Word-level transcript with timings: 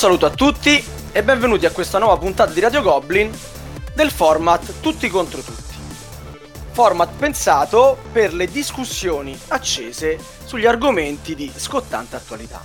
Saluto 0.00 0.24
a 0.24 0.30
tutti 0.30 0.82
e 1.12 1.22
benvenuti 1.22 1.66
a 1.66 1.72
questa 1.72 1.98
nuova 1.98 2.16
puntata 2.16 2.52
di 2.52 2.60
Radio 2.60 2.80
Goblin 2.80 3.30
del 3.94 4.10
format 4.10 4.80
Tutti 4.80 5.10
contro 5.10 5.42
tutti. 5.42 5.74
Format 6.70 7.18
pensato 7.18 7.98
per 8.10 8.32
le 8.32 8.46
discussioni 8.46 9.38
accese 9.48 10.18
sugli 10.46 10.64
argomenti 10.64 11.34
di 11.34 11.52
scottante 11.54 12.16
attualità. 12.16 12.64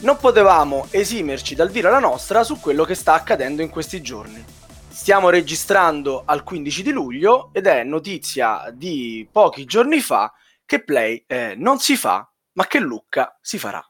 Non 0.00 0.18
potevamo 0.18 0.88
esimerci 0.90 1.54
dal 1.54 1.70
dire 1.70 1.88
la 1.88 2.00
nostra 2.00 2.44
su 2.44 2.60
quello 2.60 2.84
che 2.84 2.94
sta 2.94 3.14
accadendo 3.14 3.62
in 3.62 3.70
questi 3.70 4.02
giorni. 4.02 4.44
Stiamo 4.88 5.30
registrando 5.30 6.24
al 6.26 6.42
15 6.42 6.82
di 6.82 6.90
luglio 6.90 7.48
ed 7.54 7.66
è 7.66 7.82
notizia 7.82 8.70
di 8.74 9.26
pochi 9.32 9.64
giorni 9.64 10.00
fa 10.00 10.30
che 10.66 10.84
Play 10.84 11.24
eh, 11.26 11.54
non 11.56 11.78
si 11.78 11.96
fa, 11.96 12.30
ma 12.52 12.66
che 12.66 12.78
Lucca 12.78 13.38
si 13.40 13.56
farà. 13.56 13.82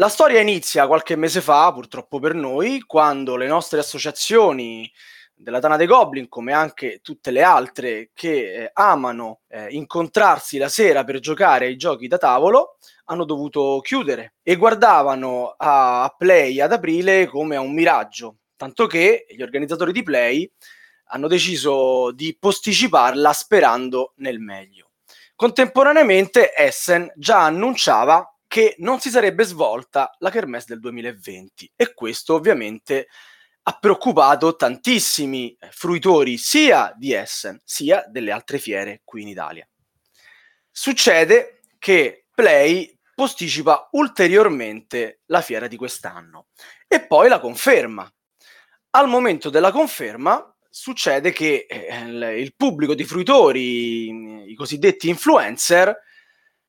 La 0.00 0.08
storia 0.08 0.40
inizia 0.40 0.86
qualche 0.86 1.14
mese 1.14 1.42
fa, 1.42 1.70
purtroppo 1.74 2.20
per 2.20 2.32
noi, 2.32 2.80
quando 2.86 3.36
le 3.36 3.46
nostre 3.46 3.80
associazioni 3.80 4.90
della 5.34 5.60
Tana 5.60 5.76
dei 5.76 5.86
Goblin, 5.86 6.26
come 6.26 6.54
anche 6.54 7.00
tutte 7.02 7.30
le 7.30 7.42
altre 7.42 8.08
che 8.14 8.54
eh, 8.54 8.70
amano 8.72 9.40
eh, 9.48 9.66
incontrarsi 9.72 10.56
la 10.56 10.70
sera 10.70 11.04
per 11.04 11.18
giocare 11.18 11.66
ai 11.66 11.76
giochi 11.76 12.08
da 12.08 12.16
tavolo, 12.16 12.78
hanno 13.04 13.26
dovuto 13.26 13.80
chiudere 13.82 14.36
e 14.42 14.56
guardavano 14.56 15.54
a, 15.54 16.04
a 16.04 16.14
Play 16.16 16.62
ad 16.62 16.72
aprile 16.72 17.26
come 17.26 17.56
a 17.56 17.60
un 17.60 17.74
miraggio, 17.74 18.36
tanto 18.56 18.86
che 18.86 19.26
gli 19.28 19.42
organizzatori 19.42 19.92
di 19.92 20.02
Play 20.02 20.50
hanno 21.08 21.28
deciso 21.28 22.10
di 22.12 22.34
posticiparla 22.40 23.34
sperando 23.34 24.14
nel 24.16 24.38
meglio. 24.38 24.92
Contemporaneamente 25.36 26.56
Essen 26.56 27.12
già 27.16 27.44
annunciava 27.44 28.26
che 28.50 28.74
non 28.78 28.98
si 28.98 29.10
sarebbe 29.10 29.44
svolta 29.44 30.10
la 30.18 30.28
Kermesse 30.28 30.66
del 30.70 30.80
2020 30.80 31.70
e 31.76 31.94
questo 31.94 32.34
ovviamente 32.34 33.06
ha 33.62 33.78
preoccupato 33.78 34.56
tantissimi 34.56 35.56
fruitori 35.70 36.36
sia 36.36 36.92
di 36.96 37.12
Essen 37.12 37.60
sia 37.62 38.04
delle 38.08 38.32
altre 38.32 38.58
fiere 38.58 39.02
qui 39.04 39.22
in 39.22 39.28
Italia. 39.28 39.64
Succede 40.68 41.60
che 41.78 42.24
Play 42.34 42.98
posticipa 43.14 43.88
ulteriormente 43.92 45.20
la 45.26 45.42
fiera 45.42 45.68
di 45.68 45.76
quest'anno 45.76 46.48
e 46.88 47.06
poi 47.06 47.28
la 47.28 47.38
conferma. 47.38 48.12
Al 48.90 49.06
momento 49.06 49.48
della 49.48 49.70
conferma 49.70 50.52
succede 50.68 51.30
che 51.30 51.66
eh, 51.68 52.40
il 52.40 52.52
pubblico 52.56 52.96
di 52.96 53.04
fruitori, 53.04 54.50
i 54.50 54.54
cosiddetti 54.56 55.08
influencer, 55.08 56.08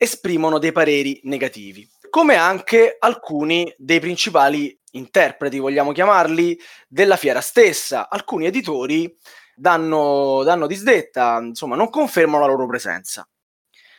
esprimono 0.01 0.57
dei 0.57 0.71
pareri 0.71 1.19
negativi, 1.25 1.87
come 2.09 2.35
anche 2.35 2.95
alcuni 2.97 3.71
dei 3.77 3.99
principali 3.99 4.75
interpreti, 4.93 5.59
vogliamo 5.59 5.91
chiamarli, 5.91 6.59
della 6.87 7.17
fiera 7.17 7.39
stessa. 7.39 8.09
Alcuni 8.09 8.47
editori 8.47 9.15
danno, 9.55 10.41
danno 10.43 10.65
disdetta, 10.65 11.37
insomma, 11.39 11.75
non 11.75 11.91
confermano 11.91 12.47
la 12.47 12.51
loro 12.51 12.65
presenza. 12.65 13.29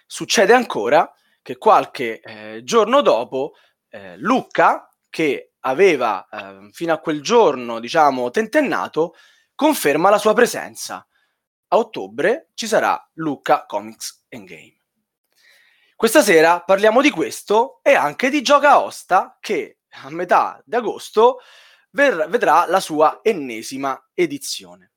Succede 0.05 0.53
ancora 0.53 1.09
che 1.41 1.57
qualche 1.57 2.19
eh, 2.21 2.63
giorno 2.65 3.01
dopo 3.01 3.53
eh, 3.89 4.17
Lucca, 4.17 4.93
che 5.09 5.53
aveva 5.61 6.27
eh, 6.29 6.69
fino 6.73 6.93
a 6.93 6.99
quel 6.99 7.23
giorno, 7.23 7.79
diciamo, 7.79 8.29
tentennato, 8.31 9.15
conferma 9.55 10.11
la 10.11 10.19
sua 10.19 10.33
presenza. 10.33 11.07
A 11.69 11.77
ottobre 11.77 12.49
ci 12.55 12.67
sarà 12.67 13.01
Lucca 13.15 13.67
Comics 13.67 14.27
and 14.31 14.49
Game. 14.49 14.82
Questa 16.03 16.23
sera 16.23 16.59
parliamo 16.59 17.01
di 17.01 17.11
questo 17.11 17.79
e 17.81 17.95
anche 17.95 18.29
di 18.29 18.43
Gioca 18.43 18.83
Osta 18.83 19.39
che 19.39 19.83
a 20.03 20.11
metà 20.11 20.61
di 20.65 20.75
agosto 20.75 21.39
ver- 21.91 22.27
vedrà 22.29 22.67
la 22.67 22.81
sua 22.81 23.21
ennesima 23.23 24.09
edizione. 24.13 24.95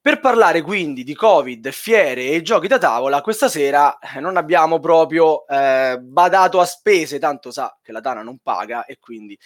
Per 0.00 0.18
parlare 0.18 0.62
quindi 0.62 1.04
di 1.04 1.14
Covid, 1.14 1.68
fiere 1.72 2.30
e 2.30 2.40
giochi 2.40 2.68
da 2.68 2.78
tavola, 2.78 3.20
questa 3.20 3.50
sera 3.50 3.98
eh, 3.98 4.18
non 4.18 4.38
abbiamo 4.38 4.80
proprio 4.80 5.46
eh, 5.46 5.98
badato 6.00 6.58
a 6.58 6.64
spese, 6.64 7.18
tanto 7.18 7.50
sa 7.50 7.78
che 7.82 7.92
la 7.92 8.00
Tana 8.00 8.22
non 8.22 8.38
paga 8.38 8.86
e 8.86 8.96
quindi 8.98 9.38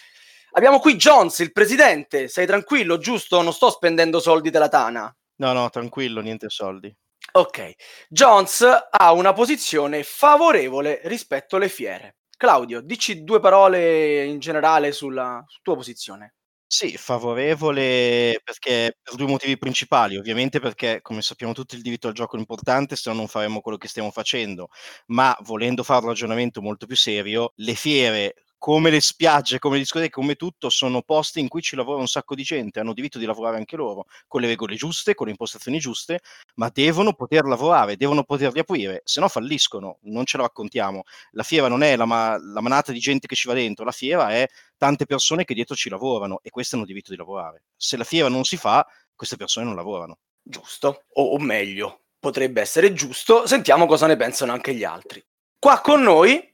abbiamo 0.53 0.78
qui 0.78 0.94
Jones, 0.94 1.41
il 1.41 1.50
presidente. 1.50 2.28
Sei 2.28 2.47
tranquillo, 2.47 2.99
giusto? 2.99 3.43
Non 3.43 3.53
sto 3.53 3.69
spendendo 3.70 4.20
soldi 4.20 4.50
della 4.50 4.69
Tana. 4.69 5.12
No, 5.38 5.53
no, 5.54 5.69
tranquillo, 5.70 6.20
niente 6.20 6.49
soldi. 6.49 6.97
Ok, 7.33 7.75
Jones 8.09 8.67
ha 8.91 9.13
una 9.13 9.33
posizione 9.33 10.03
favorevole 10.03 11.01
rispetto 11.05 11.57
alle 11.57 11.69
fiere. 11.69 12.17
Claudio, 12.37 12.81
dici 12.81 13.23
due 13.23 13.39
parole 13.39 14.25
in 14.25 14.41
generale 14.41 14.91
sulla, 14.91 15.45
tua 15.63 15.77
posizione. 15.77 16.35
Sì, 16.67 16.97
favorevole 16.97 18.41
perché 18.43 18.97
per 19.03 19.15
due 19.15 19.27
motivi 19.27 19.59
principali. 19.59 20.17
Ovviamente 20.17 20.61
perché, 20.61 21.01
come 21.03 21.21
sappiamo 21.23 21.53
tutti, 21.53 21.75
il 21.77 21.83
diritto 21.83 22.09
al 22.09 22.15
gioco 22.15 22.37
è 22.37 22.39
importante, 22.39 22.97
se 22.97 23.11
no 23.11 23.17
non 23.17 23.29
faremo 23.29 23.61
quello 23.61 23.77
che 23.79 23.89
stiamo 23.89 24.11
facendo. 24.11 24.69
Ma 25.07 25.37
volendo 25.43 25.83
fare 25.83 26.03
un 26.03 26.09
ragionamento 26.09 26.62
molto 26.62 26.87
più 26.87 26.97
serio, 26.97 27.53
le 27.57 27.75
fiere 27.75 28.35
come 28.60 28.91
le 28.91 29.00
spiagge, 29.00 29.59
come 29.59 29.76
le 29.76 29.81
discoteche, 29.81 30.10
come 30.10 30.34
tutto, 30.34 30.69
sono 30.69 31.00
posti 31.00 31.41
in 31.41 31.48
cui 31.48 31.62
ci 31.62 31.76
lavora 31.76 31.98
un 31.98 32.06
sacco 32.06 32.34
di 32.34 32.43
gente, 32.43 32.78
hanno 32.78 32.93
diritto 32.93 33.19
di 33.19 33.25
lavorare 33.25 33.56
anche 33.56 33.75
loro, 33.75 34.04
con 34.28 34.43
le 34.43 34.48
regole 34.48 34.76
giuste, 34.76 35.15
con 35.15 35.25
le 35.25 35.32
impostazioni 35.32 35.78
giuste, 35.78 36.21
ma 36.56 36.69
devono 36.70 37.15
poter 37.15 37.44
lavorare, 37.44 37.97
devono 37.97 38.22
poter 38.22 38.53
riaprire, 38.53 39.00
se 39.04 39.19
no 39.19 39.28
falliscono, 39.28 39.97
non 40.03 40.26
ce 40.26 40.37
lo 40.37 40.43
raccontiamo. 40.43 41.04
La 41.31 41.43
fiera 41.43 41.69
non 41.69 41.82
è 41.82 41.97
la, 41.97 42.04
ma- 42.04 42.37
la 42.38 42.60
manata 42.60 42.93
di 42.93 42.99
gente 42.99 43.26
che 43.26 43.34
ci 43.34 43.49
va 43.49 43.54
dentro, 43.54 43.82
la 43.82 43.93
fiera 43.93 44.28
è 44.28 44.47
tante 44.76 45.06
persone 45.06 45.44
che 45.44 45.54
dietro 45.54 45.75
ci 45.75 45.88
lavorano 45.88 46.41
e 46.43 46.50
queste 46.50 46.76
hanno 46.76 46.84
diritto 46.84 47.12
di 47.12 47.16
lavorare. 47.16 47.62
Se 47.76 47.97
la 47.97 48.04
fiera 48.04 48.28
non 48.28 48.44
si 48.44 48.59
fa, 48.59 48.87
queste 49.16 49.37
persone 49.37 49.65
non 49.65 49.75
lavorano. 49.75 50.19
Giusto, 50.43 51.04
o, 51.15 51.32
o 51.32 51.38
meglio, 51.38 52.03
potrebbe 52.19 52.60
essere 52.60 52.93
giusto, 52.93 53.47
sentiamo 53.47 53.87
cosa 53.87 54.06
ne 54.06 54.16
pensano 54.16 54.53
anche 54.53 54.75
gli 54.75 54.84
altri. 54.84 55.25
Qua 55.59 55.81
con 55.81 56.03
noi 56.03 56.50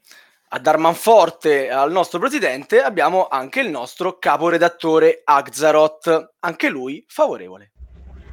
a 0.48 0.58
dar 0.58 0.78
manforte 0.78 1.70
al 1.70 1.90
nostro 1.90 2.18
presidente 2.18 2.82
abbiamo 2.82 3.26
anche 3.28 3.60
il 3.60 3.68
nostro 3.68 4.18
caporedattore 4.18 5.22
Axarot, 5.24 6.34
anche 6.40 6.68
lui 6.68 7.04
favorevole. 7.08 7.72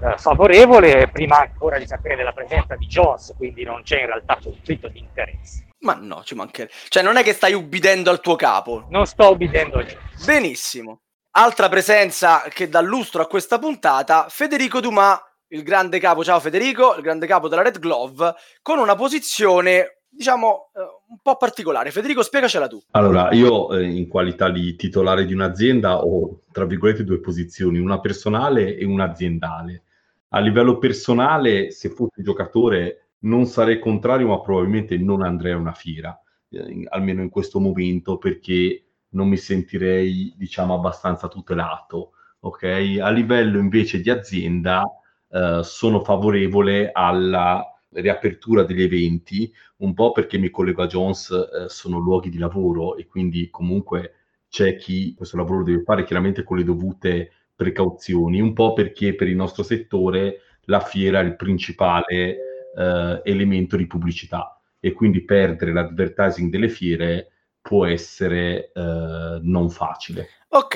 Eh, 0.02 0.18
favorevole 0.18 1.10
prima 1.10 1.40
ancora 1.40 1.78
di 1.78 1.88
sapere 1.88 2.16
della 2.16 2.34
presenza 2.34 2.76
di 2.76 2.86
Jones, 2.88 3.34
quindi 3.38 3.64
non 3.64 3.84
c'è 3.84 4.02
in 4.02 4.08
realtà 4.08 4.38
conflitto 4.42 4.90
di 4.90 5.00
interesse. 5.00 5.68
Ma 5.80 5.96
no, 6.00 6.24
ci 6.24 6.36
mancherebbe. 6.36 6.74
Cioè, 6.88 7.04
non 7.04 7.18
è 7.18 7.24
che 7.24 7.34
stai 7.34 7.54
ubbidendo 7.54 8.10
al 8.10 8.22
tuo 8.22 8.36
capo. 8.36 8.86
Non 8.90 9.06
sto 9.06 9.32
ubbidendo 9.32 9.80
a 9.80 9.84
Jones. 9.84 10.26
Benissimo. 10.26 11.02
Altra 11.32 11.68
presenza 11.68 12.44
che 12.50 12.70
dà 12.70 12.80
lustro 12.80 13.22
a 13.22 13.28
questa 13.28 13.58
puntata, 13.58 14.28
Federico 14.30 14.80
Dumas, 14.80 15.20
il 15.48 15.64
grande 15.64 16.00
capo, 16.00 16.24
ciao 16.24 16.40
Federico, 16.40 16.96
il 16.96 17.02
grande 17.02 17.26
capo 17.26 17.48
della 17.48 17.64
Red 17.64 17.80
Glove, 17.80 18.36
con 18.62 18.78
una 18.78 18.96
posizione 18.96 20.03
diciamo, 20.16 20.70
eh, 20.76 20.80
un 21.10 21.18
po' 21.22 21.38
particolare. 21.38 21.92
Federico, 21.92 22.22
spiegacela 22.22 22.68
tu. 22.68 22.82
Allora, 22.92 23.32
io 23.32 23.74
eh, 23.74 23.84
in 23.84 24.08
qualità 24.08 24.50
di 24.50 24.76
titolare 24.76 25.26
di 25.26 25.34
un'azienda 25.34 26.04
ho, 26.04 26.42
tra 26.52 26.66
virgolette, 26.66 27.04
due 27.04 27.20
posizioni, 27.20 27.80
una 27.80 28.00
personale 28.00 28.78
e 28.78 28.86
una 28.86 29.06
aziendale. 29.06 29.84
A 30.30 30.40
livello 30.40 30.78
personale, 30.78 31.72
se 31.72 31.90
fossi 31.90 32.24
giocatore, 32.24 33.10
non 33.20 33.46
sarei 33.46 33.80
contrario, 33.80 34.28
ma 34.28 34.42
probabilmente 34.42 34.98
non 34.98 35.24
andrei 35.24 35.54
a 35.54 35.58
una 35.58 35.74
fiera, 35.74 36.20
eh, 36.50 36.86
almeno 36.90 37.22
in 37.22 37.30
questo 37.30 37.60
momento, 37.60 38.18
perché 38.18 38.84
non 39.10 39.28
mi 39.28 39.38
sentirei, 39.38 40.34
diciamo, 40.36 40.74
abbastanza 40.74 41.28
tutelato. 41.28 42.12
Ok? 42.42 42.98
A 43.02 43.10
livello 43.10 43.58
invece 43.60 44.02
di 44.02 44.10
azienda, 44.10 44.84
eh, 45.30 45.62
sono 45.64 46.02
favorevole 46.02 46.92
alla 46.92 47.73
riapertura 47.94 48.64
degli 48.64 48.82
eventi, 48.82 49.52
un 49.78 49.94
po' 49.94 50.12
perché 50.12 50.38
mi 50.38 50.50
collego 50.50 50.84
a 50.84 50.88
Jones, 50.88 51.30
eh, 51.30 51.70
sono 51.70 52.00
luoghi 52.00 52.30
di 52.30 52.38
lavoro 52.38 52.96
e 52.96 53.06
quindi 53.06 53.50
comunque 53.50 54.14
c'è 54.50 54.76
chi 54.76 55.14
questo 55.16 55.38
lavoro 55.38 55.64
deve 55.64 55.84
fare 55.84 56.04
chiaramente 56.04 56.44
con 56.44 56.58
le 56.58 56.64
dovute 56.64 57.32
precauzioni, 57.56 58.40
un 58.40 58.54
po' 58.54 58.74
perché 58.74 59.16
per 59.16 59.28
il 59.28 59.36
nostro 59.36 59.64
settore 59.64 60.42
la 60.66 60.80
fiera 60.80 61.20
è 61.20 61.24
il 61.24 61.36
principale 61.36 62.38
eh, 62.76 63.22
elemento 63.24 63.76
di 63.78 63.88
pubblicità 63.88 64.60
e 64.80 64.92
quindi 64.92 65.24
perdere 65.24 65.74
l'advertising 65.74 66.52
delle 66.52 66.70
fiere 66.70 67.30
può 67.62 67.86
essere 67.86 68.72
eh, 68.74 69.40
non 69.42 69.70
facile. 69.70 70.28
Ok, 70.56 70.76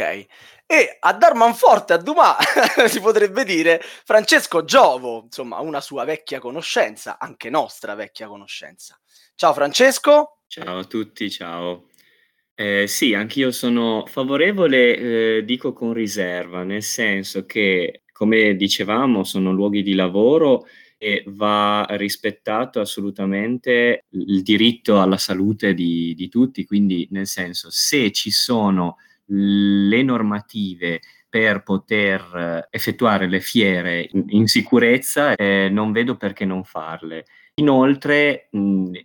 e 0.65 0.97
a 0.99 1.13
dar 1.13 1.35
manforte 1.35 1.93
a 1.93 1.97
Dumas 1.97 2.37
si 2.89 2.99
potrebbe 2.99 3.43
dire 3.43 3.79
Francesco 3.79 4.63
Giovo, 4.63 5.25
insomma 5.25 5.59
una 5.59 5.81
sua 5.81 6.03
vecchia 6.03 6.39
conoscenza, 6.39 7.19
anche 7.19 7.51
nostra 7.51 7.93
vecchia 7.93 8.27
conoscenza. 8.27 8.99
Ciao 9.35 9.53
Francesco. 9.53 10.39
Ciao 10.47 10.79
a 10.79 10.83
tutti, 10.85 11.29
ciao. 11.29 11.89
Eh, 12.55 12.87
sì, 12.87 13.13
anch'io 13.13 13.51
sono 13.51 14.05
favorevole, 14.07 14.97
eh, 15.37 15.45
dico 15.45 15.73
con 15.73 15.93
riserva, 15.93 16.63
nel 16.63 16.81
senso 16.81 17.45
che, 17.45 18.01
come 18.11 18.55
dicevamo, 18.55 19.23
sono 19.23 19.51
luoghi 19.51 19.83
di 19.83 19.93
lavoro 19.93 20.65
e 20.97 21.23
va 21.27 21.85
rispettato 21.91 22.79
assolutamente 22.79 24.05
il 24.09 24.41
diritto 24.41 24.99
alla 24.99 25.17
salute 25.17 25.75
di, 25.75 26.15
di 26.15 26.29
tutti, 26.29 26.65
quindi 26.65 27.07
nel 27.11 27.27
senso 27.27 27.69
se 27.69 28.11
ci 28.11 28.31
sono 28.31 28.95
le 29.27 30.03
normative 30.03 31.01
per 31.29 31.63
poter 31.63 32.21
eh, 32.35 32.67
effettuare 32.69 33.27
le 33.27 33.39
fiere 33.39 34.09
in, 34.11 34.47
sicurezza, 34.47 35.35
eh, 35.35 35.69
non 35.69 35.91
vedo 35.91 36.15
perché 36.15 36.45
non 36.45 36.63
farle. 36.63 37.25
Inoltre, 37.55 38.49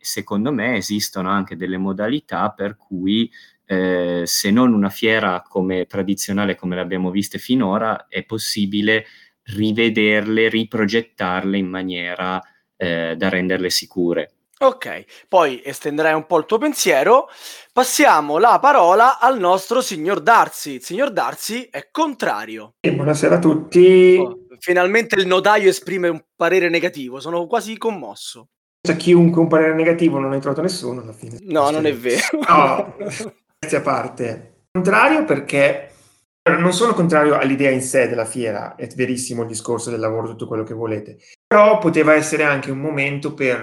secondo 0.01 0.53
me, 0.53 0.77
esistono 0.77 1.31
anche 1.31 1.57
delle 1.57 1.79
modalità 1.79 2.51
per 2.51 2.77
cui 2.77 3.31
eh, 3.65 4.23
se 4.25 4.51
non 4.51 4.73
una 4.75 4.91
fiera 4.91 5.43
come 5.43 5.87
tradizionale 5.87 6.55
come 6.55 6.77
l'abbiamo 6.77 7.11
viste 7.11 7.39
finora, 7.39 8.07
è 8.09 8.25
possibile 8.25 9.07
rivederle, 9.45 10.49
riprogettarle 10.49 11.57
in 11.57 11.67
maniera 11.67 12.41
eh, 12.77 13.15
da 13.17 13.29
renderle 13.29 13.71
sicure. 13.71 14.33
Ok, 14.63 15.27
poi 15.27 15.61
estenderai 15.65 16.15
un 16.15 16.25
po' 16.25 16.39
il 16.39 16.45
tuo 16.47 16.57
pensiero. 16.57 17.29
Passiamo 17.73 18.39
la 18.39 18.61
parola 18.61 19.19
al 19.19 19.41
nostro 19.41 19.81
signor 19.81 20.21
Darsi. 20.21 20.75
Il 20.75 20.85
signor 20.85 21.11
Darsi 21.11 21.67
è 21.69 21.89
contrario. 21.91 22.75
E 22.79 22.93
buonasera 22.93 23.35
a 23.35 23.39
tutti. 23.41 24.19
Oh, 24.21 24.47
finalmente 24.61 25.19
il 25.19 25.27
notaio 25.27 25.69
esprime 25.69 26.07
un 26.07 26.23
parere 26.37 26.69
negativo, 26.69 27.19
sono 27.19 27.49
quasi 27.49 27.77
commosso. 27.77 28.51
C'è 28.81 28.95
chiunque 28.95 29.41
un 29.41 29.49
parere 29.49 29.75
negativo, 29.75 30.21
non 30.21 30.31
hai 30.31 30.39
trovato 30.39 30.63
nessuno 30.63 31.01
alla 31.01 31.13
fine. 31.13 31.39
No, 31.41 31.71
non 31.71 31.85
è 31.85 31.93
vero. 31.97 32.39
No, 32.47 32.97
a 33.69 33.81
parte. 33.81 34.67
Contrario 34.71 35.25
perché 35.25 35.93
non 36.45 36.73
sono 36.73 36.93
contrario 36.93 37.37
all'idea 37.37 37.71
in 37.71 37.83
sé 37.83 38.09
della 38.09 38.25
fiera, 38.25 38.75
è 38.75 38.89
verissimo 38.97 39.43
il 39.43 39.49
discorso 39.49 39.91
del 39.91 40.01
lavoro, 40.01 40.27
tutto 40.29 40.49
quello 40.49 40.65
che 40.65 40.75
volete, 40.75 41.19
però 41.53 41.77
poteva 41.77 42.15
essere 42.15 42.45
anche 42.45 42.71
un 42.71 42.79
momento 42.79 43.35
per, 43.35 43.61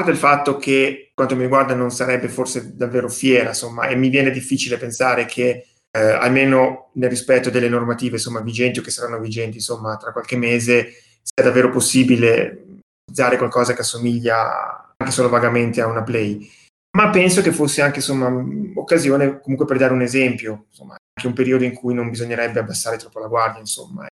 eh, 0.00 0.08
il 0.08 0.16
fatto 0.16 0.58
che, 0.58 1.10
quanto 1.12 1.34
mi 1.34 1.42
riguarda, 1.42 1.74
non 1.74 1.90
sarebbe 1.90 2.28
forse 2.28 2.76
davvero 2.76 3.08
fiera, 3.08 3.48
insomma, 3.48 3.88
e 3.88 3.96
mi 3.96 4.10
viene 4.10 4.30
difficile 4.30 4.76
pensare 4.76 5.24
che, 5.24 5.66
eh, 5.90 6.00
almeno 6.00 6.90
nel 6.94 7.10
rispetto 7.10 7.50
delle 7.50 7.68
normative, 7.68 8.14
insomma, 8.14 8.38
vigenti 8.42 8.78
o 8.78 8.82
che 8.82 8.92
saranno 8.92 9.18
vigenti, 9.18 9.56
insomma, 9.56 9.96
tra 9.96 10.12
qualche 10.12 10.36
mese, 10.36 10.92
sia 11.20 11.42
davvero 11.42 11.70
possibile 11.70 12.64
utilizzare 13.08 13.38
qualcosa 13.38 13.74
che 13.74 13.80
assomiglia 13.80 14.94
anche 14.96 15.12
solo 15.12 15.28
vagamente 15.28 15.80
a 15.80 15.88
una 15.88 16.04
play 16.04 16.48
ma 16.96 17.10
penso 17.10 17.42
che 17.42 17.50
fosse 17.50 17.82
anche 17.82 17.98
insomma, 17.98 18.32
occasione 18.76 19.40
comunque 19.40 19.66
per 19.66 19.78
dare 19.78 19.92
un 19.92 20.02
esempio, 20.02 20.66
insomma, 20.70 20.92
anche 20.92 21.26
un 21.26 21.34
periodo 21.34 21.64
in 21.64 21.74
cui 21.74 21.92
non 21.92 22.08
bisognerebbe 22.08 22.60
abbassare 22.60 22.98
troppo 22.98 23.18
la 23.18 23.26
guardia, 23.26 23.58
insomma. 23.58 24.06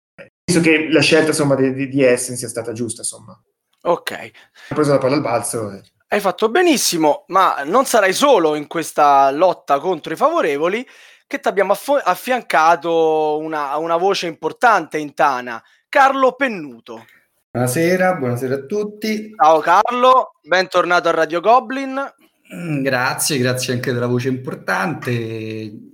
Penso 0.52 0.62
che 0.62 0.88
la 0.90 1.02
scelta 1.02 1.28
insomma, 1.28 1.56
di, 1.56 1.88
di 1.88 2.04
Essen 2.04 2.36
sia 2.36 2.48
stata 2.48 2.72
giusta, 2.72 3.02
insomma. 3.02 3.40
Ok. 3.84 4.32
Ho 4.70 4.76
preso 4.76 4.92
la 4.92 4.98
palla 4.98 5.16
al 5.16 5.22
balzo. 5.22 5.72
E... 5.72 5.82
Hai 6.08 6.20
fatto 6.20 6.50
benissimo, 6.50 7.26
ma 7.28 7.62
non 7.64 7.86
sarai 7.86 8.14
solo 8.14 8.56
in 8.56 8.66
questa 8.66 9.30
lotta 9.30 9.80
contro 9.80 10.12
i 10.12 10.16
favorevoli, 10.16 10.86
che 11.28 11.40
ti 11.40 11.48
abbiamo 11.48 11.74
aff- 11.74 12.02
affiancato 12.04 13.38
una, 13.38 13.78
una 13.78 13.98
voce 13.98 14.26
importante 14.26 14.98
in 14.98 15.14
Tana, 15.14 15.64
Carlo 15.88 16.34
Pennuto. 16.34 17.06
Buonasera, 17.52 18.16
buonasera 18.16 18.56
a 18.56 18.66
tutti. 18.66 19.34
Ciao 19.36 19.60
Carlo, 19.60 20.32
bentornato 20.42 21.10
a 21.10 21.12
Radio 21.12 21.42
Goblin. 21.42 22.14
Mm, 22.52 22.82
grazie, 22.82 23.38
grazie 23.38 23.74
anche 23.74 23.94
della 23.94 24.08
voce 24.08 24.28
importante. 24.30 25.12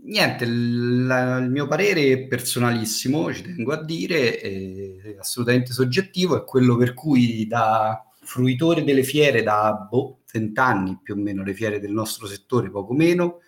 Niente, 0.04 0.46
il, 0.46 1.42
il 1.42 1.50
mio 1.52 1.68
parere 1.68 2.28
personalissimo, 2.28 3.34
ci 3.34 3.42
tengo 3.42 3.74
a 3.74 3.84
dire, 3.84 4.40
è 4.40 5.18
assolutamente 5.20 5.74
soggettivo, 5.74 6.38
è 6.38 6.46
quello 6.46 6.78
per 6.78 6.94
cui 6.94 7.46
da 7.46 8.02
fruitore 8.22 8.84
delle 8.86 9.04
fiere 9.04 9.44
da 9.44 9.74
boh, 9.74 10.22
20 10.32 10.60
anni 10.60 11.00
più 11.04 11.16
o 11.16 11.18
meno, 11.18 11.44
le 11.44 11.54
fiere 11.54 11.80
del 11.82 11.92
nostro 11.92 12.26
settore, 12.26 12.70
poco 12.70 12.94
meno, 12.94 13.40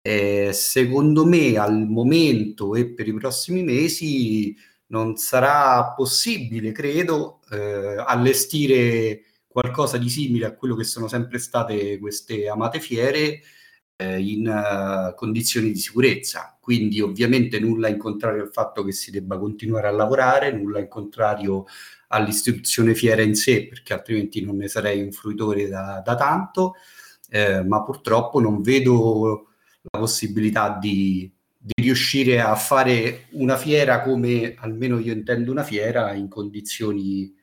eh, 0.00 0.50
secondo 0.54 1.26
me 1.26 1.56
al 1.58 1.86
momento 1.86 2.74
e 2.74 2.86
per 2.94 3.08
i 3.08 3.14
prossimi 3.14 3.62
mesi 3.62 4.56
non 4.86 5.16
sarà 5.16 5.92
possibile, 5.94 6.72
credo, 6.72 7.40
eh, 7.50 7.96
allestire 8.06 9.22
qualcosa 9.48 9.98
di 9.98 10.08
simile 10.08 10.46
a 10.46 10.54
quello 10.54 10.76
che 10.76 10.84
sono 10.84 11.08
sempre 11.08 11.38
state 11.38 11.98
queste 11.98 12.48
amate 12.48 12.78
fiere 12.80 13.40
eh, 13.96 14.20
in 14.20 14.46
uh, 14.46 15.14
condizioni 15.14 15.72
di 15.72 15.78
sicurezza. 15.78 16.56
Quindi 16.60 17.00
ovviamente 17.00 17.58
nulla 17.58 17.88
in 17.88 17.98
contrario 17.98 18.42
al 18.42 18.52
fatto 18.52 18.84
che 18.84 18.92
si 18.92 19.10
debba 19.10 19.38
continuare 19.38 19.88
a 19.88 19.90
lavorare, 19.90 20.52
nulla 20.52 20.78
in 20.78 20.88
contrario 20.88 21.64
all'istituzione 22.08 22.94
fiera 22.94 23.22
in 23.22 23.34
sé, 23.34 23.66
perché 23.66 23.92
altrimenti 23.94 24.44
non 24.44 24.56
ne 24.56 24.68
sarei 24.68 25.02
un 25.02 25.12
fruitore 25.12 25.68
da, 25.68 26.02
da 26.04 26.14
tanto, 26.14 26.74
eh, 27.30 27.62
ma 27.64 27.82
purtroppo 27.82 28.40
non 28.40 28.62
vedo 28.62 29.48
la 29.90 29.98
possibilità 29.98 30.76
di, 30.80 31.30
di 31.56 31.82
riuscire 31.82 32.40
a 32.40 32.54
fare 32.54 33.26
una 33.32 33.56
fiera 33.56 34.02
come 34.02 34.54
almeno 34.58 34.98
io 34.98 35.12
intendo 35.12 35.50
una 35.50 35.64
fiera 35.64 36.12
in 36.12 36.28
condizioni 36.28 37.34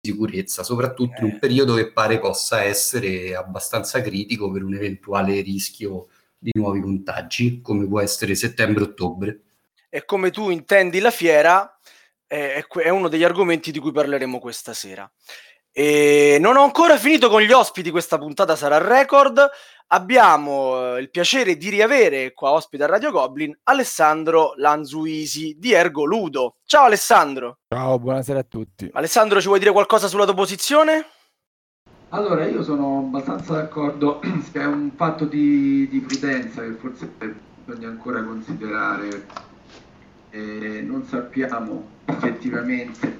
sicurezza, 0.00 0.62
soprattutto 0.62 1.20
in 1.20 1.26
un 1.26 1.34
eh. 1.36 1.38
periodo 1.38 1.74
che 1.74 1.92
pare 1.92 2.18
possa 2.18 2.62
essere 2.62 3.34
abbastanza 3.34 4.00
critico 4.00 4.50
per 4.50 4.62
un 4.62 4.74
eventuale 4.74 5.40
rischio 5.42 6.08
di 6.38 6.50
nuovi 6.54 6.80
contagi, 6.80 7.60
come 7.60 7.86
può 7.86 8.00
essere 8.00 8.34
settembre-ottobre. 8.34 9.40
E 9.90 10.04
come 10.04 10.30
tu 10.30 10.50
intendi 10.50 11.00
la 11.00 11.10
fiera, 11.10 11.78
è, 12.26 12.64
è 12.64 12.88
uno 12.88 13.08
degli 13.08 13.24
argomenti 13.24 13.70
di 13.70 13.78
cui 13.78 13.92
parleremo 13.92 14.38
questa 14.38 14.72
sera. 14.72 15.10
E 15.72 16.38
non 16.40 16.56
ho 16.56 16.64
ancora 16.64 16.96
finito 16.96 17.28
con 17.28 17.42
gli 17.42 17.52
ospiti, 17.52 17.90
questa 17.90 18.18
puntata 18.18 18.56
sarà 18.56 18.78
record. 18.78 19.48
Abbiamo 19.92 20.94
eh, 20.94 21.00
il 21.00 21.10
piacere 21.10 21.56
di 21.56 21.68
riavere 21.68 22.32
qua 22.32 22.52
ospite 22.52 22.84
a 22.84 22.86
Radio 22.86 23.10
Goblin 23.10 23.58
Alessandro 23.64 24.52
Lanzuisi 24.56 25.56
di 25.58 25.72
Ergo 25.72 26.04
Ludo. 26.04 26.58
Ciao 26.64 26.84
Alessandro. 26.84 27.58
Ciao, 27.66 27.98
buonasera 27.98 28.38
a 28.38 28.44
tutti. 28.44 28.88
Alessandro, 28.92 29.40
ci 29.40 29.48
vuoi 29.48 29.58
dire 29.58 29.72
qualcosa 29.72 30.06
sulla 30.06 30.26
tua 30.26 30.34
posizione? 30.34 31.06
Allora, 32.10 32.46
io 32.46 32.62
sono 32.62 32.98
abbastanza 32.98 33.54
d'accordo 33.54 34.20
che 34.52 34.60
è 34.60 34.64
un 34.64 34.92
fatto 34.94 35.24
di, 35.24 35.88
di 35.88 35.98
prudenza 35.98 36.62
che 36.62 36.72
forse 36.74 37.12
bisogna 37.64 37.88
ancora 37.88 38.22
considerare. 38.22 39.26
Eh, 40.30 40.82
non 40.86 41.02
sappiamo 41.02 41.88
effettivamente 42.04 43.18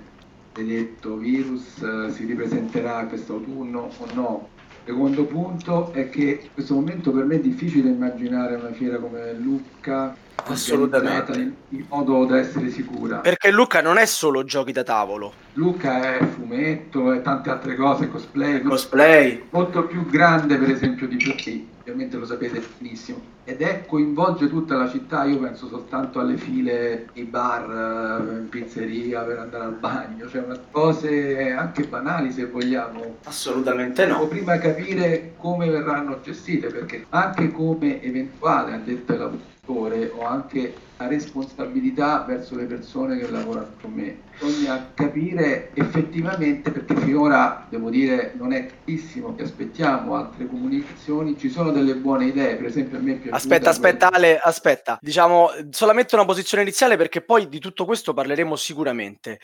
detto 0.53 1.17
virus 1.17 1.83
eh, 1.83 2.11
si 2.13 2.27
ripresenterà 2.27 3.07
quest'autunno 3.07 3.91
o 3.99 4.07
no. 4.15 4.49
Secondo 4.91 5.25
punto 5.27 5.93
è 5.93 6.09
che 6.09 6.41
in 6.43 6.53
questo 6.53 6.75
momento 6.75 7.13
per 7.13 7.25
me 7.25 7.37
è 7.37 7.41
difficile 7.41 7.91
immaginare 7.91 8.57
una 8.57 8.73
fiera 8.73 8.99
come 8.99 9.33
Lucca 9.35 10.21
assolutamente 10.47 11.33
in, 11.69 11.85
modo 11.89 12.25
da 12.25 12.39
essere 12.39 12.71
sicura. 12.71 13.19
Perché 13.19 13.51
Lucca 13.51 13.81
non 13.81 13.99
è 13.99 14.07
solo 14.07 14.45
giochi 14.45 14.73
da 14.73 14.83
tavolo. 14.83 15.33
Lucca 15.55 16.19
è 16.19 16.25
fumetto 16.25 17.13
e 17.13 17.23
tante 17.23 17.51
altre 17.51 17.75
cose, 17.77 18.09
cosplay. 18.09 18.63
Cosplay. 18.63 19.45
Molto 19.51 19.85
più 19.85 20.07
grande 20.07 20.57
per 20.57 20.71
esempio 20.71 21.07
di 21.09 21.17
Play, 21.17 21.69
ovviamente 21.81 22.17
lo 22.17 22.27
sapete 22.27 22.63
benissimo. 22.79 23.39
Ed 23.45 23.63
è 23.63 23.85
coinvolge 23.87 24.49
tutta 24.49 24.77
la 24.77 24.89
città, 24.89 25.25
io 25.25 25.39
penso 25.39 25.67
soltanto 25.67 26.21
alle 26.21 26.37
file 26.37 27.09
i 27.15 27.25
bar, 27.25 28.21
eh, 28.21 28.39
in 28.39 28.49
pizzeria 28.49 29.23
per 29.23 29.39
andare 29.39 29.65
al 29.65 29.75
bagno, 29.75 30.29
cioè 30.29 30.45
cose 30.71 31.51
anche 31.51 31.85
banali 31.85 32.31
se 32.31 32.47
vogliamo. 32.47 33.17
Assolutamente 33.25 34.07
no. 34.07 34.15
Devo 34.15 34.29
prima 34.29 34.59
capire 34.59 35.35
come 35.37 35.69
verranno 35.69 36.21
gestite, 36.23 36.69
perché 36.69 37.07
anche 37.09 37.51
come 37.51 38.01
eventuale 38.03 38.75
addetto 38.75 39.13
ai 39.13 39.19
lavori 39.19 39.50
ho 39.71 40.27
anche 40.27 40.75
la 40.97 41.07
responsabilità 41.07 42.25
verso 42.27 42.55
le 42.57 42.65
persone 42.65 43.19
che 43.19 43.31
lavorano 43.31 43.73
con 43.81 43.93
me. 43.93 44.21
Bisogna 44.39 44.91
capire 44.95 45.71
effettivamente, 45.75 46.71
perché 46.71 46.95
finora 46.97 47.67
devo 47.71 47.89
dire 47.89 48.35
non 48.37 48.53
è 48.53 48.67
tantissimo 48.67 49.35
che 49.35 49.45
aspettiamo 49.45 50.15
altre 50.15 50.47
comunicazioni, 50.47 51.39
ci 51.39 51.49
sono 51.49 51.71
delle 51.71 51.95
buone 51.95 52.27
idee, 52.27 52.57
per 52.57 52.67
esempio 52.67 52.99
a 52.99 53.01
me 53.01 53.15
piace. 53.15 53.35
Aspetta, 53.35 53.71
aspetta 53.71 54.11
Ale, 54.11 54.39
aspetta, 54.39 54.99
diciamo 55.01 55.51
solamente 55.71 56.15
una 56.15 56.27
posizione 56.27 56.63
iniziale 56.63 56.97
perché 56.97 57.23
poi 57.23 57.49
di 57.49 57.61
tutto 57.61 57.87
questo 57.87 58.13
parleremo 58.13 58.55
sicuramente. 58.57 59.41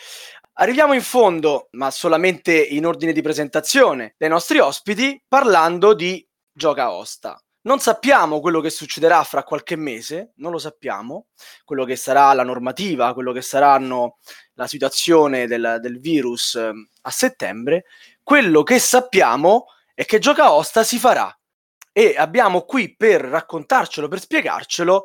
Arriviamo 0.58 0.92
in 0.92 1.02
fondo, 1.02 1.68
ma 1.72 1.90
solamente 1.90 2.52
in 2.54 2.84
ordine 2.84 3.12
di 3.12 3.22
presentazione, 3.22 4.14
dei 4.18 4.28
nostri 4.28 4.58
ospiti 4.58 5.22
parlando 5.26 5.94
di 5.94 6.26
Gioca 6.52 6.90
Osta. 6.92 7.38
Non 7.66 7.80
sappiamo 7.80 8.38
quello 8.38 8.60
che 8.60 8.70
succederà 8.70 9.24
fra 9.24 9.42
qualche 9.42 9.74
mese, 9.74 10.30
non 10.36 10.52
lo 10.52 10.58
sappiamo, 10.58 11.26
quello 11.64 11.84
che 11.84 11.96
sarà 11.96 12.32
la 12.32 12.44
normativa, 12.44 13.12
quello 13.12 13.32
che 13.32 13.42
saranno 13.42 14.18
la 14.54 14.68
situazione 14.68 15.48
del, 15.48 15.78
del 15.80 15.98
virus 15.98 16.54
eh, 16.54 16.70
a 17.02 17.10
settembre. 17.10 17.86
Quello 18.22 18.62
che 18.62 18.78
sappiamo 18.78 19.66
è 19.94 20.04
che 20.04 20.20
Gioca 20.20 20.52
Osta 20.52 20.84
si 20.84 21.00
farà 21.00 21.36
e 21.90 22.14
abbiamo 22.16 22.62
qui 22.62 22.94
per 22.94 23.22
raccontarcelo, 23.22 24.06
per 24.06 24.20
spiegarcelo, 24.20 25.04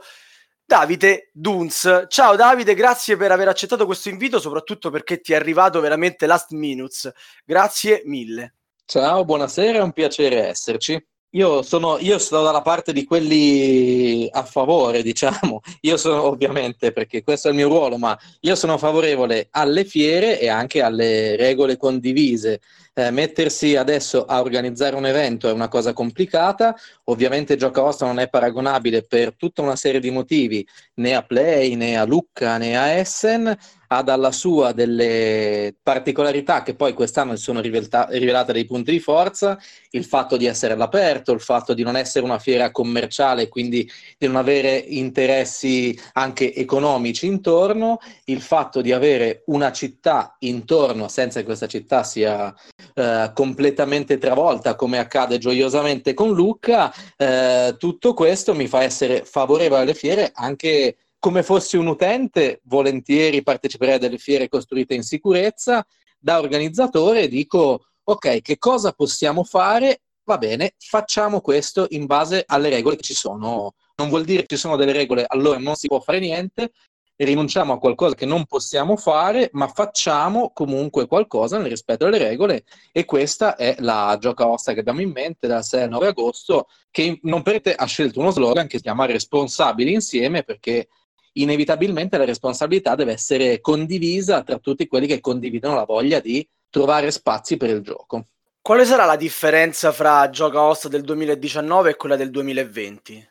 Davide 0.64 1.32
Dunz. 1.34 2.06
Ciao 2.10 2.36
Davide, 2.36 2.76
grazie 2.76 3.18
per 3.18 3.32
aver 3.32 3.48
accettato 3.48 3.88
questo 3.88 4.10
invito, 4.10 4.40
soprattutto 4.40 4.92
perché 4.92 5.20
ti 5.20 5.34
è 5.34 5.36
arrivato 5.36 5.80
veramente 5.80 6.28
last 6.28 6.52
minutes. 6.52 7.12
Grazie 7.44 8.04
mille. 8.06 8.54
Ciao, 8.86 9.26
buonasera, 9.26 9.80
è 9.80 9.82
un 9.82 9.94
piacere 9.94 10.48
esserci. 10.48 11.04
Io 11.32 11.62
sono, 11.62 11.98
io 12.00 12.18
sono 12.20 12.44
dalla 12.44 12.62
parte 12.62 12.92
di 12.92 13.06
quelli 13.06 14.28
a 14.32 14.44
favore, 14.44 15.02
diciamo. 15.04 15.62
Io 15.82 15.98
sono 15.98 16.24
ovviamente, 16.24 16.92
perché 16.92 17.24
questo 17.24 17.48
è 17.48 17.52
il 17.52 17.58
mio 17.58 17.68
ruolo, 17.68 17.98
ma 17.98 18.18
io 18.42 18.56
sono 18.56 18.78
favorevole 18.78 19.48
alle 19.52 19.86
fiere 19.86 20.40
e 20.40 20.50
anche 20.50 20.82
alle 20.82 21.36
regole 21.36 21.78
condivise. 21.78 22.60
Eh, 22.94 23.10
mettersi 23.10 23.78
adesso 23.78 24.26
a 24.26 24.42
organizzare 24.42 24.98
un 24.98 25.06
evento 25.06 25.48
è 25.48 25.54
una 25.54 25.70
cosa 25.70 25.94
complicata, 25.94 26.76
ovviamente 27.06 27.56
Gioca 27.56 27.82
Osta 27.82 28.06
non 28.06 28.20
è 28.20 28.28
paragonabile 28.28 29.04
per 29.04 29.34
tutta 29.38 29.62
una 29.62 29.78
serie 29.78 30.02
di 30.02 30.10
motivi, 30.10 30.68
né 30.96 31.16
a 31.16 31.24
Play, 31.24 31.76
né 31.76 31.98
a 31.98 32.04
Lucca, 32.04 32.58
né 32.58 32.78
a 32.78 32.90
Essen, 32.90 33.58
ha 33.94 34.04
dalla 34.04 34.32
sua 34.32 34.72
delle 34.72 35.76
particolarità 35.84 36.64
che 36.64 36.76
poi 36.76 36.94
quest'anno 36.94 37.36
si 37.36 37.44
sono 37.44 37.60
rivelta- 37.60 38.08
rivelate 38.10 38.54
dei 38.54 38.66
punti 38.66 38.92
di 38.92 39.00
forza, 39.02 39.60
il 39.92 40.06
fatto 40.06 40.38
di 40.38 40.46
essere 40.46 40.74
all'aperto, 40.74 41.34
il 41.34 41.42
fatto 41.42 41.74
di 41.74 41.84
non 41.84 41.98
essere 41.98 42.24
una 42.24 42.40
fiera 42.40 42.72
commerciale, 42.72 43.50
quindi 43.50 43.90
di 44.18 44.28
non 44.28 44.38
avere 44.38 44.78
interessi 44.78 45.98
anche 46.14 46.54
economici 46.54 47.26
intorno, 47.26 48.00
il 48.26 48.42
fatto 48.42 48.80
di 48.80 48.94
avere 48.94 49.44
una 49.48 49.74
città 49.74 50.38
intorno 50.40 51.10
senza 51.10 51.40
che 51.40 51.46
questa 51.46 51.68
città 51.68 52.04
sia 52.04 52.54
eh, 52.94 53.32
completamente 53.34 54.18
travolta 54.18 54.76
come 54.76 55.00
accade 55.00 55.38
gioiosamente 55.38 56.14
con 56.14 56.32
Lucca, 56.32 56.94
eh, 57.18 57.76
tutto 57.78 58.14
questo 58.14 58.56
mi 58.56 58.68
fa 58.68 58.84
essere 58.84 59.26
favorevole 59.26 59.82
alle 59.82 59.94
fiere 59.94 60.32
anche 60.34 60.96
come 61.22 61.44
fossi 61.44 61.78
un 61.78 61.86
utente, 61.86 62.62
volentieri 62.64 63.44
parteciperei 63.44 63.94
a 63.94 64.00
delle 64.00 64.18
fiere 64.18 64.50
costruite 64.50 64.96
in 64.96 65.04
sicurezza. 65.04 65.86
Da 66.18 66.40
organizzatore 66.40 67.28
dico, 67.28 67.86
ok, 68.04 68.42
che 68.42 68.58
cosa 68.58 68.92
possiamo 68.92 69.44
fare? 69.44 70.02
Va 70.24 70.40
bene, 70.40 70.74
facciamo 70.80 71.40
questo 71.40 71.86
in 71.90 72.08
base 72.08 72.44
alle 72.48 72.70
regole 72.70 72.96
che 72.96 73.04
ci 73.04 73.14
sono. 73.14 73.76
Non 73.98 74.10
vuol 74.10 74.26
dire 74.26 74.42
che 74.42 74.56
ci 74.56 74.62
sono 74.62 74.76
delle 74.76 74.94
regole, 74.94 75.24
allora 75.28 75.60
non 75.60 75.76
si 75.76 75.86
può 75.86 76.00
fare 76.00 76.18
niente, 76.18 76.72
rinunciamo 77.18 77.74
a 77.74 77.78
qualcosa 77.78 78.16
che 78.16 78.26
non 78.26 78.46
possiamo 78.48 78.96
fare, 78.96 79.52
ma 79.54 79.68
facciamo 79.68 80.50
comunque 80.56 81.06
qualcosa 81.06 81.60
nel 81.60 81.70
rispetto 81.70 82.06
delle 82.06 82.18
regole 82.18 82.64
e 82.92 83.06
questa 83.06 83.56
è 83.56 83.76
la 83.78 84.18
gioca 84.20 84.48
osta 84.48 84.74
che 84.74 84.80
abbiamo 84.80 85.02
in 85.02 85.12
mente 85.12 85.46
dal 85.46 85.64
6 85.64 85.84
al 85.84 85.90
9 85.90 86.08
agosto, 86.08 86.68
che 86.90 87.20
non 87.24 87.44
per 87.44 87.62
te 87.62 87.76
ha 87.76 87.86
scelto 87.86 88.20
uno 88.20 88.32
slogan 88.32 88.66
che 88.66 88.78
si 88.78 88.84
chiama 88.84 89.06
Responsabili 89.06 89.94
insieme 89.94 90.42
perché 90.42 90.88
inevitabilmente 91.34 92.18
la 92.18 92.26
responsabilità 92.26 92.96
deve 92.96 93.14
essere 93.14 93.62
condivisa 93.62 94.44
tra 94.44 94.58
tutti 94.58 94.88
quelli 94.88 95.08
che 95.08 95.20
condividono 95.20 95.76
la 95.76 95.86
voglia 95.86 96.20
di 96.20 96.48
trovare 96.70 97.12
spazi 97.12 97.58
per 97.58 97.70
il 97.70 97.82
gioco. 97.82 98.26
Quale 98.62 98.86
sarà 98.86 99.06
la 99.06 99.16
differenza 99.16 99.92
fra 99.92 100.30
Gioca 100.30 100.62
Host 100.62 100.88
del 100.88 101.02
2019 101.02 101.92
e 101.92 101.96
quella 101.96 102.16
del 102.16 102.30
2020? 102.30 103.30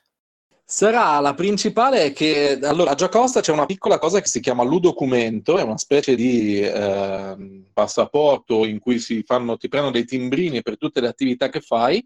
Sarà 0.65 1.19
la 1.19 1.35
principale 1.35 2.13
che 2.13 2.59
allora 2.63 2.93
a 2.93 2.95
Giocosta 2.95 3.41
c'è 3.41 3.53
una 3.53 3.67
piccola 3.67 3.99
cosa 3.99 4.21
che 4.21 4.29
si 4.29 4.41
chiama 4.41 4.63
ludocumento, 4.63 5.59
è 5.59 5.63
una 5.63 5.79
specie 5.79 6.15
di 6.15 6.61
eh, 6.61 7.65
passaporto 7.73 8.65
in 8.65 8.79
cui 8.79 9.01
si 9.01 9.23
fanno, 9.25 9.57
ti 9.57 9.69
prendono 9.69 9.93
dei 9.93 10.05
timbrini 10.05 10.63
per 10.63 10.79
tutte 10.79 11.01
le 11.01 11.09
attività 11.09 11.49
che 11.49 11.61
fai. 11.61 12.05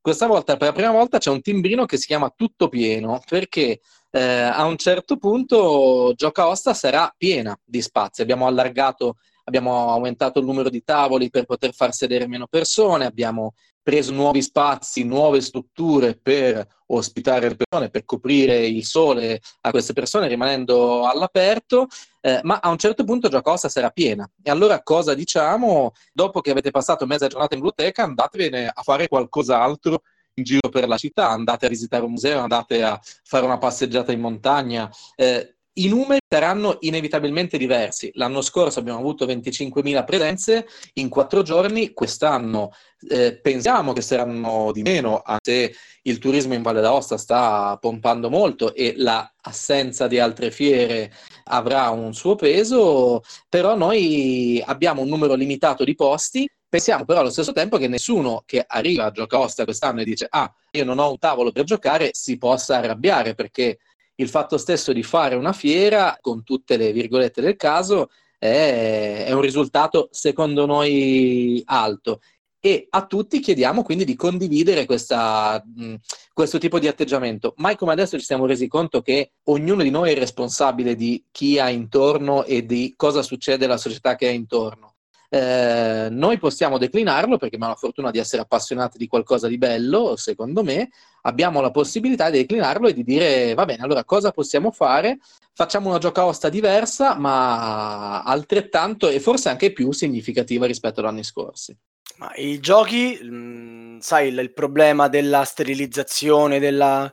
Questa 0.00 0.26
volta, 0.26 0.56
per 0.56 0.68
la 0.68 0.74
prima 0.74 0.92
volta, 0.92 1.18
c'è 1.18 1.30
un 1.30 1.40
timbrino 1.40 1.86
che 1.86 1.96
si 1.96 2.06
chiama 2.06 2.32
tutto 2.36 2.68
pieno, 2.68 3.20
perché 3.28 3.80
eh, 4.14 4.20
a 4.20 4.64
un 4.64 4.76
certo 4.76 5.16
punto 5.16 6.12
Gioca 6.14 6.46
Osta 6.46 6.72
sarà 6.72 7.12
piena 7.16 7.58
di 7.64 7.82
spazi. 7.82 8.22
Abbiamo 8.22 8.46
allargato, 8.46 9.16
abbiamo 9.42 9.90
aumentato 9.90 10.38
il 10.38 10.46
numero 10.46 10.70
di 10.70 10.84
tavoli 10.84 11.30
per 11.30 11.46
poter 11.46 11.74
far 11.74 11.92
sedere 11.92 12.28
meno 12.28 12.46
persone, 12.46 13.06
abbiamo 13.06 13.54
preso 13.82 14.12
nuovi 14.12 14.40
spazi, 14.40 15.02
nuove 15.02 15.40
strutture 15.40 16.16
per 16.16 16.64
ospitare 16.86 17.48
le 17.48 17.56
persone, 17.56 17.90
per 17.90 18.04
coprire 18.04 18.64
il 18.64 18.84
sole 18.84 19.40
a 19.62 19.70
queste 19.70 19.92
persone 19.92 20.28
rimanendo 20.28 21.08
all'aperto, 21.08 21.88
eh, 22.20 22.38
ma 22.44 22.60
a 22.60 22.68
un 22.68 22.78
certo 22.78 23.02
punto 23.02 23.28
Gioca 23.28 23.50
Osta 23.50 23.68
sarà 23.68 23.90
piena. 23.90 24.30
E 24.44 24.48
allora 24.48 24.80
cosa 24.84 25.14
diciamo? 25.14 25.90
Dopo 26.12 26.40
che 26.40 26.52
avete 26.52 26.70
passato 26.70 27.04
mezza 27.04 27.26
giornata 27.26 27.56
in 27.56 27.62
biblioteca, 27.62 28.04
andatevene 28.04 28.70
a 28.72 28.82
fare 28.82 29.08
qualcos'altro 29.08 30.02
in 30.34 30.44
giro 30.44 30.68
per 30.68 30.88
la 30.88 30.96
città, 30.96 31.30
andate 31.30 31.66
a 31.66 31.68
visitare 31.68 32.04
un 32.04 32.12
museo, 32.12 32.40
andate 32.40 32.82
a 32.82 33.00
fare 33.22 33.44
una 33.44 33.58
passeggiata 33.58 34.12
in 34.12 34.20
montagna. 34.20 34.90
Eh, 35.14 35.56
I 35.74 35.88
numeri 35.88 36.20
saranno 36.28 36.78
inevitabilmente 36.80 37.58
diversi. 37.58 38.10
L'anno 38.14 38.40
scorso 38.40 38.78
abbiamo 38.78 38.98
avuto 38.98 39.26
25.000 39.26 40.04
presenze 40.04 40.66
in 40.94 41.08
quattro 41.08 41.42
giorni, 41.42 41.92
quest'anno 41.92 42.72
eh, 43.08 43.38
pensiamo 43.40 43.92
che 43.92 44.00
saranno 44.00 44.70
di 44.72 44.82
meno, 44.82 45.20
anche 45.24 45.40
se 45.42 45.74
il 46.02 46.18
turismo 46.18 46.54
in 46.54 46.62
Valle 46.62 46.80
d'Aosta 46.80 47.16
sta 47.16 47.76
pompando 47.80 48.30
molto 48.30 48.74
e 48.74 48.94
l'assenza 48.96 50.06
di 50.06 50.18
altre 50.18 50.50
fiere 50.50 51.12
avrà 51.44 51.90
un 51.90 52.14
suo 52.14 52.34
peso, 52.36 53.22
però 53.48 53.76
noi 53.76 54.62
abbiamo 54.64 55.02
un 55.02 55.08
numero 55.08 55.34
limitato 55.34 55.84
di 55.84 55.94
posti 55.94 56.48
Pensiamo 56.74 57.04
però 57.04 57.20
allo 57.20 57.30
stesso 57.30 57.52
tempo 57.52 57.78
che 57.78 57.86
nessuno 57.86 58.42
che 58.44 58.64
arriva 58.66 59.04
a 59.04 59.12
Giocosta 59.12 59.62
quest'anno 59.62 60.00
e 60.00 60.04
dice 60.04 60.26
ah, 60.28 60.52
io 60.72 60.84
non 60.84 60.98
ho 60.98 61.08
un 61.08 61.18
tavolo 61.18 61.52
per 61.52 61.62
giocare, 61.62 62.10
si 62.14 62.36
possa 62.36 62.78
arrabbiare 62.78 63.36
perché 63.36 63.78
il 64.16 64.28
fatto 64.28 64.58
stesso 64.58 64.92
di 64.92 65.04
fare 65.04 65.36
una 65.36 65.52
fiera, 65.52 66.18
con 66.20 66.42
tutte 66.42 66.76
le 66.76 66.90
virgolette 66.90 67.40
del 67.40 67.54
caso, 67.54 68.08
è, 68.36 69.26
è 69.28 69.30
un 69.30 69.40
risultato 69.40 70.08
secondo 70.10 70.66
noi 70.66 71.62
alto 71.66 72.18
e 72.58 72.88
a 72.90 73.06
tutti 73.06 73.38
chiediamo 73.38 73.84
quindi 73.84 74.04
di 74.04 74.16
condividere 74.16 74.84
questa, 74.84 75.62
mh, 75.64 75.94
questo 76.32 76.58
tipo 76.58 76.80
di 76.80 76.88
atteggiamento. 76.88 77.54
Mai 77.58 77.76
come 77.76 77.92
adesso 77.92 78.18
ci 78.18 78.24
siamo 78.24 78.46
resi 78.46 78.66
conto 78.66 79.00
che 79.00 79.34
ognuno 79.44 79.84
di 79.84 79.90
noi 79.90 80.10
è 80.10 80.18
responsabile 80.18 80.96
di 80.96 81.24
chi 81.30 81.56
ha 81.60 81.70
intorno 81.70 82.42
e 82.42 82.66
di 82.66 82.94
cosa 82.96 83.22
succede 83.22 83.66
alla 83.66 83.76
società 83.76 84.16
che 84.16 84.26
ha 84.26 84.32
intorno. 84.32 84.93
Eh, 85.34 86.10
noi 86.10 86.38
possiamo 86.38 86.78
declinarlo 86.78 87.38
perché 87.38 87.56
abbiamo 87.56 87.72
la 87.72 87.78
fortuna 87.78 88.12
di 88.12 88.20
essere 88.20 88.42
appassionati 88.42 88.98
di 88.98 89.08
qualcosa 89.08 89.48
di 89.48 89.58
bello, 89.58 90.14
secondo 90.14 90.62
me, 90.62 90.90
abbiamo 91.22 91.60
la 91.60 91.72
possibilità 91.72 92.30
di 92.30 92.38
declinarlo 92.38 92.86
e 92.86 92.92
di 92.92 93.02
dire 93.02 93.52
va 93.54 93.64
bene, 93.64 93.82
allora 93.82 94.04
cosa 94.04 94.30
possiamo 94.30 94.70
fare? 94.70 95.18
Facciamo 95.52 95.88
una 95.88 95.98
giocaosta 95.98 96.48
diversa, 96.48 97.18
ma 97.18 98.22
altrettanto 98.22 99.08
e 99.08 99.18
forse 99.18 99.48
anche 99.48 99.72
più 99.72 99.90
significativa 99.90 100.66
rispetto 100.66 101.00
agli 101.00 101.06
anni 101.06 101.24
scorsi. 101.24 101.76
Ma 102.18 102.32
i 102.36 102.60
giochi, 102.60 103.18
mh, 103.20 103.34
mm, 103.34 103.98
sai, 103.98 104.28
il, 104.28 104.38
il, 104.38 104.52
problema 104.52 105.08
della 105.08 105.42
sterilizzazione, 105.42 106.60
della... 106.60 107.12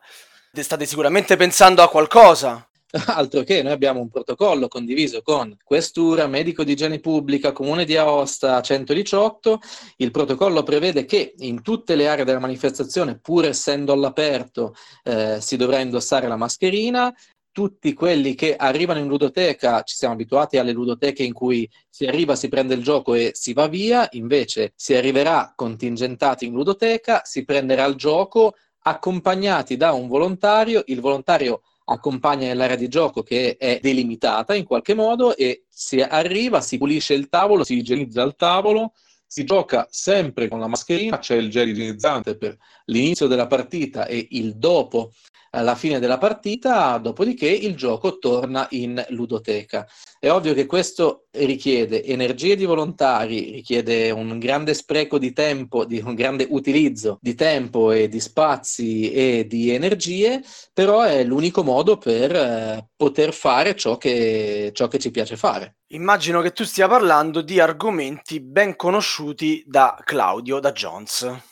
state 0.54 0.86
sicuramente 0.86 1.38
pensando 1.38 1.82
a 1.82 1.90
qualcosa. 1.90 2.70
Altro 3.08 3.44
che 3.44 3.64
noi 3.64 3.72
abbiamo 3.72 4.02
un 4.02 4.10
protocollo 4.10 4.68
condiviso 4.68 5.22
con 5.22 5.56
Questura, 5.64 6.28
Medico 6.28 6.66
di 6.66 6.74
Igiene 6.74 7.00
Pubblica, 7.00 7.54
Comune 7.54 7.86
di 7.86 7.96
Aosta 7.96 8.62
118. 8.62 9.60
Il 9.98 10.12
protocollo 10.12 10.64
prevede 10.64 11.06
che 11.06 11.34
in 11.38 11.62
tutte 11.62 11.96
le 11.96 12.10
aree 12.10 12.26
della 12.26 12.40
manifestazione, 12.40 13.18
pur 13.18 13.46
essendo 13.46 13.94
all'aperto, 13.94 14.76
eh, 15.04 15.40
si 15.40 15.56
dovrà 15.56 15.80
indossare 15.80 16.28
la 16.28 16.36
mascherina. 16.36 17.14
Tutti 17.50 17.94
quelli 17.94 18.36
che 18.36 18.56
arrivano 18.58 19.00
in 19.00 19.08
ludoteca, 19.08 19.84
ci 19.84 19.96
siamo 19.96 20.14
abituati 20.14 20.58
alle 20.58 20.72
ludoteche 20.74 21.24
in 21.24 21.34
cui 21.34 21.70
si 21.90 22.06
arriva, 22.06 22.36
si 22.36 22.50
prende 22.50 22.74
il 22.74 22.84
gioco 22.84 23.14
e 23.14 23.32
si 23.34 23.54
va 23.54 23.68
via, 23.68 24.08
invece 24.12 24.74
si 24.76 24.96
arriverà 24.96 25.54
contingentati 25.56 26.46
in 26.46 26.54
ludoteca, 26.54 27.22
si 27.24 27.46
prenderà 27.46 27.86
il 27.86 27.96
gioco 27.96 28.56
accompagnati 28.84 29.78
da 29.78 29.92
un 29.92 30.08
volontario, 30.08 30.84
il 30.88 31.02
volontario 31.02 31.62
accompagna 31.92 32.48
nell'area 32.48 32.76
di 32.76 32.88
gioco 32.88 33.24
che 33.24 33.58
è 33.58 33.80
delimitata 33.82 34.56
in 34.56 34.66
qualche 34.66 34.94
modo 34.94 35.36
e 35.36 35.66
si 35.70 36.02
arriva, 36.02 36.62
si 36.62 36.78
pulisce 36.78 37.14
il 37.14 37.30
tavolo, 37.30 37.64
si 37.64 37.76
igienizza 37.78 38.22
il 38.24 38.36
tavolo, 38.36 38.94
si 39.26 39.44
gioca 39.46 39.88
sempre 39.90 40.48
con 40.48 40.60
la 40.60 40.68
mascherina, 40.68 41.20
c'è 41.20 41.36
il 41.36 41.50
gel 41.50 41.70
igienizzante 41.70 42.36
per 42.36 42.58
l'inizio 42.86 43.28
della 43.28 43.48
partita 43.48 44.06
e 44.06 44.28
il 44.32 44.58
dopo 44.58 45.14
alla 45.52 45.76
fine 45.76 46.00
della 46.00 46.18
partita, 46.18 46.98
dopodiché 46.98 47.48
il 47.48 47.76
gioco 47.76 48.18
torna 48.18 48.68
in 48.72 49.04
ludoteca. 49.10 49.88
È 50.20 50.30
ovvio 50.30 50.54
che 50.54 50.66
questo 50.66 51.26
richiede 51.32 52.04
energie 52.04 52.56
di 52.56 52.66
volontari, 52.66 53.52
richiede 53.52 54.12
un 54.12 54.38
grande 54.40 54.74
spreco 54.74 55.18
di 55.18 55.34
tempo, 55.34 55.86
di 55.86 56.02
un 56.04 56.14
grande 56.14 56.48
utilizzo 56.50 57.18
di 57.22 57.36
tempo 57.36 57.92
e 57.92 58.08
di 58.08 58.20
spazi 58.20 59.12
e 59.12 59.46
di 59.48 59.72
energie, 59.72 60.42
però 60.74 61.02
è 61.02 61.24
l'unico 61.24 61.64
modo 61.64 61.98
per 61.98 62.36
eh, 62.36 62.90
poter 62.96 63.34
fare 63.34 63.76
ciò 63.76 63.98
che, 63.98 64.72
ciò 64.74 64.88
che 64.88 65.00
ci 65.00 65.12
piace 65.12 65.36
fare. 65.36 65.78
Immagino 65.88 66.42
che 66.42 66.52
tu 66.52 66.64
stia 66.64 66.88
parlando 66.88 67.42
di 67.42 67.60
argomenti 67.60 68.40
ben 68.40 68.76
conosciuti 68.78 69.64
da 69.66 70.00
Claudio, 70.04 70.60
da 70.60 70.72
Jones. 70.72 71.51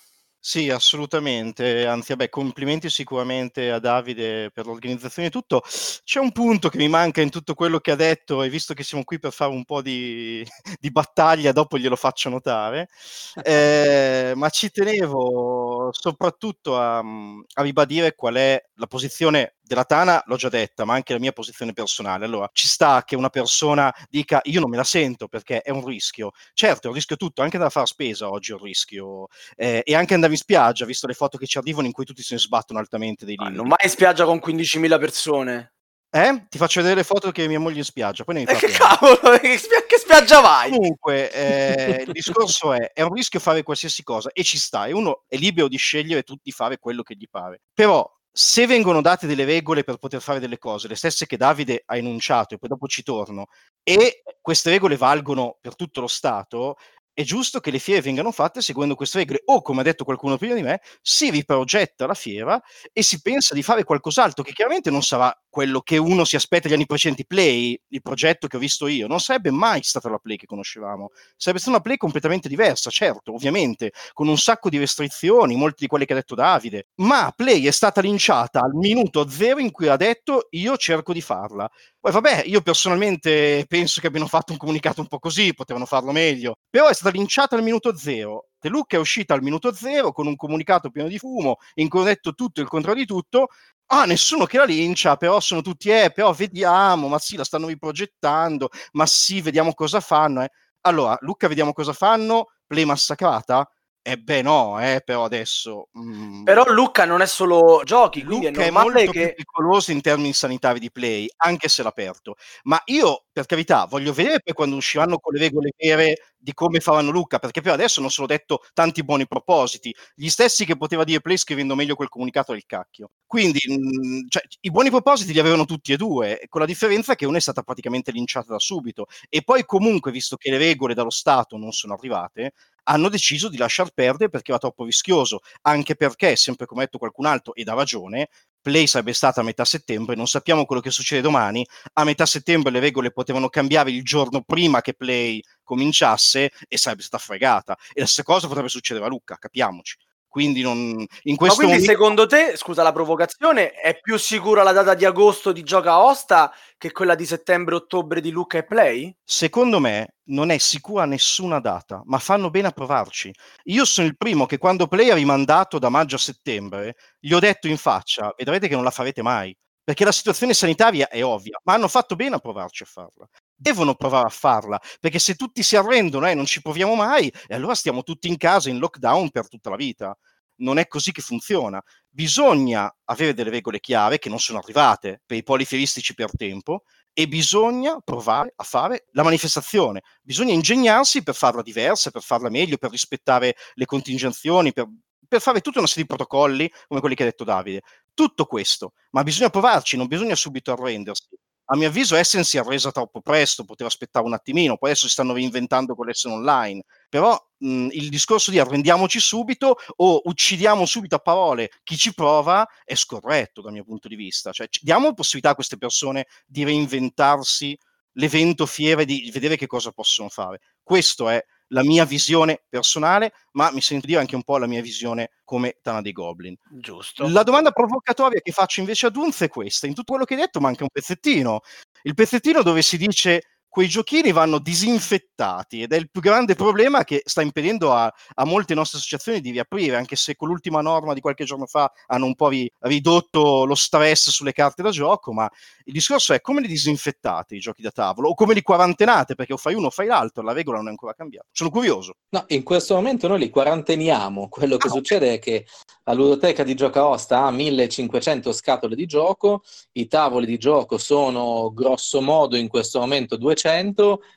Sì, 0.51 0.71
assolutamente. 0.71 1.85
Anzi, 1.85 2.07
vabbè, 2.13 2.27
complimenti 2.29 2.89
sicuramente 2.89 3.69
a 3.69 3.77
Davide 3.77 4.49
per 4.51 4.65
l'organizzazione 4.65 5.27
e 5.27 5.31
tutto. 5.31 5.61
C'è 6.03 6.17
un 6.19 6.31
punto 6.31 6.69
che 6.69 6.77
mi 6.79 6.87
manca 6.87 7.21
in 7.21 7.29
tutto 7.29 7.53
quello 7.53 7.77
che 7.79 7.91
ha 7.91 7.95
detto, 7.95 8.41
e 8.41 8.49
visto 8.49 8.73
che 8.73 8.81
siamo 8.83 9.03
qui 9.03 9.19
per 9.19 9.31
fare 9.31 9.51
un 9.51 9.63
po' 9.63 9.83
di, 9.83 10.43
di 10.79 10.89
battaglia, 10.89 11.51
dopo 11.51 11.77
glielo 11.77 11.95
faccio 11.95 12.29
notare. 12.29 12.87
Eh, 13.49 14.33
ma 14.35 14.49
ci 14.49 14.69
tenevo 14.71 15.89
soprattutto 15.91 16.77
a, 16.77 16.97
a 16.99 17.61
ribadire 17.61 18.15
qual 18.15 18.35
è 18.35 18.61
la 18.79 18.87
posizione 18.87 19.55
della 19.61 19.83
Tana 19.83 20.23
l'ho 20.25 20.37
già 20.37 20.49
detta, 20.49 20.85
ma 20.85 20.93
anche 20.93 21.13
la 21.13 21.19
mia 21.19 21.33
posizione 21.33 21.73
personale. 21.73 22.25
Allora, 22.25 22.49
ci 22.53 22.67
sta 22.67 23.03
che 23.03 23.15
una 23.15 23.29
persona 23.29 23.93
dica 24.09 24.39
io 24.43 24.61
non 24.61 24.69
me 24.69 24.77
la 24.77 24.83
sento 24.83 25.27
perché 25.27 25.61
è 25.61 25.69
un 25.69 25.85
rischio. 25.85 26.31
Certo, 26.53 26.87
è 26.87 26.89
un 26.89 26.95
rischio 26.95 27.17
tutto, 27.17 27.41
anche 27.41 27.57
da 27.57 27.69
fare 27.69 27.85
spesa 27.85 28.29
oggi 28.29 28.51
è 28.51 28.55
un 28.55 28.63
rischio. 28.63 29.27
Eh, 29.55 29.81
e 29.85 29.95
anche 29.95 30.13
andare 30.13 30.31
in 30.31 30.39
spiaggia, 30.39 30.85
visto 30.85 31.07
le 31.07 31.13
foto 31.13 31.37
che 31.37 31.45
ci 31.45 31.57
arrivano 31.57 31.87
in 31.87 31.93
cui 31.93 32.05
tutti 32.05 32.23
se 32.23 32.35
ne 32.35 32.39
sbattono 32.39 32.79
altamente 32.79 33.25
dei 33.25 33.35
limiti. 33.35 33.57
non 33.57 33.67
vai 33.67 33.77
in 33.83 33.89
spiaggia 33.89 34.25
con 34.25 34.37
15.000 34.37 34.99
persone. 34.99 35.73
Eh? 36.11 36.47
Ti 36.49 36.57
faccio 36.57 36.79
vedere 36.81 37.01
le 37.01 37.05
foto 37.05 37.31
che 37.31 37.47
mia 37.47 37.59
moglie 37.59 37.79
in 37.79 37.83
spiaggia. 37.83 38.23
Poi 38.23 38.35
ne 38.35 38.41
eh, 38.41 38.55
che 38.55 38.67
cavolo, 38.69 39.19
che, 39.39 39.57
spia- 39.59 39.85
che 39.85 39.97
spiaggia 39.97 40.39
vai? 40.39 40.71
Comunque, 40.71 41.31
eh, 41.31 42.03
il 42.03 42.11
discorso 42.13 42.73
è: 42.73 42.91
è 42.93 43.01
un 43.03 43.13
rischio 43.13 43.39
fare 43.39 43.61
qualsiasi 43.61 44.01
cosa 44.01 44.31
e 44.33 44.43
ci 44.43 44.57
sta, 44.57 44.87
e 44.87 44.93
uno 44.93 45.25
è 45.27 45.35
libero 45.35 45.67
di 45.67 45.77
scegliere 45.77 46.23
tu 46.23 46.35
di 46.41 46.51
fare 46.51 46.79
quello 46.79 47.03
che 47.03 47.15
gli 47.15 47.27
pare. 47.29 47.61
Però 47.73 48.09
se 48.41 48.65
vengono 48.65 49.01
date 49.01 49.27
delle 49.27 49.43
regole 49.43 49.83
per 49.83 49.97
poter 49.97 50.21
fare 50.21 50.39
delle 50.39 50.57
cose, 50.57 50.87
le 50.87 50.95
stesse 50.95 51.25
che 51.25 51.35
Davide 51.35 51.83
ha 51.85 51.97
enunciato, 51.97 52.55
e 52.55 52.57
poi 52.57 52.69
dopo 52.69 52.87
ci 52.87 53.03
torno, 53.03 53.47
e 53.83 54.23
queste 54.39 54.69
regole 54.69 54.95
valgono 54.95 55.57
per 55.59 55.75
tutto 55.75 55.99
lo 55.99 56.07
Stato, 56.07 56.77
è 57.19 57.23
giusto 57.23 57.59
che 57.59 57.69
le 57.69 57.79
fiere 57.79 57.99
vengano 57.99 58.31
fatte 58.31 58.61
seguendo 58.61 58.95
queste 58.95 59.17
regole 59.17 59.41
o, 59.47 59.61
come 59.61 59.81
ha 59.81 59.83
detto 59.83 60.05
qualcuno 60.05 60.37
prima 60.37 60.53
di 60.53 60.61
me, 60.61 60.79
si 61.01 61.29
riprogetta 61.29 62.05
la 62.05 62.13
fiera 62.13 62.61
e 62.93 63.03
si 63.03 63.21
pensa 63.21 63.53
di 63.53 63.61
fare 63.61 63.83
qualcos'altro 63.83 64.41
che 64.41 64.53
chiaramente 64.53 64.89
non 64.89 65.01
sarà 65.03 65.29
quello 65.49 65.81
che 65.81 65.97
uno 65.97 66.23
si 66.23 66.37
aspetta 66.37 66.69
gli 66.69 66.73
anni 66.73 66.85
precedenti. 66.85 67.25
Play, 67.25 67.77
il 67.89 68.01
progetto 68.01 68.47
che 68.47 68.55
ho 68.55 68.59
visto 68.59 68.87
io, 68.87 69.05
non 69.07 69.19
sarebbe 69.19 69.51
mai 69.51 69.83
stata 69.83 70.07
la 70.07 70.17
Play 70.17 70.37
che 70.37 70.45
conoscevamo, 70.45 71.09
sarebbe 71.35 71.59
stata 71.59 71.75
una 71.75 71.83
Play 71.83 71.97
completamente 71.97 72.47
diversa, 72.47 72.89
certo, 72.89 73.33
ovviamente, 73.33 73.91
con 74.13 74.29
un 74.29 74.37
sacco 74.37 74.69
di 74.69 74.77
restrizioni, 74.77 75.57
molte 75.57 75.75
di 75.79 75.87
quelle 75.87 76.05
che 76.05 76.13
ha 76.13 76.15
detto 76.15 76.35
Davide, 76.35 76.87
ma 77.01 77.33
Play 77.35 77.65
è 77.65 77.71
stata 77.71 77.99
linciata 77.99 78.61
al 78.61 78.75
minuto 78.75 79.27
zero 79.27 79.59
in 79.59 79.71
cui 79.71 79.89
ha 79.89 79.97
detto 79.97 80.47
io 80.51 80.77
cerco 80.77 81.11
di 81.11 81.19
farla. 81.19 81.69
Poi 81.99 82.13
vabbè, 82.13 82.43
io 82.45 82.61
personalmente 82.61 83.65
penso 83.67 83.99
che 83.99 84.07
abbiano 84.07 84.27
fatto 84.27 84.53
un 84.53 84.57
comunicato 84.57 85.01
un 85.01 85.07
po' 85.07 85.19
così, 85.19 85.53
potevano 85.53 85.85
farlo 85.85 86.13
meglio, 86.13 86.55
però 86.69 86.87
è 86.87 86.93
stata 86.93 87.08
linciata 87.09 87.55
al 87.55 87.63
minuto 87.63 87.95
zero. 87.95 88.49
The 88.59 88.69
Look 88.69 88.93
è 88.93 88.97
uscita 88.97 89.33
al 89.33 89.41
minuto 89.41 89.73
zero 89.73 90.11
con 90.11 90.27
un 90.27 90.35
comunicato 90.35 90.89
pieno 90.89 91.07
di 91.07 91.17
fumo, 91.17 91.57
in 91.75 91.89
cui 91.89 92.01
ho 92.01 92.03
detto 92.03 92.33
tutto 92.33 92.61
il 92.61 92.67
contrario 92.67 93.01
di 93.01 93.07
tutto. 93.07 93.47
Ah, 93.87 94.05
nessuno 94.05 94.45
che 94.45 94.57
la 94.57 94.65
lincia, 94.65 95.15
però 95.15 95.39
sono 95.39 95.61
tutti, 95.61 95.89
eh, 95.89 96.11
però 96.13 96.31
vediamo, 96.33 97.07
ma 97.07 97.17
sì, 97.19 97.35
la 97.37 97.43
stanno 97.43 97.67
riprogettando, 97.67 98.69
ma 98.93 99.05
sì, 99.05 99.41
vediamo 99.41 99.73
cosa 99.73 99.99
fanno. 99.99 100.43
Eh. 100.43 100.49
Allora, 100.81 101.17
Luca, 101.21 101.47
vediamo 101.47 101.73
cosa 101.73 101.93
fanno, 101.93 102.51
play 102.67 102.85
massacrata? 102.85 103.69
Eh 104.01 104.17
beh 104.17 104.41
no, 104.41 104.79
eh, 104.81 105.01
però 105.03 105.25
adesso... 105.25 105.89
Mm... 105.99 106.43
Però 106.43 106.63
Lucca 106.71 107.03
non 107.05 107.21
è 107.21 107.27
solo 107.27 107.81
giochi, 107.83 108.23
quindi 108.23 108.47
Lucca 108.47 108.63
è 108.63 108.71
normale 108.71 109.01
è 109.01 109.05
molto 109.05 109.11
che... 109.11 109.33
pericoloso 109.33 109.91
in 109.91 110.01
termini 110.01 110.33
sanitari 110.33 110.79
di 110.79 110.89
play, 110.89 111.27
anche 111.37 111.67
se 111.67 111.83
l'aperto. 111.83 112.35
Ma 112.63 112.81
io, 112.85 113.25
per 113.31 113.45
carità, 113.45 113.85
voglio 113.85 114.13
vedere 114.13 114.39
poi 114.41 114.53
quando 114.53 114.77
usciranno 114.77 115.19
con 115.19 115.33
le 115.33 115.39
regole 115.39 115.71
vere 115.77 116.15
di 116.37 116.53
come 116.53 116.79
faranno 116.79 117.11
Lucca, 117.11 117.39
perché 117.39 117.59
per 117.61 117.73
adesso 117.73 117.99
non 117.99 118.09
sono 118.09 118.25
detto 118.25 118.61
tanti 118.73 119.03
buoni 119.03 119.27
propositi, 119.27 119.93
gli 120.15 120.29
stessi 120.29 120.65
che 120.65 120.77
poteva 120.77 121.03
dire 121.03 121.19
Play 121.19 121.37
scrivendo 121.37 121.75
meglio 121.75 121.95
quel 121.95 122.07
comunicato 122.07 122.53
del 122.53 122.65
cacchio. 122.65 123.11
Quindi, 123.25 123.59
mh, 123.67 123.73
mm, 123.73 124.27
cioè, 124.29 124.43
i 124.61 124.71
buoni 124.71 124.89
propositi 124.89 125.33
li 125.33 125.39
avevano 125.39 125.65
tutti 125.65 125.91
e 125.91 125.97
due, 125.97 126.41
con 126.47 126.61
la 126.61 126.67
differenza 126.67 127.15
che 127.15 127.25
una 127.25 127.37
è 127.37 127.41
stata 127.41 127.61
praticamente 127.63 128.11
linciata 128.11 128.53
da 128.53 128.59
subito. 128.59 129.07
E 129.27 129.43
poi 129.43 129.65
comunque, 129.65 130.11
visto 130.11 130.37
che 130.37 130.49
le 130.49 130.57
regole 130.57 130.93
dallo 130.93 131.09
Stato 131.09 131.57
non 131.57 131.73
sono 131.73 131.93
arrivate, 131.93 132.53
hanno 132.89 133.09
deciso 133.09 133.49
di 133.49 133.57
lasciar 133.57 133.91
perdere 133.91 134.29
perché 134.29 134.51
era 134.51 134.59
troppo 134.59 134.83
rischioso, 134.83 135.39
anche 135.61 135.95
perché, 135.95 136.35
sempre 136.35 136.65
come 136.65 136.81
ha 136.81 136.85
detto 136.85 136.97
qualcun 136.97 137.25
altro, 137.25 137.53
ed 137.53 137.67
ha 137.67 137.73
ragione, 137.73 138.29
Play 138.61 138.87
sarebbe 138.87 139.13
stata 139.13 139.41
a 139.41 139.43
metà 139.43 139.63
settembre, 139.63 140.15
non 140.15 140.27
sappiamo 140.27 140.65
quello 140.65 140.81
che 140.81 140.91
succede 140.91 141.21
domani, 141.21 141.65
a 141.93 142.03
metà 142.03 142.25
settembre 142.25 142.71
le 142.71 142.79
regole 142.79 143.11
potevano 143.11 143.47
cambiare 143.47 143.91
il 143.91 144.03
giorno 144.03 144.41
prima 144.41 144.81
che 144.81 144.93
Play 144.93 145.41
cominciasse 145.63 146.51
e 146.67 146.77
sarebbe 146.77 147.03
stata 147.03 147.23
fregata. 147.23 147.77
E 147.93 148.01
la 148.01 148.05
stessa 148.05 148.23
cosa 148.23 148.47
potrebbe 148.47 148.69
succedere 148.69 149.05
a 149.05 149.09
Lucca, 149.09 149.37
capiamoci. 149.37 149.95
Quindi, 150.29 150.61
non, 150.61 151.03
in 151.23 151.35
questo 151.35 151.63
Ma 151.63 151.67
quindi 151.67 151.81
momento... 151.81 151.91
secondo 151.91 152.27
te, 152.27 152.55
scusa 152.55 152.83
la 152.83 152.91
provocazione, 152.91 153.71
è 153.71 153.99
più 153.99 154.15
sicura 154.15 154.61
la 154.61 154.71
data 154.71 154.93
di 154.93 155.03
agosto 155.03 155.51
di 155.51 155.63
Gioca 155.63 156.03
Osta 156.03 156.53
che 156.77 156.91
quella 156.91 157.15
di 157.15 157.25
settembre-ottobre 157.25 158.21
di 158.21 158.29
Luca 158.29 158.59
e 158.59 158.63
Play? 158.63 159.11
Secondo 159.23 159.79
me 159.79 160.17
non 160.25 160.51
è 160.51 160.59
sicura 160.59 161.05
nessuna 161.05 161.59
data, 161.59 162.03
ma 162.05 162.19
fanno 162.19 162.51
bene 162.51 162.67
a 162.67 162.71
provarci. 162.71 163.33
Io 163.63 163.85
sono 163.85 164.05
il 164.05 164.17
primo 164.17 164.45
che 164.45 164.59
quando 164.59 164.85
Play 164.85 165.09
ha 165.09 165.15
rimandato 165.15 165.79
da 165.79 165.89
maggio 165.89 166.17
a 166.17 166.19
settembre, 166.19 166.95
gli 167.19 167.33
ho 167.33 167.39
detto 167.39 167.67
in 167.67 167.77
faccia, 167.77 168.31
vedrete 168.37 168.67
che 168.67 168.75
non 168.75 168.83
la 168.83 168.91
farete 168.91 169.23
mai, 169.23 169.55
perché 169.83 170.05
la 170.05 170.11
situazione 170.11 170.53
sanitaria 170.53 171.07
è 171.07 171.23
ovvia, 171.23 171.59
ma 171.63 171.73
hanno 171.73 171.87
fatto 171.87 172.15
bene 172.15 172.35
a 172.35 172.39
provarci 172.39 172.83
a 172.83 172.85
farla 172.85 173.27
devono 173.59 173.93
provare 173.95 174.27
a 174.27 174.29
farla, 174.29 174.79
perché 174.99 175.19
se 175.19 175.35
tutti 175.35 175.61
si 175.63 175.75
arrendono 175.75 176.25
e 176.25 176.31
eh, 176.31 176.33
non 176.33 176.45
ci 176.45 176.61
proviamo 176.61 176.95
mai, 176.95 177.31
e 177.45 177.55
allora 177.55 177.75
stiamo 177.75 178.03
tutti 178.03 178.29
in 178.29 178.37
casa 178.37 178.69
in 178.69 178.79
lockdown 178.79 179.29
per 179.29 179.47
tutta 179.49 179.69
la 179.69 179.75
vita. 179.75 180.17
Non 180.61 180.77
è 180.77 180.87
così 180.87 181.11
che 181.11 181.21
funziona. 181.21 181.81
Bisogna 182.09 182.93
avere 183.05 183.33
delle 183.33 183.49
regole 183.49 183.79
chiare 183.79 184.17
che 184.17 184.29
non 184.29 184.39
sono 184.39 184.59
arrivate 184.59 185.21
per 185.25 185.37
i 185.37 185.43
poliferistici 185.43 186.13
per 186.13 186.31
tempo 186.35 186.83
e 187.13 187.27
bisogna 187.27 187.99
provare 187.99 188.53
a 188.55 188.63
fare 188.63 189.07
la 189.11 189.23
manifestazione. 189.23 190.01
Bisogna 190.21 190.53
ingegnarsi 190.53 191.23
per 191.23 191.35
farla 191.35 191.61
diversa, 191.61 192.11
per 192.11 192.21
farla 192.21 192.49
meglio, 192.49 192.77
per 192.77 192.91
rispettare 192.91 193.55
le 193.73 193.85
contingenzioni, 193.85 194.73
per, 194.73 194.87
per 195.27 195.39
fare 195.39 195.61
tutta 195.61 195.79
una 195.79 195.87
serie 195.87 196.03
di 196.03 196.09
protocolli 196.09 196.69
come 196.87 196.99
quelli 196.99 197.15
che 197.15 197.23
ha 197.23 197.27
detto 197.27 197.45
Davide. 197.45 197.81
Tutto 198.13 198.45
questo, 198.45 198.93
ma 199.11 199.23
bisogna 199.23 199.49
provarci, 199.49 199.95
non 199.95 200.07
bisogna 200.07 200.35
subito 200.35 200.73
arrendersi 200.73 201.38
a 201.71 201.75
mio 201.75 201.87
avviso 201.87 202.15
Essen 202.15 202.43
si 202.43 202.57
è 202.57 202.63
resa 202.63 202.91
troppo 202.91 203.21
presto, 203.21 203.63
poteva 203.63 203.89
aspettare 203.89 204.25
un 204.25 204.33
attimino, 204.33 204.77
poi 204.77 204.89
adesso 204.89 205.05
si 205.05 205.13
stanno 205.13 205.33
reinventando 205.33 205.95
con 205.95 206.07
l'Essen 206.07 206.31
online, 206.31 206.83
però 207.09 207.37
mh, 207.59 207.89
il 207.91 208.09
discorso 208.09 208.49
di 208.49 208.59
arrendiamoci 208.59 209.19
subito 209.19 209.75
o 209.97 210.21
uccidiamo 210.23 210.85
subito 210.85 211.15
a 211.15 211.19
parole 211.19 211.69
chi 211.83 211.95
ci 211.97 212.13
prova 212.13 212.67
è 212.83 212.95
scorretto 212.95 213.61
dal 213.61 213.71
mio 213.73 213.83
punto 213.83 214.07
di 214.07 214.15
vista, 214.15 214.51
cioè 214.51 214.67
diamo 214.81 215.13
possibilità 215.13 215.51
a 215.51 215.55
queste 215.55 215.77
persone 215.77 216.25
di 216.45 216.63
reinventarsi 216.63 217.77
l'evento 218.13 218.65
fiere, 218.65 219.05
di 219.05 219.29
vedere 219.31 219.55
che 219.55 219.67
cosa 219.67 219.91
possono 219.91 220.29
fare. 220.29 220.59
Questo 220.81 221.29
è 221.29 221.43
la 221.69 221.83
mia 221.83 222.05
visione 222.05 222.61
personale, 222.69 223.33
ma 223.53 223.71
mi 223.71 223.81
sento 223.81 224.07
dire 224.07 224.19
anche 224.19 224.35
un 224.35 224.43
po' 224.43 224.57
la 224.57 224.67
mia 224.67 224.81
visione 224.81 225.31
come 225.43 225.77
Tana 225.81 226.01
dei 226.01 226.11
Goblin. 226.11 226.55
Giusto. 226.69 227.27
La 227.27 227.43
domanda 227.43 227.71
provocatoria 227.71 228.39
che 228.41 228.51
faccio 228.51 228.79
invece 228.79 229.07
a 229.07 229.09
Dunz 229.09 229.41
è 229.41 229.49
questa: 229.49 229.87
in 229.87 229.93
tutto 229.93 230.11
quello 230.11 230.25
che 230.25 230.33
hai 230.35 230.41
detto 230.41 230.59
manca 230.59 230.83
un 230.83 230.89
pezzettino. 230.91 231.61
Il 232.03 232.13
pezzettino 232.13 232.63
dove 232.63 232.81
si 232.81 232.97
dice 232.97 233.43
quei 233.69 233.87
giochini 233.87 234.31
vanno 234.31 234.57
disinfettati 234.57 235.83
ed 235.83 235.93
è 235.93 235.95
il 235.95 236.09
più 236.09 236.21
grande 236.21 236.55
problema 236.55 237.03
che 237.03 237.21
sta 237.23 237.41
impedendo 237.41 237.93
a, 237.93 238.11
a, 238.35 238.45
molte 238.45 238.73
nostre 238.73 238.97
associazioni 238.97 239.39
di 239.39 239.51
riaprire, 239.51 239.95
anche 239.95 240.15
se 240.15 240.35
con 240.35 240.47
l'ultima 240.47 240.81
norma 240.81 241.13
di 241.13 241.21
qualche 241.21 241.45
giorno 241.45 241.67
fa 241.67 241.91
hanno 242.07 242.25
un 242.25 242.35
po' 242.35 242.49
ri, 242.49 242.69
ridotto 242.79 243.65
lo 243.65 243.75
stress 243.75 244.29
sulle 244.29 244.51
carte 244.51 244.81
da 244.81 244.89
gioco, 244.89 245.31
ma 245.31 245.47
il 245.85 245.93
discorso 245.93 246.33
è 246.33 246.41
come 246.41 246.61
li 246.61 246.67
disinfettate 246.67 247.55
i 247.55 247.59
giochi 247.59 247.81
da 247.81 247.91
tavolo 247.91 248.29
o 248.29 248.33
come 248.33 248.55
li 248.55 248.61
quarantenate, 248.61 249.35
perché 249.35 249.53
o 249.53 249.57
fai 249.57 249.75
uno 249.75 249.87
o 249.87 249.91
fai 249.91 250.07
l'altro, 250.07 250.43
la 250.43 250.53
regola 250.53 250.77
non 250.77 250.87
è 250.87 250.89
ancora 250.89 251.13
cambiata. 251.13 251.47
Sono 251.51 251.69
curioso. 251.69 252.15
No, 252.29 252.43
in 252.47 252.63
questo 252.63 252.95
momento 252.95 253.27
noi 253.27 253.39
li 253.39 253.49
quaranteniamo. 253.49 254.49
Quello 254.49 254.77
che 254.77 254.87
ah, 254.87 254.91
succede 254.91 255.25
okay. 255.25 255.37
è 255.37 255.39
che 255.39 255.65
la 256.03 256.13
ludoteca 256.13 256.63
di 256.63 256.73
Gioca 256.73 257.05
Osta 257.05 257.43
ha 257.43 257.51
1500 257.51 258.51
scatole 258.51 258.95
di 258.95 259.05
gioco, 259.05 259.61
i 259.93 260.07
tavoli 260.07 260.47
di 260.47 260.57
gioco 260.57 260.97
sono 260.97 261.71
grosso 261.71 262.19
modo 262.19 262.55
in 262.55 262.67
questo 262.67 262.99
momento 262.99 263.37
200, 263.37 263.58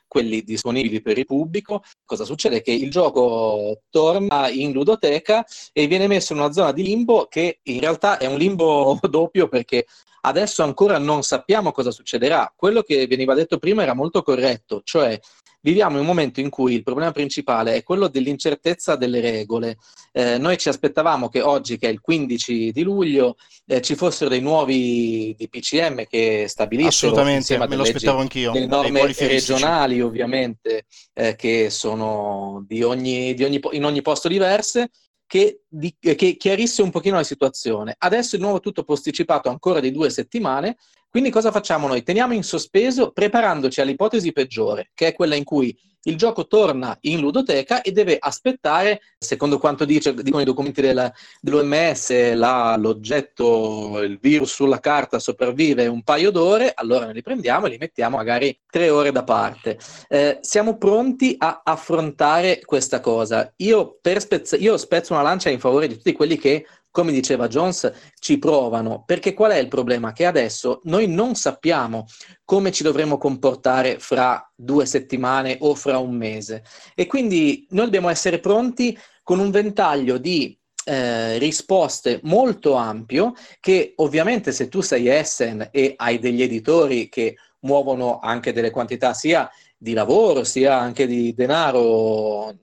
quelli 0.07 0.43
disponibili 0.43 1.01
per 1.01 1.17
il 1.17 1.25
pubblico. 1.25 1.83
Cosa 2.05 2.25
succede? 2.25 2.61
Che 2.61 2.71
il 2.71 2.89
gioco 2.89 3.81
torna 3.89 4.49
in 4.49 4.71
ludoteca 4.71 5.45
e 5.71 5.87
viene 5.87 6.07
messo 6.07 6.33
in 6.33 6.39
una 6.39 6.51
zona 6.51 6.71
di 6.71 6.83
limbo 6.83 7.27
che 7.27 7.59
in 7.63 7.79
realtà 7.79 8.17
è 8.17 8.25
un 8.25 8.37
limbo 8.37 8.99
doppio 9.09 9.47
perché 9.47 9.85
adesso 10.25 10.63
ancora 10.63 10.97
non 10.97 11.23
sappiamo 11.23 11.71
cosa 11.71 11.91
succederà. 11.91 12.51
Quello 12.55 12.81
che 12.81 13.07
veniva 13.07 13.33
detto 13.33 13.57
prima 13.57 13.83
era 13.83 13.93
molto 13.93 14.21
corretto, 14.21 14.81
cioè 14.83 15.19
viviamo 15.61 15.95
in 15.95 16.01
un 16.01 16.07
momento 16.07 16.41
in 16.41 16.49
cui 16.49 16.73
il 16.73 16.83
problema 16.83 17.11
principale 17.11 17.75
è 17.75 17.83
quello 17.83 18.07
dell'incertezza 18.07 18.95
delle 18.95 19.21
regole. 19.21 19.77
Eh, 20.11 20.37
noi 20.37 20.57
ci 20.57 20.69
aspettavamo 20.69 21.29
che 21.29 21.41
oggi, 21.41 21.77
che 21.77 21.87
è 21.87 21.91
il 21.91 22.01
15 22.01 22.71
di 22.71 22.83
luglio, 22.83 23.35
eh, 23.65 23.81
ci 23.81 23.95
fossero 23.95 24.29
dei 24.29 24.41
nuovi 24.41 25.35
DPCM 25.37 26.05
che 26.05 26.45
stabilissero 26.47 27.11
Assolutamente, 27.11 27.57
me 27.57 27.75
lo 27.75 27.81
aspettavo 27.83 28.19
anch'io. 28.19 28.51
Le 28.51 28.65
norme 28.65 29.05
regionali, 29.05 30.01
ovviamente, 30.01 30.85
eh, 31.13 31.35
che 31.35 31.69
sono 31.69 32.63
di 32.67 32.83
ogni, 32.83 33.33
di 33.33 33.43
ogni, 33.43 33.59
in 33.71 33.85
ogni 33.85 34.01
posto 34.01 34.27
diverse 34.27 34.89
che, 35.33 35.61
di, 35.67 35.95
che 35.99 36.35
chiarisse 36.37 36.83
un 36.83 36.91
pochino 36.91 37.15
la 37.15 37.23
situazione. 37.23 37.95
Adesso 37.97 38.35
di 38.35 38.43
nuovo 38.43 38.59
tutto 38.59 38.83
posticipato 38.83 39.49
ancora 39.49 39.79
di 39.79 39.91
due 39.91 40.11
settimane, 40.11 40.77
quindi 41.09 41.31
cosa 41.31 41.49
facciamo 41.49 41.87
noi? 41.87 42.03
Teniamo 42.03 42.33
in 42.33 42.43
sospeso 42.43 43.09
preparandoci 43.09 43.81
all'ipotesi 43.81 44.31
peggiore, 44.31 44.91
che 44.93 45.07
è 45.07 45.13
quella 45.15 45.33
in 45.33 45.43
cui 45.43 45.75
il 46.03 46.17
gioco 46.17 46.47
torna 46.47 46.97
in 47.01 47.19
ludoteca 47.19 47.81
e 47.81 47.91
deve 47.91 48.17
aspettare, 48.19 49.01
secondo 49.17 49.57
quanto 49.57 49.85
dice, 49.85 50.13
dicono 50.13 50.41
i 50.41 50.45
documenti 50.45 50.81
del, 50.81 51.11
dell'OMS, 51.39 52.33
la, 52.35 52.75
l'oggetto, 52.77 54.01
il 54.01 54.19
virus 54.19 54.53
sulla 54.53 54.79
carta 54.79 55.19
sopravvive 55.19 55.87
un 55.87 56.03
paio 56.03 56.31
d'ore, 56.31 56.71
allora 56.75 57.05
noi 57.05 57.13
li 57.13 57.21
prendiamo 57.21 57.67
e 57.67 57.69
li 57.69 57.77
mettiamo 57.77 58.17
magari 58.17 58.57
tre 58.69 58.89
ore 58.89 59.11
da 59.11 59.23
parte. 59.23 59.77
Eh, 60.07 60.39
siamo 60.41 60.77
pronti 60.77 61.35
a 61.37 61.61
affrontare 61.63 62.61
questa 62.65 62.99
cosa. 62.99 63.51
Io, 63.57 63.99
spezz- 64.01 64.59
io 64.59 64.77
spezzo 64.77 65.13
una 65.13 65.21
lancia 65.21 65.49
in 65.49 65.59
favore 65.59 65.87
di 65.87 65.95
tutti 65.95 66.13
quelli 66.13 66.37
che 66.37 66.65
come 66.93 67.11
diceva 67.11 67.47
Jones, 67.47 67.91
ci 68.19 68.37
provano, 68.37 69.03
perché 69.03 69.33
qual 69.33 69.49
è 69.49 69.57
il 69.57 69.67
problema? 69.67 70.13
Che 70.13 70.27
adesso 70.27 70.79
noi 70.83 71.07
non 71.07 71.33
sappiamo 71.33 72.05
come 72.45 72.71
ci 72.71 72.83
dovremo 72.83 73.17
comportare 73.17 73.97
fra 73.97 74.47
due 74.53 74.85
settimane 74.85 75.57
o 75.61 75.73
fra 75.73 75.97
un 75.97 76.15
mese 76.15 76.63
e 76.93 77.07
quindi 77.07 77.65
noi 77.71 77.85
dobbiamo 77.85 78.09
essere 78.09 78.39
pronti 78.39 78.95
con 79.23 79.39
un 79.39 79.49
ventaglio 79.49 80.19
di 80.19 80.55
eh, 80.85 81.39
risposte 81.39 82.19
molto 82.23 82.75
ampio 82.75 83.33
che 83.59 83.93
ovviamente 83.95 84.51
se 84.51 84.67
tu 84.67 84.81
sei 84.81 85.07
Essen 85.07 85.69
e 85.71 85.93
hai 85.97 86.19
degli 86.19 86.43
editori 86.43 87.09
che 87.09 87.37
muovono 87.61 88.19
anche 88.19 88.53
delle 88.53 88.69
quantità 88.69 89.15
sia 89.15 89.49
di 89.75 89.93
lavoro 89.93 90.43
sia 90.43 90.77
anche 90.77 91.07
di 91.07 91.33
denaro 91.33 92.51
eh, 92.51 92.55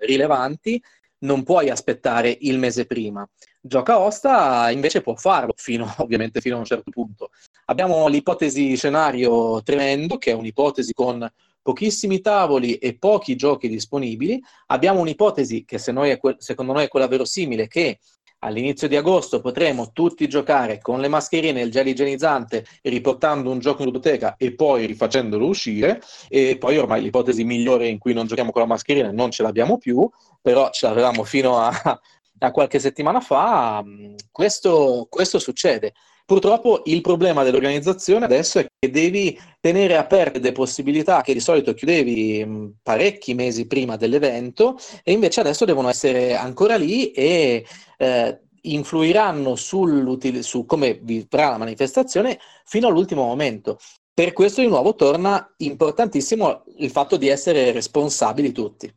rilevanti, 0.00 0.82
non 1.20 1.44
puoi 1.44 1.70
aspettare 1.70 2.36
il 2.42 2.58
mese 2.58 2.84
prima. 2.84 3.26
Gioca 3.62 3.98
Osta 3.98 4.70
invece 4.70 5.02
può 5.02 5.14
farlo, 5.14 5.52
fino, 5.56 5.92
ovviamente 5.98 6.40
fino 6.40 6.56
a 6.56 6.58
un 6.60 6.64
certo 6.64 6.90
punto. 6.90 7.30
Abbiamo 7.66 8.08
l'ipotesi 8.08 8.74
scenario 8.76 9.62
tremendo, 9.62 10.16
che 10.16 10.30
è 10.30 10.34
un'ipotesi 10.34 10.92
con 10.94 11.30
pochissimi 11.62 12.20
tavoli 12.20 12.76
e 12.76 12.96
pochi 12.96 13.36
giochi 13.36 13.68
disponibili. 13.68 14.42
Abbiamo 14.68 15.00
un'ipotesi 15.00 15.64
che 15.64 15.78
se 15.78 15.92
noi 15.92 16.16
que- 16.18 16.36
secondo 16.38 16.72
noi 16.72 16.84
è 16.84 16.88
quella 16.88 17.06
verosimile, 17.06 17.68
che 17.68 17.98
all'inizio 18.42 18.88
di 18.88 18.96
agosto 18.96 19.42
potremo 19.42 19.92
tutti 19.92 20.26
giocare 20.26 20.78
con 20.80 20.98
le 21.00 21.08
mascherine 21.08 21.60
e 21.60 21.64
il 21.64 21.70
gel 21.70 21.86
igienizzante, 21.86 22.64
riportando 22.80 23.50
un 23.50 23.58
gioco 23.58 23.82
in 23.82 23.90
biblioteca 23.90 24.36
e 24.38 24.54
poi 24.54 24.86
rifacendolo 24.86 25.46
uscire. 25.46 26.00
E 26.28 26.56
poi 26.58 26.78
ormai 26.78 27.02
l'ipotesi 27.02 27.44
migliore 27.44 27.88
in 27.88 27.98
cui 27.98 28.14
non 28.14 28.26
giochiamo 28.26 28.52
con 28.52 28.62
la 28.62 28.68
mascherina 28.68 29.12
non 29.12 29.30
ce 29.30 29.42
l'abbiamo 29.42 29.76
più, 29.76 30.08
però 30.40 30.70
ce 30.70 30.86
l'avevamo 30.86 31.24
fino 31.24 31.58
a, 31.58 32.00
a 32.40 32.50
qualche 32.50 32.78
settimana 32.78 33.20
fa, 33.20 33.82
mm, 33.84 34.14
questo, 34.30 35.06
questo 35.08 35.38
succede. 35.38 35.92
Purtroppo 36.24 36.82
il 36.84 37.00
problema 37.00 37.42
dell'organizzazione 37.42 38.24
adesso 38.24 38.60
è 38.60 38.66
che 38.78 38.90
devi 38.90 39.36
tenere 39.58 39.96
aperte 39.96 40.38
delle 40.38 40.52
possibilità 40.52 41.22
che 41.22 41.32
di 41.32 41.40
solito 41.40 41.74
chiudevi 41.74 42.44
mm, 42.46 42.66
parecchi 42.82 43.34
mesi 43.34 43.66
prima 43.66 43.96
dell'evento 43.96 44.78
e 45.02 45.12
invece 45.12 45.40
adesso 45.40 45.64
devono 45.64 45.88
essere 45.88 46.36
ancora 46.36 46.76
lì 46.76 47.10
e 47.10 47.66
eh, 47.98 48.40
influiranno 48.62 49.56
su 49.56 50.64
come 50.66 51.00
vivrà 51.02 51.50
la 51.50 51.58
manifestazione 51.58 52.38
fino 52.64 52.88
all'ultimo 52.88 53.24
momento. 53.24 53.78
Per 54.14 54.32
questo 54.32 54.60
di 54.60 54.68
nuovo 54.68 54.94
torna 54.94 55.52
importantissimo 55.58 56.64
il 56.76 56.90
fatto 56.90 57.16
di 57.16 57.28
essere 57.28 57.72
responsabili 57.72 58.52
tutti. 58.52 58.92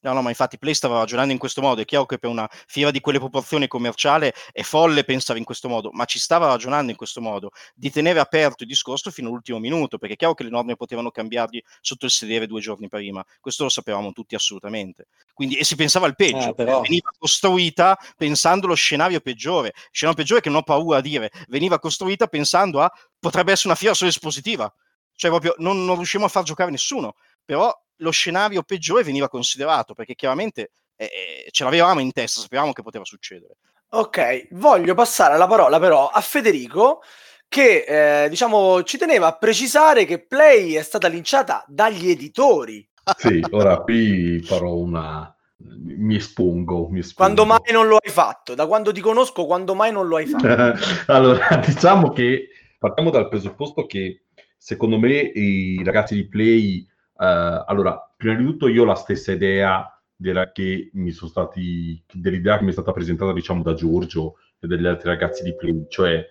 No, 0.00 0.12
no, 0.12 0.22
ma 0.22 0.28
infatti 0.28 0.58
Play 0.58 0.74
stava 0.74 0.98
ragionando 0.98 1.32
in 1.32 1.38
questo 1.38 1.60
modo. 1.60 1.80
È 1.80 1.84
chiaro 1.84 2.06
che 2.06 2.18
per 2.18 2.30
una 2.30 2.48
fiera 2.66 2.90
di 2.90 3.00
quelle 3.00 3.18
proporzioni 3.18 3.66
commerciale 3.66 4.32
è 4.52 4.62
folle 4.62 5.04
pensare 5.04 5.38
in 5.38 5.44
questo 5.44 5.68
modo, 5.68 5.90
ma 5.92 6.04
ci 6.04 6.18
stava 6.18 6.46
ragionando 6.46 6.90
in 6.90 6.96
questo 6.96 7.20
modo, 7.20 7.50
di 7.74 7.90
tenere 7.90 8.20
aperto 8.20 8.62
il 8.62 8.68
discorso 8.68 9.10
fino 9.10 9.28
all'ultimo 9.28 9.58
minuto, 9.58 9.98
perché 9.98 10.14
è 10.14 10.16
chiaro 10.16 10.34
che 10.34 10.44
le 10.44 10.50
norme 10.50 10.76
potevano 10.76 11.10
cambiargli 11.10 11.60
sotto 11.80 12.04
il 12.04 12.10
sedere 12.10 12.46
due 12.46 12.60
giorni 12.60 12.88
prima. 12.88 13.24
Questo 13.40 13.64
lo 13.64 13.68
sapevamo 13.68 14.12
tutti 14.12 14.34
assolutamente. 14.34 15.06
Quindi, 15.34 15.56
e 15.56 15.64
si 15.64 15.74
pensava 15.74 16.06
al 16.06 16.14
peggio, 16.14 16.50
eh, 16.50 16.54
però... 16.54 16.80
veniva 16.80 17.10
costruita 17.18 17.98
pensando 18.16 18.66
allo 18.66 18.74
scenario 18.74 19.20
peggiore. 19.20 19.72
scenario 19.90 20.20
peggiore 20.20 20.40
che 20.40 20.48
non 20.48 20.58
ho 20.58 20.62
paura 20.62 20.98
a 20.98 21.00
dire, 21.00 21.30
veniva 21.48 21.78
costruita 21.78 22.26
pensando 22.26 22.80
a 22.80 22.92
potrebbe 23.18 23.52
essere 23.52 23.68
una 23.68 23.76
fiera 23.76 23.94
solo 23.94 24.10
espositiva. 24.10 24.72
Cioè, 25.14 25.30
proprio 25.30 25.54
non, 25.58 25.84
non 25.84 25.96
riusciamo 25.96 26.26
a 26.26 26.28
far 26.28 26.44
giocare 26.44 26.70
nessuno. 26.70 27.14
Però 27.44 27.72
lo 27.98 28.10
scenario 28.10 28.62
peggiore 28.62 29.02
veniva 29.02 29.28
considerato, 29.28 29.94
perché 29.94 30.14
chiaramente 30.14 30.70
eh, 30.96 31.48
ce 31.50 31.64
l'avevamo 31.64 32.00
in 32.00 32.12
testa, 32.12 32.40
sapevamo 32.40 32.72
che 32.72 32.82
poteva 32.82 33.04
succedere. 33.04 33.56
Ok, 33.90 34.48
voglio 34.52 34.94
passare 34.94 35.38
la 35.38 35.46
parola 35.46 35.78
però 35.78 36.08
a 36.08 36.20
Federico 36.20 37.02
che 37.48 38.24
eh, 38.24 38.28
diciamo 38.28 38.82
ci 38.82 38.98
teneva 38.98 39.28
a 39.28 39.38
precisare 39.38 40.04
che 40.04 40.24
Play 40.26 40.74
è 40.74 40.82
stata 40.82 41.08
linciata 41.08 41.64
dagli 41.66 42.10
editori. 42.10 42.86
Sì, 43.16 43.42
ora 43.50 43.78
qui 43.78 44.42
farò 44.42 44.74
una 44.74 45.32
mi 45.60 46.16
espongo, 46.16 46.88
mi 46.88 47.00
espongo. 47.00 47.34
Quando 47.34 47.44
mai 47.44 47.72
non 47.72 47.88
lo 47.88 47.98
hai 48.00 48.10
fatto? 48.10 48.54
Da 48.54 48.66
quando 48.66 48.92
ti 48.92 49.00
conosco, 49.00 49.46
quando 49.46 49.74
mai 49.74 49.90
non 49.90 50.06
lo 50.06 50.16
hai 50.16 50.26
fatto? 50.26 50.46
allora, 51.10 51.56
diciamo 51.64 52.10
che 52.10 52.48
partiamo 52.78 53.10
dal 53.10 53.28
presupposto 53.28 53.86
che 53.86 54.24
secondo 54.56 54.98
me 54.98 55.14
i 55.16 55.82
ragazzi 55.84 56.14
di 56.14 56.28
Play 56.28 56.86
Uh, 57.18 57.64
allora, 57.66 58.12
prima 58.16 58.36
di 58.36 58.44
tutto 58.44 58.68
io 58.68 58.82
ho 58.82 58.86
la 58.86 58.94
stessa 58.94 59.32
idea 59.32 59.92
della 60.14 60.52
che 60.52 60.90
mi 60.92 61.10
sono 61.10 61.28
stati, 61.28 62.00
dell'idea 62.12 62.58
che 62.58 62.62
mi 62.62 62.70
è 62.70 62.72
stata 62.72 62.92
presentata, 62.92 63.32
diciamo, 63.32 63.62
da 63.62 63.74
Giorgio 63.74 64.36
e 64.60 64.68
dagli 64.68 64.86
altri 64.86 65.08
ragazzi 65.08 65.42
di 65.42 65.54
Play, 65.56 65.86
cioè 65.88 66.24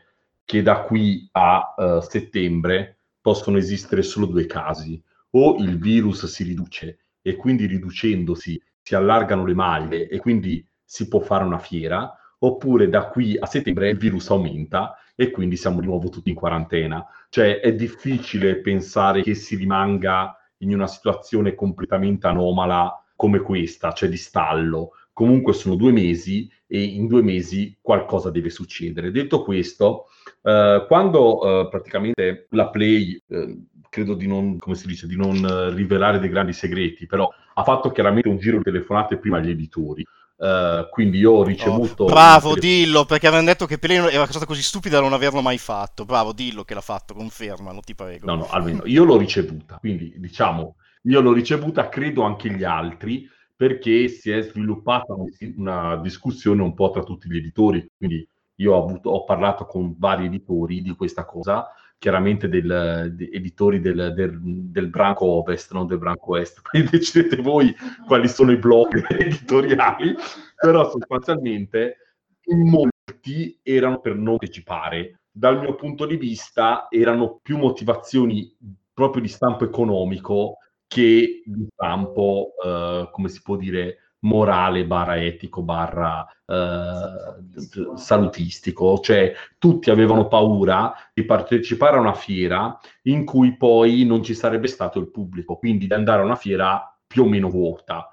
che 0.45 0.61
da 0.61 0.83
qui 0.83 1.27
a 1.33 1.73
uh, 1.75 1.99
settembre 1.99 2.99
possono 3.19 3.57
esistere 3.57 4.01
solo 4.01 4.27
due 4.27 4.45
casi. 4.45 5.01
O 5.31 5.57
il 5.57 5.77
virus 5.77 6.25
si 6.25 6.43
riduce 6.43 6.99
e 7.21 7.35
quindi 7.35 7.65
riducendosi 7.65 8.61
si 8.81 8.95
allargano 8.95 9.45
le 9.45 9.53
maglie 9.53 10.07
e 10.07 10.19
quindi 10.19 10.65
si 10.85 11.09
può 11.09 11.19
fare 11.19 11.43
una 11.43 11.59
fiera, 11.59 12.17
oppure 12.39 12.87
da 12.87 13.07
qui 13.09 13.37
a 13.37 13.45
settembre 13.45 13.89
il 13.89 13.97
virus 13.97 14.29
aumenta 14.29 14.95
e 15.15 15.31
quindi 15.31 15.57
siamo 15.57 15.81
di 15.81 15.85
nuovo 15.85 16.07
tutti 16.07 16.29
in 16.29 16.35
quarantena. 16.35 17.05
Cioè 17.27 17.59
è 17.59 17.75
difficile 17.75 18.61
pensare 18.61 19.21
che 19.21 19.33
si 19.33 19.57
rimanga 19.57 20.33
in 20.59 20.73
una 20.73 20.87
situazione 20.87 21.55
completamente 21.55 22.27
anomala 22.27 23.03
come 23.15 23.39
questa, 23.39 23.91
cioè 23.91 24.09
di 24.09 24.17
stallo. 24.17 24.91
Comunque 25.13 25.53
sono 25.53 25.75
due 25.75 25.91
mesi 25.91 26.49
e 26.67 26.81
in 26.83 27.07
due 27.07 27.23
mesi 27.23 27.77
qualcosa 27.81 28.29
deve 28.29 28.49
succedere. 28.49 29.11
Detto 29.11 29.43
questo, 29.43 30.07
eh, 30.43 30.85
quando 30.87 31.65
eh, 31.65 31.69
praticamente 31.69 32.47
la 32.51 32.69
Play, 32.69 33.19
eh, 33.27 33.57
credo 33.89 34.13
di 34.13 34.27
non, 34.27 34.57
come 34.57 34.75
si 34.75 34.85
dice, 34.85 35.07
di 35.07 35.15
non 35.15 35.73
rivelare 35.73 36.19
dei 36.19 36.29
grandi 36.29 36.53
segreti, 36.53 37.07
però 37.07 37.27
ha 37.53 37.63
fatto 37.63 37.89
chiaramente 37.91 38.27
un 38.27 38.37
giro 38.37 38.57
di 38.57 38.63
telefonate 38.63 39.17
prima 39.17 39.37
agli 39.37 39.49
editori. 39.49 40.05
Uh, 40.39 40.87
quindi 40.91 41.17
io 41.17 41.31
ho 41.31 41.43
ricevuto. 41.43 42.03
Oh, 42.03 42.07
bravo, 42.07 42.53
dillo 42.55 43.05
perché 43.05 43.25
avevano 43.25 43.47
detto 43.47 43.65
che 43.65 43.79
Pelino 43.79 44.07
era 44.07 44.17
una 44.17 44.27
cosa 44.27 44.45
così 44.45 44.61
stupida 44.61 44.97
da 44.97 45.01
non 45.01 45.13
averlo 45.13 45.41
mai 45.41 45.57
fatto. 45.57 46.05
Bravo, 46.05 46.31
dillo 46.31 46.63
che 46.63 46.75
l'ha 46.75 46.81
fatto, 46.81 47.15
confermalo, 47.15 47.79
ti 47.81 47.95
prego. 47.95 48.27
No, 48.27 48.35
no, 48.35 48.47
almeno 48.49 48.83
io 48.85 49.03
l'ho 49.03 49.17
ricevuta. 49.17 49.77
Quindi 49.79 50.13
diciamo, 50.17 50.75
io 51.03 51.21
l'ho 51.21 51.33
ricevuta, 51.33 51.89
credo 51.89 52.21
anche 52.21 52.51
gli 52.51 52.63
altri, 52.63 53.27
perché 53.55 54.07
si 54.09 54.29
è 54.29 54.41
sviluppata 54.43 55.15
una 55.55 55.95
discussione 55.97 56.61
un 56.61 56.75
po' 56.75 56.91
tra 56.91 57.01
tutti 57.01 57.27
gli 57.27 57.37
editori. 57.37 57.89
Quindi 57.97 58.27
io 58.59 58.73
ho, 58.73 58.83
avuto, 58.83 59.09
ho 59.09 59.23
parlato 59.23 59.65
con 59.65 59.95
vari 59.97 60.25
editori 60.25 60.83
di 60.83 60.95
questa 60.95 61.25
cosa 61.25 61.67
chiaramente 61.97 62.47
del, 62.47 63.11
de, 63.15 63.29
editori 63.31 63.79
del, 63.79 64.13
del, 64.15 64.39
del, 64.41 64.87
branco 64.89 65.25
ovest, 65.25 65.71
non 65.73 65.87
del 65.87 65.97
branco 65.97 66.37
est. 66.37 66.61
Poi 66.69 66.83
decidete 66.83 67.41
voi 67.41 67.75
quali 68.05 68.27
sono 68.27 68.51
i 68.51 68.57
blog 68.57 69.05
editoriali, 69.11 70.15
però 70.55 70.89
sostanzialmente 70.89 71.97
molti 72.45 73.59
erano 73.63 73.99
per 73.99 74.15
non 74.15 74.37
partecipare. 74.37 75.21
Dal 75.31 75.59
mio 75.59 75.75
punto 75.75 76.05
di 76.05 76.17
vista 76.17 76.87
erano 76.89 77.39
più 77.41 77.57
motivazioni 77.57 78.55
proprio 78.93 79.21
di 79.21 79.27
stampo 79.27 79.63
economico 79.63 80.57
che 80.87 81.43
di 81.45 81.67
stampo, 81.71 82.53
eh, 82.63 83.09
come 83.11 83.29
si 83.29 83.41
può 83.41 83.55
dire, 83.55 84.06
morale 84.21 84.85
barra 84.85 85.21
etico 85.21 85.61
barra 85.61 86.27
eh, 86.45 87.95
salutistico, 87.95 88.99
cioè 88.99 89.33
tutti 89.57 89.89
avevano 89.89 90.27
paura 90.27 90.93
di 91.13 91.23
partecipare 91.23 91.97
a 91.97 91.99
una 91.99 92.13
fiera 92.13 92.79
in 93.03 93.25
cui 93.25 93.55
poi 93.57 94.05
non 94.05 94.23
ci 94.23 94.33
sarebbe 94.33 94.67
stato 94.67 94.99
il 94.99 95.11
pubblico, 95.11 95.57
quindi 95.57 95.87
di 95.87 95.93
andare 95.93 96.21
a 96.21 96.25
una 96.25 96.35
fiera 96.35 96.97
più 97.05 97.23
o 97.23 97.27
meno 97.27 97.49
vuota. 97.49 98.09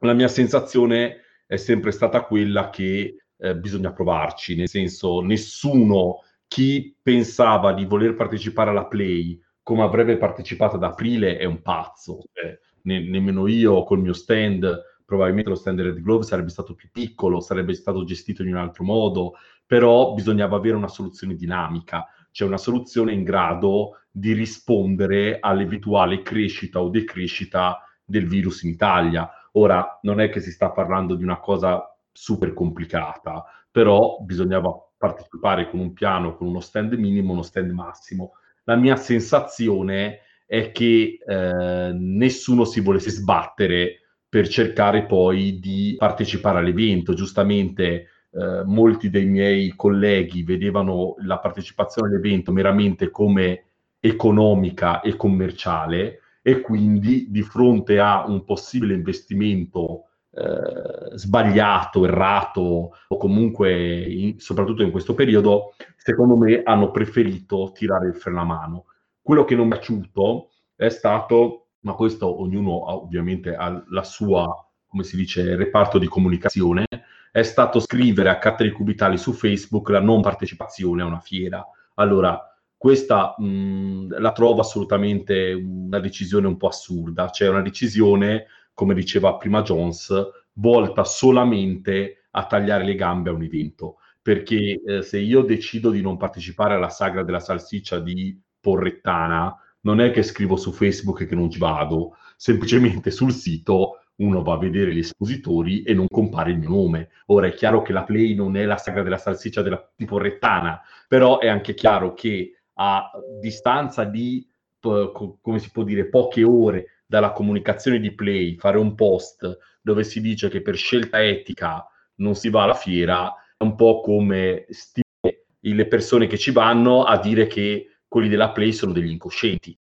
La 0.00 0.12
mia 0.12 0.28
sensazione 0.28 1.20
è 1.46 1.56
sempre 1.56 1.90
stata 1.90 2.22
quella 2.22 2.70
che 2.70 3.16
eh, 3.36 3.56
bisogna 3.56 3.92
provarci, 3.92 4.56
nel 4.56 4.68
senso 4.68 5.20
nessuno 5.20 6.22
chi 6.46 6.96
pensava 7.00 7.72
di 7.72 7.84
voler 7.84 8.14
partecipare 8.14 8.70
alla 8.70 8.86
Play 8.86 9.40
come 9.62 9.82
avrebbe 9.82 10.16
partecipato 10.16 10.76
ad 10.76 10.82
aprile 10.82 11.36
è 11.36 11.44
un 11.44 11.62
pazzo, 11.62 12.22
cioè, 12.32 12.58
ne- 12.82 13.08
nemmeno 13.08 13.46
io 13.46 13.84
col 13.84 14.00
mio 14.00 14.12
stand 14.12 14.68
probabilmente 15.10 15.50
lo 15.50 15.56
Standard 15.56 16.00
Glove 16.00 16.22
sarebbe 16.22 16.50
stato 16.50 16.76
più 16.76 16.88
piccolo, 16.92 17.40
sarebbe 17.40 17.74
stato 17.74 18.04
gestito 18.04 18.42
in 18.42 18.50
un 18.50 18.60
altro 18.60 18.84
modo, 18.84 19.32
però 19.66 20.14
bisognava 20.14 20.54
avere 20.54 20.76
una 20.76 20.86
soluzione 20.86 21.34
dinamica, 21.34 22.06
cioè 22.30 22.46
una 22.46 22.58
soluzione 22.58 23.12
in 23.12 23.24
grado 23.24 24.02
di 24.08 24.32
rispondere 24.34 25.38
all'eventuale 25.40 26.22
crescita 26.22 26.80
o 26.80 26.90
decrescita 26.90 27.82
del 28.04 28.28
virus 28.28 28.62
in 28.62 28.70
Italia. 28.70 29.28
Ora, 29.54 29.98
non 30.02 30.20
è 30.20 30.30
che 30.30 30.38
si 30.38 30.52
sta 30.52 30.70
parlando 30.70 31.16
di 31.16 31.24
una 31.24 31.40
cosa 31.40 31.92
super 32.12 32.54
complicata, 32.54 33.44
però 33.68 34.18
bisognava 34.20 34.72
partecipare 34.96 35.68
con 35.68 35.80
un 35.80 35.92
piano, 35.92 36.36
con 36.36 36.46
uno 36.46 36.60
stand 36.60 36.92
minimo, 36.92 37.32
uno 37.32 37.42
stand 37.42 37.72
massimo. 37.72 38.34
La 38.62 38.76
mia 38.76 38.94
sensazione 38.94 40.20
è 40.46 40.70
che 40.70 41.18
eh, 41.26 41.92
nessuno 41.94 42.64
si 42.64 42.80
volesse 42.80 43.10
sbattere 43.10 44.00
per 44.30 44.48
cercare 44.48 45.04
poi 45.06 45.58
di 45.58 45.96
partecipare 45.98 46.60
all'evento. 46.60 47.14
Giustamente 47.14 48.06
eh, 48.30 48.62
molti 48.64 49.10
dei 49.10 49.26
miei 49.26 49.74
colleghi 49.74 50.44
vedevano 50.44 51.16
la 51.24 51.38
partecipazione 51.40 52.08
all'evento 52.08 52.52
meramente 52.52 53.10
come 53.10 53.64
economica 53.98 55.00
e 55.00 55.16
commerciale 55.16 56.20
e 56.42 56.60
quindi 56.60 57.26
di 57.28 57.42
fronte 57.42 57.98
a 57.98 58.24
un 58.26 58.44
possibile 58.44 58.94
investimento 58.94 60.04
eh, 60.32 61.16
sbagliato, 61.16 62.04
errato 62.04 62.92
o 63.08 63.16
comunque 63.16 64.04
in, 64.04 64.38
soprattutto 64.38 64.84
in 64.84 64.92
questo 64.92 65.14
periodo, 65.14 65.74
secondo 65.96 66.36
me 66.36 66.62
hanno 66.62 66.92
preferito 66.92 67.72
tirare 67.74 68.06
il 68.06 68.14
freno 68.14 68.40
a 68.42 68.44
mano. 68.44 68.84
Quello 69.20 69.44
che 69.44 69.56
non 69.56 69.66
mi 69.66 69.74
è 69.74 69.76
piaciuto 69.76 70.50
è 70.76 70.88
stato, 70.88 71.69
ma 71.80 71.94
questo 71.94 72.40
ognuno 72.40 72.84
ha, 72.86 72.94
ovviamente 72.94 73.54
ha 73.54 73.82
la 73.88 74.04
sua, 74.04 74.46
come 74.86 75.02
si 75.02 75.16
dice, 75.16 75.56
reparto 75.56 75.98
di 75.98 76.06
comunicazione, 76.06 76.86
è 77.32 77.42
stato 77.42 77.80
scrivere 77.80 78.28
a 78.28 78.38
catteri 78.38 78.70
cubitali 78.70 79.16
su 79.16 79.32
Facebook 79.32 79.88
la 79.90 80.00
non 80.00 80.20
partecipazione 80.20 81.02
a 81.02 81.06
una 81.06 81.20
fiera. 81.20 81.64
Allora, 81.94 82.40
questa 82.76 83.34
mh, 83.36 84.18
la 84.18 84.32
trovo 84.32 84.60
assolutamente 84.60 85.52
una 85.52 86.00
decisione 86.00 86.46
un 86.46 86.56
po' 86.56 86.68
assurda, 86.68 87.28
cioè 87.30 87.48
una 87.48 87.62
decisione 87.62 88.46
come 88.72 88.94
diceva 88.94 89.36
prima 89.36 89.62
Jones, 89.62 90.12
volta 90.54 91.04
solamente 91.04 92.26
a 92.30 92.46
tagliare 92.46 92.84
le 92.84 92.94
gambe 92.94 93.30
a 93.30 93.34
un 93.34 93.42
evento. 93.42 93.96
Perché 94.22 94.80
eh, 94.82 95.02
se 95.02 95.18
io 95.18 95.42
decido 95.42 95.90
di 95.90 96.00
non 96.00 96.16
partecipare 96.16 96.74
alla 96.74 96.88
sagra 96.88 97.22
della 97.22 97.40
salsiccia 97.40 98.00
di 98.00 98.38
Porrettana, 98.58 99.54
non 99.82 100.00
è 100.00 100.10
che 100.10 100.22
scrivo 100.22 100.56
su 100.56 100.72
Facebook 100.72 101.26
che 101.26 101.34
non 101.34 101.50
ci 101.50 101.58
vado, 101.58 102.16
semplicemente 102.36 103.10
sul 103.10 103.32
sito 103.32 104.00
uno 104.16 104.42
va 104.42 104.54
a 104.54 104.58
vedere 104.58 104.94
gli 104.94 104.98
espositori 104.98 105.82
e 105.82 105.94
non 105.94 106.06
compare 106.06 106.50
il 106.50 106.58
mio 106.58 106.68
nome. 106.68 107.08
Ora 107.26 107.46
è 107.46 107.54
chiaro 107.54 107.82
che 107.82 107.92
la 107.92 108.04
Play 108.04 108.34
non 108.34 108.56
è 108.56 108.64
la 108.64 108.76
sagra 108.76 109.02
della 109.02 109.16
salsiccia 109.16 109.62
della, 109.62 109.82
Porrettana, 110.04 110.80
però 111.08 111.38
è 111.38 111.48
anche 111.48 111.74
chiaro 111.74 112.12
che 112.12 112.60
a 112.74 113.10
distanza 113.40 114.04
di, 114.04 114.46
come 114.78 115.58
si 115.58 115.70
può 115.70 115.84
dire, 115.84 116.06
poche 116.06 116.44
ore 116.44 117.02
dalla 117.06 117.32
comunicazione 117.32 117.98
di 117.98 118.14
Play, 118.14 118.56
fare 118.56 118.78
un 118.78 118.94
post 118.94 119.58
dove 119.80 120.04
si 120.04 120.20
dice 120.20 120.48
che 120.48 120.60
per 120.60 120.76
scelta 120.76 121.22
etica 121.22 121.86
non 122.16 122.34
si 122.34 122.50
va 122.50 122.64
alla 122.64 122.74
fiera, 122.74 123.34
è 123.56 123.62
un 123.62 123.74
po' 123.74 124.00
come 124.00 124.66
stimolare 124.68 125.46
le 125.62 125.86
persone 125.86 126.26
che 126.26 126.38
ci 126.38 126.50
vanno 126.50 127.04
a 127.04 127.18
dire 127.18 127.46
che 127.46 127.86
quelli 128.10 128.28
della 128.28 128.50
Play 128.50 128.72
sono 128.72 128.90
degli 128.92 129.08
incoscienti. 129.08 129.78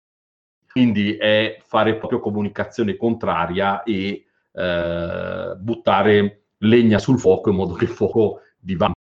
Quindi 0.69 1.15
è 1.15 1.61
fare 1.65 1.95
proprio 1.95 2.19
comunicazione 2.19 2.97
contraria 2.97 3.83
e 3.83 4.25
eh, 4.51 5.55
buttare 5.57 6.47
legna 6.57 6.99
sul 6.99 7.19
fuoco 7.19 7.49
in 7.49 7.55
modo 7.55 7.73
che 7.73 7.85
il 7.85 7.89
fuoco 7.89 8.41
divampi. 8.59 8.99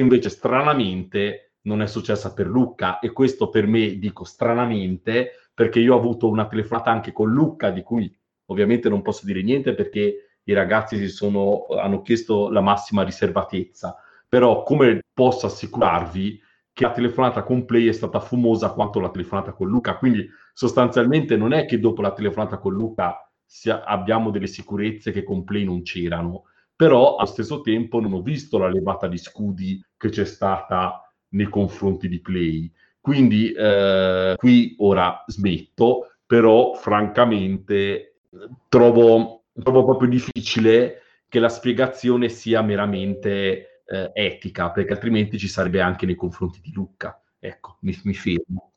Invece, 0.00 0.28
stranamente, 0.28 1.54
non 1.62 1.82
è 1.82 1.88
successa 1.88 2.32
per 2.32 2.46
Lucca 2.46 3.00
e 3.00 3.10
questo 3.10 3.50
per 3.50 3.66
me, 3.66 3.98
dico 3.98 4.22
stranamente, 4.22 5.32
perché 5.52 5.80
io 5.80 5.94
ho 5.94 5.98
avuto 5.98 6.28
una 6.28 6.46
telefonata 6.46 6.92
anche 6.92 7.10
con 7.10 7.32
Lucca, 7.32 7.70
di 7.70 7.82
cui 7.82 8.16
ovviamente 8.46 8.88
non 8.88 9.02
posso 9.02 9.26
dire 9.26 9.42
niente 9.42 9.74
perché 9.74 10.38
i 10.44 10.52
ragazzi 10.52 11.08
sono, 11.08 11.66
hanno 11.70 12.00
chiesto 12.02 12.48
la 12.48 12.60
massima 12.60 13.02
riservatezza, 13.02 13.96
però 14.28 14.62
come 14.62 15.00
posso 15.12 15.46
assicurarvi 15.46 16.46
che 16.78 16.84
la 16.84 16.92
telefonata 16.92 17.42
con 17.42 17.64
Play 17.64 17.88
è 17.88 17.92
stata 17.92 18.20
fumosa 18.20 18.70
quanto 18.70 19.00
la 19.00 19.10
telefonata 19.10 19.50
con 19.50 19.66
Luca, 19.66 19.96
quindi 19.96 20.28
sostanzialmente 20.54 21.36
non 21.36 21.52
è 21.52 21.66
che 21.66 21.80
dopo 21.80 22.02
la 22.02 22.12
telefonata 22.12 22.58
con 22.58 22.72
Luca 22.72 23.28
sia, 23.44 23.82
abbiamo 23.82 24.30
delle 24.30 24.46
sicurezze 24.46 25.10
che 25.10 25.24
con 25.24 25.42
Play 25.42 25.64
non 25.64 25.82
c'erano, 25.82 26.44
però 26.76 27.16
allo 27.16 27.26
stesso 27.26 27.62
tempo 27.62 27.98
non 27.98 28.12
ho 28.12 28.22
visto 28.22 28.58
la 28.58 28.68
levata 28.68 29.08
di 29.08 29.18
scudi 29.18 29.84
che 29.96 30.10
c'è 30.10 30.24
stata 30.24 31.02
nei 31.30 31.48
confronti 31.48 32.06
di 32.06 32.20
Play. 32.20 32.72
Quindi 33.00 33.50
eh, 33.50 34.34
qui 34.36 34.76
ora 34.78 35.24
smetto, 35.26 36.12
però 36.24 36.74
francamente 36.74 38.20
trovo, 38.68 39.46
trovo, 39.60 39.84
proprio 39.84 40.08
difficile 40.08 41.02
che 41.28 41.40
la 41.40 41.48
spiegazione 41.48 42.28
sia 42.28 42.62
meramente 42.62 43.77
eh, 43.88 44.10
etica, 44.12 44.70
perché 44.70 44.92
altrimenti 44.92 45.38
ci 45.38 45.48
sarebbe 45.48 45.80
anche 45.80 46.06
nei 46.06 46.14
confronti 46.14 46.60
di 46.60 46.72
Lucca. 46.72 47.20
Ecco, 47.38 47.78
mi, 47.80 47.98
mi 48.04 48.14
fermo. 48.14 48.72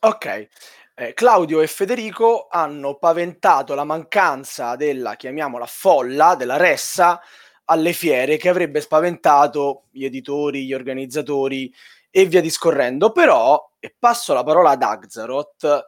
Ok. 0.00 0.48
Eh, 0.94 1.12
Claudio 1.12 1.60
e 1.60 1.66
Federico 1.66 2.48
hanno 2.50 2.96
paventato 2.96 3.74
la 3.74 3.84
mancanza 3.84 4.74
della, 4.74 5.14
chiamiamola, 5.14 5.66
folla, 5.66 6.34
della 6.34 6.56
ressa 6.56 7.20
alle 7.66 7.92
fiere 7.92 8.36
che 8.36 8.48
avrebbe 8.48 8.80
spaventato 8.80 9.84
gli 9.90 10.04
editori, 10.04 10.64
gli 10.64 10.72
organizzatori, 10.72 11.72
e 12.10 12.24
via 12.24 12.40
discorrendo. 12.40 13.12
Però, 13.12 13.72
e 13.78 13.94
passo 13.96 14.32
la 14.32 14.42
parola 14.42 14.70
ad 14.70 14.82
Axaroth, 14.82 15.86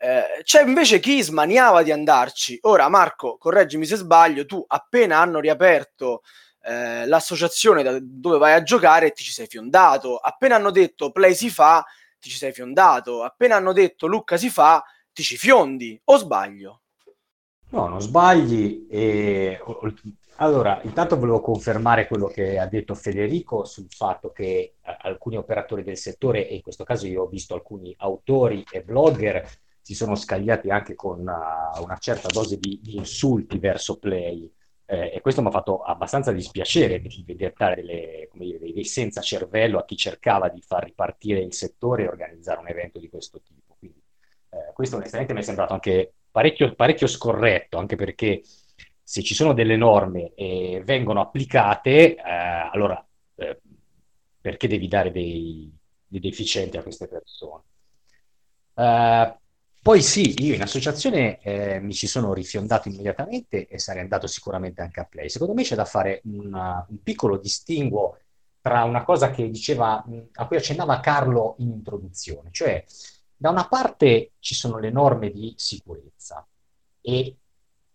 eh, 0.00 0.42
c'è 0.42 0.62
invece 0.62 0.98
chi 0.98 1.22
smaniava 1.22 1.82
di 1.82 1.92
andarci. 1.92 2.58
Ora, 2.62 2.88
Marco, 2.88 3.36
correggimi 3.36 3.84
se 3.84 3.96
sbaglio, 3.96 4.46
tu 4.46 4.64
appena 4.66 5.18
hanno 5.18 5.40
riaperto 5.40 6.22
eh, 6.68 7.06
l'associazione 7.06 7.82
da 7.82 7.98
dove 8.00 8.36
vai 8.36 8.52
a 8.52 8.62
giocare 8.62 9.12
ti 9.12 9.22
ci 9.22 9.32
sei 9.32 9.46
fiondato. 9.46 10.16
Appena 10.16 10.56
hanno 10.56 10.70
detto 10.70 11.10
play 11.10 11.34
si 11.34 11.48
fa, 11.48 11.84
ti 12.18 12.28
ci 12.28 12.36
sei 12.36 12.52
fiondato. 12.52 13.22
Appena 13.22 13.56
hanno 13.56 13.72
detto 13.72 14.06
Lucca 14.06 14.36
si 14.36 14.50
fa, 14.50 14.84
ti 15.12 15.22
ci 15.22 15.38
fiondi. 15.38 15.98
O 16.04 16.16
sbaglio? 16.18 16.82
No, 17.70 17.86
non 17.88 18.00
sbagli. 18.00 18.86
E 18.90 19.60
allora, 20.36 20.80
intanto 20.84 21.18
volevo 21.18 21.40
confermare 21.40 22.06
quello 22.06 22.26
che 22.26 22.58
ha 22.58 22.66
detto 22.66 22.94
Federico 22.94 23.64
sul 23.64 23.88
fatto 23.88 24.30
che 24.30 24.74
eh, 24.80 24.96
alcuni 25.00 25.36
operatori 25.36 25.82
del 25.82 25.96
settore, 25.96 26.48
e 26.48 26.56
in 26.56 26.62
questo 26.62 26.84
caso 26.84 27.06
io 27.06 27.22
ho 27.22 27.28
visto 27.28 27.54
alcuni 27.54 27.94
autori 27.98 28.64
e 28.70 28.82
blogger, 28.82 29.48
si 29.80 29.94
sono 29.94 30.14
scagliati 30.14 30.68
anche 30.68 30.94
con 30.94 31.20
uh, 31.20 31.82
una 31.82 31.96
certa 31.98 32.28
dose 32.28 32.58
di, 32.58 32.78
di 32.82 32.96
insulti 32.96 33.58
verso 33.58 33.98
Play. 33.98 34.52
Eh, 34.90 35.16
e 35.16 35.20
questo 35.20 35.42
mi 35.42 35.48
ha 35.48 35.50
fatto 35.50 35.82
abbastanza 35.82 36.32
dispiacere 36.32 36.98
di 37.02 37.22
vedere 37.26 37.52
delle, 37.74 38.30
dire, 38.32 38.58
dei, 38.58 38.72
dei 38.72 38.84
senza 38.84 39.20
cervello 39.20 39.78
a 39.78 39.84
chi 39.84 39.96
cercava 39.96 40.48
di 40.48 40.62
far 40.62 40.84
ripartire 40.84 41.40
il 41.40 41.52
settore 41.52 42.04
e 42.04 42.08
organizzare 42.08 42.60
un 42.60 42.68
evento 42.68 42.98
di 42.98 43.10
questo 43.10 43.42
tipo. 43.42 43.76
Quindi, 43.78 44.00
eh, 44.48 44.72
questo 44.72 44.96
onestamente 44.96 45.34
mi 45.34 45.40
è 45.40 45.42
sembrato 45.42 45.74
anche 45.74 46.14
parecchio, 46.30 46.74
parecchio 46.74 47.06
scorretto, 47.06 47.76
anche 47.76 47.96
perché 47.96 48.40
se 49.02 49.22
ci 49.22 49.34
sono 49.34 49.52
delle 49.52 49.76
norme 49.76 50.32
e 50.34 50.80
vengono 50.82 51.20
applicate, 51.20 52.14
eh, 52.14 52.22
allora 52.72 53.06
eh, 53.34 53.60
perché 54.40 54.68
devi 54.68 54.88
dare 54.88 55.10
dei, 55.10 55.70
dei, 56.06 56.20
deficienti 56.20 56.78
a 56.78 56.82
queste 56.82 57.08
persone? 57.08 57.62
Uh, 58.72 59.36
poi 59.82 60.02
sì, 60.02 60.34
io 60.44 60.54
in 60.54 60.62
associazione 60.62 61.40
eh, 61.40 61.80
mi 61.80 61.92
ci 61.94 62.06
sono 62.06 62.32
rifiondato 62.34 62.88
immediatamente 62.88 63.66
e 63.66 63.78
sarei 63.78 64.02
andato 64.02 64.26
sicuramente 64.26 64.82
anche 64.82 65.00
a 65.00 65.04
Play. 65.04 65.28
Secondo 65.28 65.54
me 65.54 65.62
c'è 65.62 65.74
da 65.76 65.84
fare 65.84 66.20
una, 66.24 66.84
un 66.88 67.02
piccolo 67.02 67.36
distinguo 67.38 68.18
tra 68.60 68.84
una 68.84 69.04
cosa 69.04 69.30
che 69.30 69.48
diceva, 69.50 70.04
a 70.34 70.46
cui 70.46 70.56
accennava 70.56 71.00
Carlo 71.00 71.54
in 71.58 71.70
introduzione, 71.70 72.50
cioè 72.52 72.84
da 73.36 73.50
una 73.50 73.68
parte 73.68 74.32
ci 74.40 74.54
sono 74.54 74.78
le 74.78 74.90
norme 74.90 75.30
di 75.30 75.54
sicurezza 75.56 76.46
e 77.00 77.36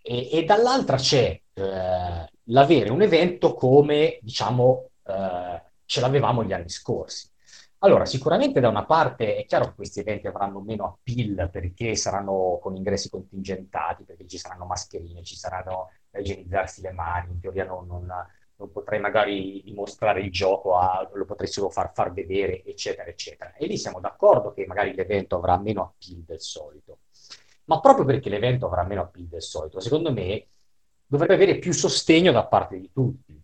e, 0.04 0.30
e 0.32 0.44
dall'altra 0.44 0.98
c'è 0.98 1.40
eh, 1.54 2.30
l'avere 2.44 2.92
un 2.92 3.02
evento 3.02 3.54
come, 3.54 4.20
diciamo, 4.22 4.90
eh, 5.06 5.64
ce 5.86 6.02
l'avevamo 6.02 6.44
gli 6.44 6.52
anni 6.52 6.70
scorsi. 6.70 7.30
Allora, 7.84 8.06
sicuramente 8.06 8.62
da 8.62 8.70
una 8.70 8.86
parte 8.86 9.36
è 9.36 9.46
chiaro 9.46 9.66
che 9.66 9.76
questi 9.76 10.00
eventi 10.00 10.28
avranno 10.28 10.62
meno 10.62 10.86
appeal 10.86 11.50
perché 11.52 11.96
saranno 11.96 12.58
con 12.62 12.78
ingressi 12.78 13.10
contingentati, 13.10 14.06
perché 14.06 14.26
ci 14.26 14.38
saranno 14.38 14.66
mascherine, 14.66 15.22
ci 15.22 15.36
saranno 15.36 15.92
da 16.10 16.20
igienizzarsi 16.20 16.82
le 16.82 16.94
mani, 16.94 17.34
in 17.34 17.42
teoria 17.42 17.66
non, 17.66 17.86
non, 17.86 18.06
non 18.56 18.72
potrei 18.72 19.02
magari 19.02 19.62
dimostrare 19.66 20.22
il 20.22 20.32
gioco, 20.32 20.78
a, 20.78 21.10
lo 21.14 21.26
potrei 21.26 21.50
solo 21.50 21.70
far, 21.70 21.92
far 21.94 22.14
vedere, 22.14 22.64
eccetera, 22.64 23.10
eccetera. 23.10 23.54
E 23.56 23.66
lì 23.66 23.78
siamo 23.78 24.00
d'accordo 24.00 24.54
che 24.54 24.66
magari 24.66 24.96
l'evento 24.96 25.36
avrà 25.36 25.58
meno 25.58 25.82
appeal 25.82 26.22
del 26.22 26.40
solito 26.40 27.00
ma 27.66 27.80
proprio 27.80 28.06
perché 28.06 28.30
l'evento 28.30 28.66
avrà 28.66 28.84
meno 28.84 29.02
appeal 29.02 29.28
del 29.28 29.42
solito, 29.42 29.80
secondo 29.80 30.12
me 30.12 30.48
dovrebbe 31.06 31.34
avere 31.34 31.60
più 31.60 31.72
sostegno 31.72 32.32
da 32.32 32.46
parte 32.46 32.80
di 32.80 32.92
tutti, 32.92 33.42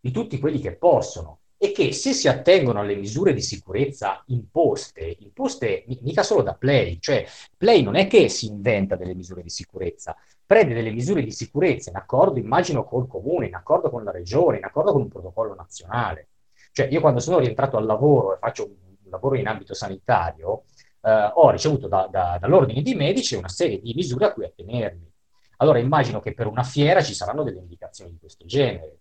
di 0.00 0.10
tutti 0.10 0.38
quelli 0.38 0.60
che 0.60 0.72
possono 0.76 1.41
e 1.64 1.70
che 1.70 1.92
se 1.92 2.12
si 2.12 2.26
attengono 2.26 2.80
alle 2.80 2.96
misure 2.96 3.32
di 3.32 3.40
sicurezza 3.40 4.20
imposte, 4.26 5.16
imposte 5.20 5.84
mica 6.00 6.24
solo 6.24 6.42
da 6.42 6.54
Play, 6.54 6.98
cioè 6.98 7.24
Play 7.56 7.82
non 7.84 7.94
è 7.94 8.08
che 8.08 8.28
si 8.28 8.46
inventa 8.46 8.96
delle 8.96 9.14
misure 9.14 9.42
di 9.42 9.48
sicurezza, 9.48 10.16
prende 10.44 10.74
delle 10.74 10.90
misure 10.90 11.22
di 11.22 11.30
sicurezza 11.30 11.90
in 11.90 11.94
accordo, 11.94 12.40
immagino, 12.40 12.82
col 12.82 13.06
comune, 13.06 13.46
in 13.46 13.54
accordo 13.54 13.90
con 13.90 14.02
la 14.02 14.10
regione, 14.10 14.56
in 14.56 14.64
accordo 14.64 14.90
con 14.90 15.02
un 15.02 15.08
protocollo 15.08 15.54
nazionale. 15.54 16.30
Cioè 16.72 16.88
io 16.88 17.00
quando 17.00 17.20
sono 17.20 17.38
rientrato 17.38 17.76
al 17.76 17.86
lavoro 17.86 18.34
e 18.34 18.38
faccio 18.40 18.64
un, 18.64 18.74
lavoro 19.08 19.36
in 19.36 19.46
ambito 19.46 19.72
sanitario, 19.72 20.64
eh, 21.00 21.30
ho 21.32 21.48
ricevuto 21.50 21.86
da, 21.86 22.08
da, 22.10 22.38
dall'ordine 22.40 22.82
di 22.82 22.96
medici 22.96 23.36
una 23.36 23.48
serie 23.48 23.80
di 23.80 23.94
misure 23.94 24.24
a 24.24 24.32
cui 24.32 24.44
attenermi. 24.44 25.08
Allora 25.58 25.78
immagino 25.78 26.18
che 26.18 26.34
per 26.34 26.48
una 26.48 26.64
fiera 26.64 27.00
ci 27.02 27.14
saranno 27.14 27.44
delle 27.44 27.60
indicazioni 27.60 28.10
di 28.10 28.18
questo 28.18 28.44
genere. 28.46 28.96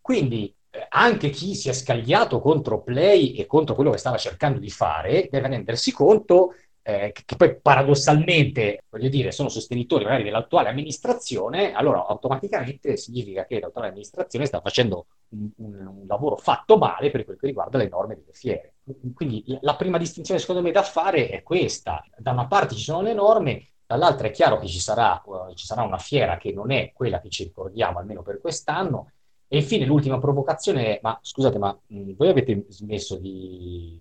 Quindi 0.00 0.55
anche 0.88 1.30
chi 1.30 1.54
si 1.54 1.68
è 1.68 1.72
scagliato 1.72 2.40
contro 2.40 2.82
Play 2.82 3.32
e 3.34 3.46
contro 3.46 3.74
quello 3.74 3.90
che 3.90 3.98
stava 3.98 4.16
cercando 4.16 4.58
di 4.58 4.70
fare 4.70 5.28
deve 5.30 5.48
rendersi 5.48 5.92
conto 5.92 6.52
eh, 6.88 7.10
che, 7.10 7.34
poi 7.36 7.60
paradossalmente, 7.60 8.84
voglio 8.88 9.08
dire, 9.08 9.32
sono 9.32 9.48
sostenitori 9.48 10.04
magari 10.04 10.22
dell'attuale 10.22 10.68
amministrazione, 10.68 11.72
allora 11.72 12.06
automaticamente 12.06 12.96
significa 12.96 13.44
che 13.44 13.58
l'attuale 13.58 13.88
amministrazione 13.88 14.46
sta 14.46 14.60
facendo 14.60 15.06
un, 15.30 15.50
un, 15.56 15.74
un, 15.84 16.06
lavoro 16.06 16.36
fatto 16.36 16.78
male 16.78 17.10
per 17.10 17.24
quel 17.24 17.38
che 17.40 17.46
riguarda 17.46 17.76
le 17.76 17.88
norme 17.88 18.14
delle 18.14 18.32
fiere. 18.32 18.74
Quindi 19.12 19.58
la 19.62 19.74
prima 19.74 19.98
distinzione 19.98 20.38
secondo 20.38 20.62
me 20.62 20.70
da 20.70 20.84
fare 20.84 21.28
è 21.28 21.42
questa. 21.42 22.04
Da 22.16 22.30
una 22.30 22.46
parte 22.46 22.76
ci 22.76 22.82
sono 22.82 23.02
le 23.02 23.14
norme, 23.14 23.70
dall'altra 23.84 24.28
è 24.28 24.30
chiaro 24.30 24.60
che 24.60 24.68
ci 24.68 24.78
sarà, 24.78 25.20
uh, 25.24 25.52
ci 25.54 25.66
sarà 25.66 25.82
una 25.82 25.98
fiera 25.98 26.36
che 26.36 26.52
non 26.52 26.70
è 26.70 26.92
quella 26.94 27.20
che 27.20 27.30
ci 27.30 27.42
ricordiamo, 27.42 27.98
almeno 27.98 28.22
per 28.22 28.40
quest'anno, 28.40 29.10
e 29.48 29.58
infine 29.58 29.84
l'ultima 29.86 30.18
provocazione 30.18 30.96
è, 30.96 31.00
ma 31.02 31.18
scusate, 31.20 31.58
ma 31.58 31.76
mh, 31.86 32.12
voi 32.12 32.28
avete 32.28 32.64
smesso 32.68 33.16
di... 33.16 34.00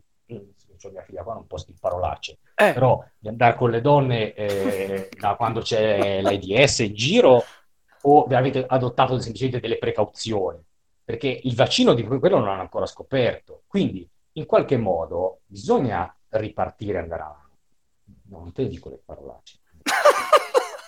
Cioè 0.78 0.92
mia 0.92 1.04
figlia 1.04 1.24
qua 1.24 1.34
non 1.36 1.48
posso 1.48 1.66
dire 1.68 1.78
parolacce, 1.80 2.40
eh. 2.54 2.74
però 2.74 3.04
di 3.18 3.30
andare 3.30 3.56
con 3.56 3.72
le 3.72 3.80
donne 3.82 4.34
eh, 4.34 5.10
da 5.18 5.36
quando 5.36 5.62
c'è 5.62 6.22
l'AIDS 6.22 6.80
in 6.80 6.94
giro 6.94 7.44
o 8.02 8.24
avete 8.26 8.66
adottato 8.68 9.20
semplicemente 9.20 9.60
delle 9.60 9.78
precauzioni? 9.78 10.62
Perché 11.04 11.40
il 11.44 11.56
vaccino 11.56 11.94
di 11.94 12.04
quello 12.04 12.40
non 12.40 12.50
hanno 12.50 12.62
ancora 12.62 12.86
scoperto. 12.86 13.64
Quindi, 13.68 14.08
in 14.34 14.46
qualche 14.46 14.78
modo, 14.78 15.42
bisogna 15.46 16.14
ripartire 16.30 16.98
e 16.98 17.02
andare 17.02 17.22
avanti. 17.22 17.58
Non 18.30 18.52
te 18.52 18.68
dico 18.68 18.90
le 18.90 19.00
parolacce. 19.04 19.60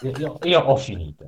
Io, 0.01 0.37
io, 0.43 0.59
ho 0.59 0.75
finito. 0.75 1.27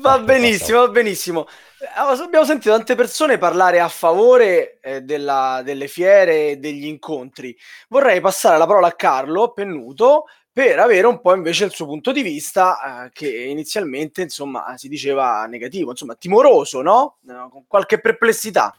Va 0.00 0.18
benissimo, 0.20 0.80
va 0.80 0.88
benissimo. 0.88 1.46
Eh, 1.80 1.86
abbiamo 1.96 2.44
sentito 2.44 2.70
tante 2.70 2.94
persone 2.94 3.38
parlare 3.38 3.80
a 3.80 3.88
favore 3.88 4.78
eh, 4.80 5.00
della, 5.02 5.62
delle 5.64 5.88
fiere 5.88 6.50
e 6.50 6.56
degli 6.58 6.86
incontri. 6.86 7.56
Vorrei 7.88 8.20
passare 8.20 8.56
la 8.56 8.66
parola 8.66 8.88
a 8.88 8.92
Carlo 8.92 9.52
Pennuto 9.52 10.26
per 10.52 10.78
avere 10.78 11.06
un 11.06 11.20
po' 11.20 11.34
invece 11.34 11.64
il 11.64 11.72
suo 11.72 11.86
punto 11.86 12.12
di 12.12 12.22
vista 12.22 13.04
eh, 13.06 13.10
che 13.12 13.28
inizialmente 13.44 14.22
insomma 14.22 14.76
si 14.76 14.88
diceva 14.88 15.44
negativo, 15.46 15.90
insomma 15.90 16.14
timoroso, 16.14 16.82
no? 16.82 17.18
Eh, 17.28 17.48
con 17.50 17.64
qualche 17.66 18.00
perplessità. 18.00 18.76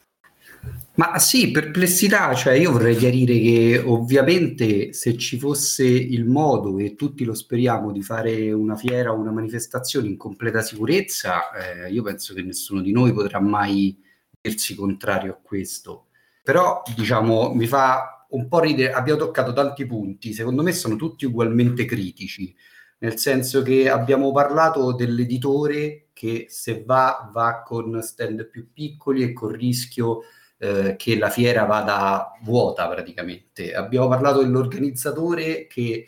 Ma 0.99 1.17
sì, 1.17 1.49
perplessità, 1.49 2.33
cioè 2.33 2.55
io 2.55 2.73
vorrei 2.73 2.93
chiarire 2.93 3.39
che 3.39 3.81
ovviamente 3.85 4.91
se 4.91 5.15
ci 5.15 5.39
fosse 5.39 5.85
il 5.85 6.25
modo, 6.25 6.77
e 6.77 6.95
tutti 6.95 7.23
lo 7.23 7.33
speriamo, 7.33 7.93
di 7.93 8.01
fare 8.01 8.51
una 8.51 8.75
fiera 8.75 9.13
o 9.13 9.15
una 9.15 9.31
manifestazione 9.31 10.09
in 10.09 10.17
completa 10.17 10.62
sicurezza, 10.62 11.51
eh, 11.53 11.89
io 11.89 12.03
penso 12.03 12.33
che 12.33 12.41
nessuno 12.41 12.81
di 12.81 12.91
noi 12.91 13.13
potrà 13.13 13.39
mai 13.39 13.97
dirsi 14.41 14.75
contrario 14.75 15.31
a 15.31 15.39
questo. 15.41 16.07
Però, 16.43 16.81
diciamo, 16.93 17.53
mi 17.53 17.65
fa 17.65 18.25
un 18.31 18.49
po' 18.49 18.59
ridere, 18.59 18.91
abbiamo 18.91 19.19
toccato 19.19 19.53
tanti 19.53 19.85
punti, 19.85 20.33
secondo 20.33 20.63
me 20.63 20.73
sono 20.73 20.97
tutti 20.97 21.23
ugualmente 21.23 21.85
critici, 21.85 22.53
nel 22.97 23.17
senso 23.17 23.62
che 23.62 23.89
abbiamo 23.89 24.33
parlato 24.33 24.91
dell'editore 24.91 26.09
che 26.12 26.47
se 26.49 26.83
va, 26.85 27.29
va 27.31 27.63
con 27.65 28.01
stand 28.01 28.49
più 28.49 28.73
piccoli 28.73 29.23
e 29.23 29.31
con 29.31 29.51
rischio 29.51 30.23
eh, 30.59 30.95
che 30.97 31.17
la 31.17 31.29
fiera 31.29 31.63
vada 31.63 32.37
vuota 32.41 32.87
praticamente. 32.89 33.73
Abbiamo 33.73 34.07
parlato 34.07 34.41
dell'organizzatore 34.41 35.67
che 35.67 36.05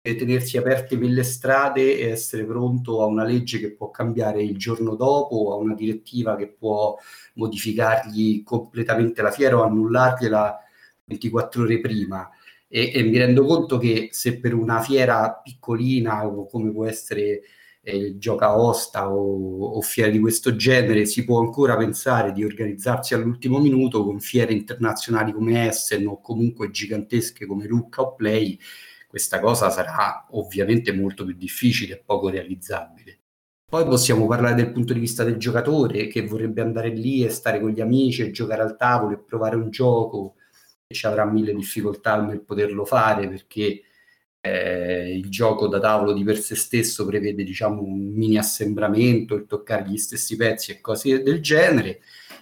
deve 0.00 0.18
tenersi 0.18 0.56
aperte 0.58 0.96
mille 0.96 1.22
strade 1.22 1.98
e 1.98 2.08
essere 2.08 2.44
pronto 2.44 3.02
a 3.02 3.06
una 3.06 3.24
legge 3.24 3.58
che 3.58 3.72
può 3.72 3.90
cambiare 3.90 4.42
il 4.42 4.58
giorno 4.58 4.96
dopo, 4.96 5.52
a 5.52 5.56
una 5.56 5.74
direttiva 5.74 6.36
che 6.36 6.48
può 6.48 6.96
modificargli 7.34 8.42
completamente 8.42 9.22
la 9.22 9.30
fiera 9.30 9.58
o 9.58 9.62
annullargliela 9.62 10.58
24 11.04 11.62
ore 11.62 11.80
prima. 11.80 12.28
E, 12.68 12.90
e 12.92 13.02
mi 13.04 13.16
rendo 13.16 13.44
conto 13.46 13.78
che 13.78 14.08
se 14.10 14.40
per 14.40 14.54
una 14.54 14.80
fiera 14.80 15.40
piccolina 15.42 16.28
come 16.50 16.72
può 16.72 16.86
essere 16.86 17.42
eh, 17.84 18.16
gioca 18.18 18.58
osta 18.58 19.10
o, 19.12 19.76
o, 19.76 19.80
fiere 19.82 20.10
di 20.10 20.18
questo 20.18 20.56
genere, 20.56 21.04
si 21.04 21.24
può 21.24 21.38
ancora 21.40 21.76
pensare 21.76 22.32
di 22.32 22.42
organizzarsi 22.42 23.14
all'ultimo 23.14 23.58
minuto 23.60 24.04
con 24.04 24.20
fiere 24.20 24.52
internazionali 24.54 25.32
come 25.32 25.68
Essen 25.68 26.06
o 26.06 26.20
comunque 26.20 26.70
gigantesche 26.70 27.46
come 27.46 27.66
Lucca 27.66 28.00
o 28.00 28.14
Play, 28.14 28.58
questa 29.06 29.38
cosa 29.38 29.70
sarà 29.70 30.26
ovviamente 30.30 30.92
molto 30.92 31.24
più 31.24 31.34
difficile 31.34 31.94
e 31.94 32.02
poco 32.04 32.30
realizzabile. 32.30 33.20
Poi 33.66 33.84
possiamo 33.84 34.26
parlare 34.26 34.54
del 34.54 34.72
punto 34.72 34.92
di 34.92 35.00
vista 35.00 35.24
del 35.24 35.36
giocatore 35.36 36.06
che 36.06 36.26
vorrebbe 36.26 36.62
andare 36.62 36.88
lì 36.88 37.24
e 37.24 37.28
stare 37.28 37.60
con 37.60 37.70
gli 37.70 37.80
amici 37.80 38.22
e 38.22 38.30
giocare 38.30 38.62
al 38.62 38.76
tavolo 38.76 39.14
e 39.14 39.18
provare 39.18 39.56
un 39.56 39.70
gioco 39.70 40.36
e 40.86 40.94
ci 40.94 41.06
avrà 41.06 41.24
mille 41.24 41.54
difficoltà 41.54 42.20
nel 42.20 42.42
poterlo 42.42 42.84
fare 42.84 43.28
perché 43.28 43.82
eh, 44.46 45.16
il 45.16 45.30
gioco 45.30 45.68
da 45.68 45.80
tavolo 45.80 46.12
di 46.12 46.22
per 46.22 46.38
sé 46.38 46.54
stesso 46.54 47.06
prevede 47.06 47.44
diciamo 47.44 47.80
un 47.80 48.12
mini 48.12 48.36
assembramento, 48.36 49.34
il 49.34 49.46
toccare 49.46 49.88
gli 49.88 49.96
stessi 49.96 50.36
pezzi 50.36 50.70
e 50.70 50.82
cose 50.82 51.22
del 51.22 51.40
genere. 51.40 52.00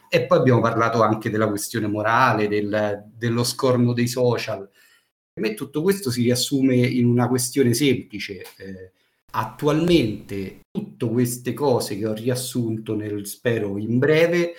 E 0.09 0.27
poi 0.27 0.39
abbiamo 0.39 0.61
parlato 0.61 1.01
anche 1.03 1.31
della 1.31 1.49
questione 1.49 1.87
morale, 1.87 2.49
del, 2.49 3.05
dello 3.17 3.45
scorno 3.45 3.93
dei 3.93 4.09
social. 4.09 4.69
Per 5.33 5.43
me 5.43 5.55
tutto 5.55 5.81
questo 5.81 6.11
si 6.11 6.23
riassume 6.23 6.75
in 6.75 7.07
una 7.07 7.29
questione 7.29 7.73
semplice. 7.73 8.43
Eh, 8.57 8.93
attualmente 9.31 10.63
tutte 10.73 11.07
queste 11.07 11.55
cose 11.55 11.97
che 11.97 12.07
ho 12.07 12.15
riassunto 12.15 12.97
nel 12.97 13.27
spero 13.27 13.79
in 13.79 13.99
breve 13.99 14.55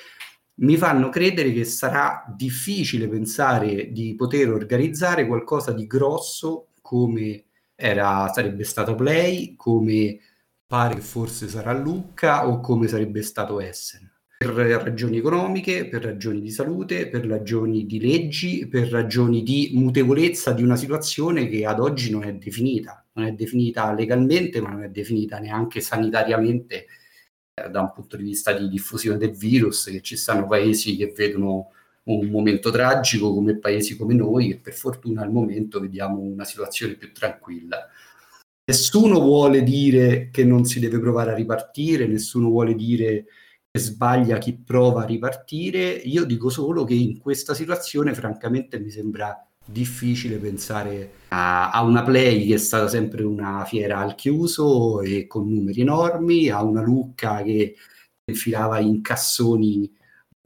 mi 0.56 0.78
fanno 0.78 1.10
credere 1.10 1.52
che 1.52 1.66
sarà 1.66 2.24
difficile 2.36 3.08
pensare 3.08 3.92
di 3.92 4.16
poter 4.16 4.50
organizzare 4.50 5.28
qualcosa 5.28 5.74
di 5.74 5.86
grosso 5.86 6.70
come 6.84 7.46
era, 7.74 8.28
sarebbe 8.28 8.66
stato 8.66 8.94
Play, 8.94 9.56
come 9.56 10.20
pare 10.68 10.96
che 10.96 11.02
forse 11.02 11.48
sarà 11.48 11.72
Lucca 11.72 12.48
o 12.48 12.60
come 12.60 12.88
sarebbe 12.88 13.24
stato 13.24 13.60
Essen. 13.60 14.12
Per 14.38 14.50
ragioni 14.50 15.18
economiche, 15.18 15.88
per 15.88 16.04
ragioni 16.04 16.42
di 16.42 16.52
salute, 16.52 17.08
per 17.08 17.26
ragioni 17.26 17.86
di 17.86 18.00
leggi, 18.02 18.68
per 18.68 18.90
ragioni 18.90 19.42
di 19.42 19.72
mutevolezza 19.74 20.52
di 20.52 20.62
una 20.62 20.76
situazione 20.76 21.48
che 21.48 21.66
ad 21.66 21.80
oggi 21.80 22.12
non 22.12 22.26
è 22.26 22.34
definita. 22.34 23.06
Non 23.14 23.26
è 23.28 23.32
definita 23.32 23.94
legalmente, 23.94 24.60
ma 24.60 24.72
non 24.72 24.84
è 24.84 24.90
definita 24.90 25.40
neanche 25.40 25.80
sanitariamente 25.80 26.88
eh, 27.54 27.70
da 27.70 27.80
un 27.80 27.94
punto 27.94 28.18
di 28.18 28.24
vista 28.24 28.52
di 28.52 28.68
diffusione 28.68 29.18
del 29.18 29.32
virus, 29.32 29.86
che 29.86 30.02
ci 30.02 30.18
stanno 30.18 30.46
paesi 30.48 30.98
che 30.98 31.14
vedono 31.16 31.70
un 32.06 32.28
momento 32.28 32.70
tragico 32.70 33.34
come 33.34 33.58
paesi 33.58 33.96
come 33.96 34.14
noi 34.14 34.52
e 34.52 34.58
per 34.58 34.74
fortuna 34.74 35.22
al 35.22 35.32
momento 35.32 35.80
vediamo 35.80 36.20
una 36.20 36.44
situazione 36.44 36.96
più 36.96 37.12
tranquilla. 37.14 37.88
Nessuno 38.66 39.20
vuole 39.20 39.64
dire 39.64 40.30
che 40.30 40.46
non 40.46 40.66
si 40.66 40.80
deve 40.80 41.00
provare 41.00 41.32
a 41.32 41.36
ripartire, 41.36 42.08
nessuno 42.08 42.50
vuole 42.50 42.76
dire 42.76 43.26
che 43.70 43.80
sbaglia 43.80 44.38
chi 44.38 44.54
prova 44.54 45.04
a 45.04 45.06
ripartire, 45.06 45.92
io 45.92 46.24
dico 46.24 46.50
solo 46.50 46.84
che 46.84 46.94
in 46.94 47.20
questa 47.20 47.54
situazione 47.54 48.14
francamente 48.14 48.80
mi 48.80 48.90
sembra 48.90 49.46
difficile 49.66 50.38
pensare 50.38 51.12
a, 51.30 51.72
a, 51.72 51.82
una 51.84 52.04
Play 52.04 52.48
che 52.48 52.56
è 52.56 52.58
stata 52.58 52.88
sempre 52.88 53.24
una 53.24 53.64
fiera 53.66 54.00
al 54.00 54.16
chiuso 54.16 55.02
e 55.02 55.26
con 55.28 55.50
numeri 55.50 55.82
enormi, 55.82 56.50
a 56.50 56.64
una 56.64 56.82
Lucca 56.82 57.42
che 57.44 57.76
infilava 58.26 58.80
in 58.80 59.02
cassoni 59.02 59.92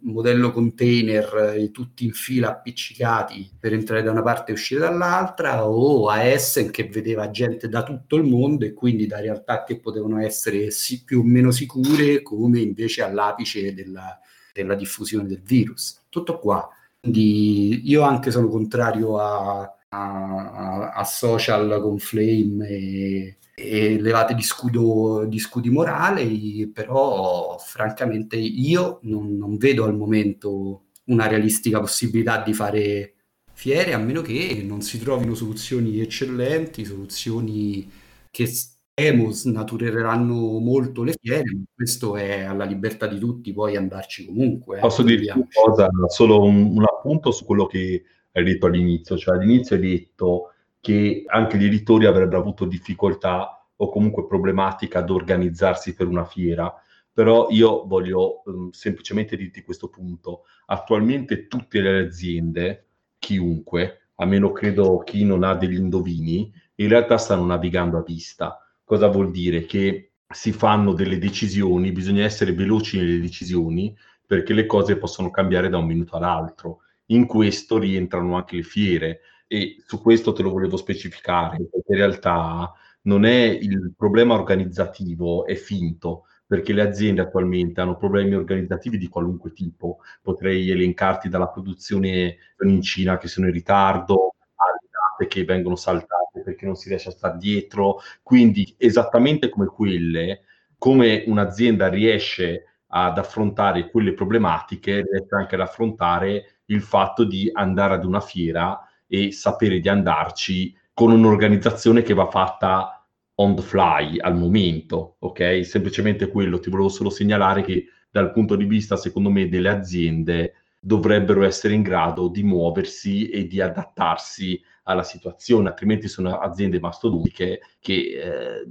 modello 0.02 0.52
container 0.52 1.54
eh, 1.56 1.72
tutti 1.72 2.06
in 2.06 2.12
fila 2.12 2.50
appiccicati 2.50 3.50
per 3.60 3.74
entrare 3.74 4.04
da 4.04 4.12
una 4.12 4.22
parte 4.22 4.52
e 4.52 4.54
uscire 4.54 4.80
dall'altra 4.80 5.68
o 5.68 6.08
a 6.08 6.24
Essen 6.24 6.70
che 6.70 6.88
vedeva 6.88 7.32
gente 7.32 7.68
da 7.68 7.84
tutto 7.84 8.16
il 8.16 8.24
mondo 8.24 8.66
e 8.66 8.74
quindi 8.74 9.08
da 9.08 9.20
realtà 9.20 9.64
che 9.64 9.80
potevano 9.80 10.20
essere 10.20 10.70
sì, 10.72 11.04
più 11.04 11.20
o 11.20 11.24
meno 11.24 11.52
sicure 11.52 12.22
come 12.22 12.60
invece 12.60 13.02
all'apice 13.02 13.74
della, 13.74 14.20
della 14.54 14.76
diffusione 14.76 15.28
del 15.28 15.42
virus. 15.42 16.06
Tutto 16.10 16.40
qua. 16.40 16.70
Quindi 17.00 17.90
io 17.90 18.02
anche 18.02 18.32
sono 18.32 18.48
contrario 18.48 19.18
a, 19.18 19.62
a, 19.90 20.92
a 20.92 21.04
social 21.04 21.80
con 21.82 21.98
Flame 22.00 22.68
e, 22.68 23.38
e 23.60 24.00
levate 24.00 24.36
di, 24.36 24.44
scudo, 24.44 25.26
di 25.26 25.40
scudi 25.40 25.72
morali, 25.72 26.70
però 26.72 27.58
francamente 27.58 28.36
io 28.36 29.00
non, 29.04 29.36
non 29.36 29.58
vedo 29.58 29.84
al 29.86 29.96
momento 29.96 30.84
una 31.06 31.26
realistica 31.26 31.80
possibilità 31.80 32.44
di 32.44 32.54
fare 32.54 33.14
fiere 33.54 33.94
a 33.94 33.98
meno 33.98 34.22
che 34.22 34.62
non 34.64 34.82
si 34.82 35.00
trovino 35.00 35.34
soluzioni 35.34 36.00
eccellenti, 36.00 36.86
soluzioni 36.86 37.90
che 38.30 38.48
temo 38.94 39.32
snatureranno 39.32 40.60
molto 40.60 41.02
le 41.02 41.16
fiere, 41.20 41.64
questo 41.74 42.16
è 42.16 42.42
alla 42.42 42.66
libertà 42.66 43.08
di 43.08 43.18
tutti 43.18 43.54
poi 43.54 43.76
andarci 43.76 44.28
comunque. 44.28 44.78
Eh, 44.78 44.82
Posso 44.82 45.02
dirti 45.02 45.32
una 45.36 45.48
cosa, 45.52 45.90
solo 46.10 46.44
un, 46.44 46.78
un 46.78 46.84
appunto 46.84 47.32
su 47.32 47.44
quello 47.44 47.66
che 47.66 48.04
hai 48.34 48.44
detto 48.44 48.68
all'inizio, 48.68 49.18
cioè 49.18 49.36
all'inizio 49.36 49.76
hai 49.76 49.82
detto 49.82 50.52
che 50.88 51.26
anche 51.28 51.58
gli 51.58 51.66
editori 51.66 52.06
avrebbero 52.06 52.40
avuto 52.40 52.64
difficoltà 52.64 53.62
o 53.76 53.90
comunque 53.90 54.26
problematica 54.26 55.00
ad 55.00 55.10
organizzarsi 55.10 55.94
per 55.94 56.08
una 56.08 56.24
fiera. 56.24 56.74
Però 57.12 57.48
io 57.50 57.86
voglio 57.86 58.42
um, 58.46 58.70
semplicemente 58.72 59.36
dirti 59.36 59.64
questo 59.64 59.90
punto. 59.90 60.44
Attualmente 60.68 61.48
tutte 61.48 61.82
le 61.82 62.06
aziende, 62.06 62.86
chiunque, 63.20 64.12
a 64.16 64.26
meno 64.26 64.54
credo 64.54 65.00
chi 65.00 65.26
non 65.26 65.44
ha 65.44 65.56
degli 65.56 65.76
indovini, 65.76 66.54
in 66.76 66.88
realtà 66.88 67.18
stanno 67.18 67.44
navigando 67.44 67.98
a 67.98 68.04
vista. 68.04 68.58
Cosa 68.86 69.08
vuol 69.08 69.30
dire? 69.30 69.66
Che 69.66 70.12
si 70.26 70.54
fanno 70.54 70.94
delle 70.94 71.18
decisioni, 71.18 71.92
bisogna 71.92 72.24
essere 72.24 72.54
veloci 72.54 72.98
nelle 72.98 73.20
decisioni 73.20 73.94
perché 74.26 74.54
le 74.54 74.66
cose 74.66 74.96
possono 74.96 75.32
cambiare 75.32 75.68
da 75.68 75.80
un 75.80 75.86
minuto 75.86 76.16
all'altro. 76.16 76.84
In 77.08 77.26
questo 77.26 77.78
rientrano 77.78 78.38
anche 78.38 78.56
le 78.56 78.64
fiere 78.64 79.20
e 79.48 79.78
su 79.86 80.02
questo 80.02 80.34
te 80.34 80.44
lo 80.44 80.52
volevo 80.52 80.78
specificare, 80.78 81.58
perché 81.58 81.92
in 81.92 81.98
realtà 81.98 82.72
non 83.04 83.26
è 83.26 83.44
il 83.46 83.94
problema 83.96 84.34
organizzativo, 84.34 85.46
è 85.46 85.56
finto, 85.56 86.26
perché 86.46 86.74
le 86.74 86.82
aziende 86.82 87.22
attualmente 87.22 87.82
hanno 87.82 87.98
problemi 87.98 88.36
organizzativi 88.36 88.98
di 88.98 89.08
qualunque 89.08 89.52
tipo. 89.52 90.00
Potrei 90.22 90.70
elencarti 90.70 91.30
dalla 91.30 91.50
produzione 91.50 92.38
in 92.66 92.82
Cina 92.82 93.18
che 93.18 93.28
sono 93.28 93.48
in 93.48 93.54
ritardo, 93.54 94.36
alle 94.56 94.90
date 94.90 95.28
che 95.28 95.46
vengono 95.46 95.76
saltate 95.76 96.42
perché 96.44 96.66
non 96.66 96.76
si 96.76 96.90
riesce 96.90 97.10
a 97.10 97.14
stare 97.14 97.38
dietro. 97.38 98.00
Quindi 98.24 98.76
esattamente 98.78 99.50
come 99.50 99.68
quelle, 99.68 100.44
come 100.78 101.24
un'azienda 101.28 101.90
riesce 101.90 102.64
ad 102.88 103.18
affrontare 103.18 103.90
quelle 103.90 104.14
problematiche, 104.14 105.02
riesce 105.02 105.36
anche 105.36 105.56
ad 105.56 105.62
affrontare 105.62 106.60
il 106.66 106.82
fatto 106.82 107.26
di 107.26 107.50
andare 107.52 107.96
ad 107.96 108.06
una 108.06 108.22
fiera 108.22 108.87
e 109.08 109.32
sapere 109.32 109.80
di 109.80 109.90
andarci 109.90 110.76
con 110.94 111.12
un'organizzazione 111.12 112.02
che 112.02 112.14
va 112.14 112.30
fatta 112.30 113.06
on 113.36 113.56
the 113.56 113.62
fly 113.62 114.20
al 114.20 114.36
momento, 114.36 115.18
ok? 115.20 115.66
Semplicemente 115.66 116.28
quello, 116.28 116.60
ti 116.60 116.70
volevo 116.70 116.90
solo 116.90 117.10
segnalare 117.10 117.62
che 117.62 117.86
dal 118.10 118.32
punto 118.32 118.56
di 118.56 118.66
vista, 118.66 118.96
secondo 118.96 119.30
me, 119.30 119.48
delle 119.48 119.70
aziende 119.70 120.54
dovrebbero 120.80 121.44
essere 121.44 121.74
in 121.74 121.82
grado 121.82 122.30
di 122.30 122.44
muoversi 122.44 123.30
e 123.30 123.46
di 123.46 123.62
adattarsi 123.62 124.60
alla 124.84 125.04
situazione, 125.04 125.70
altrimenti 125.70 126.08
sono 126.08 126.40
aziende 126.40 126.80
mastodontiche 126.80 127.60
che 127.80 127.94
eh, 127.94 128.66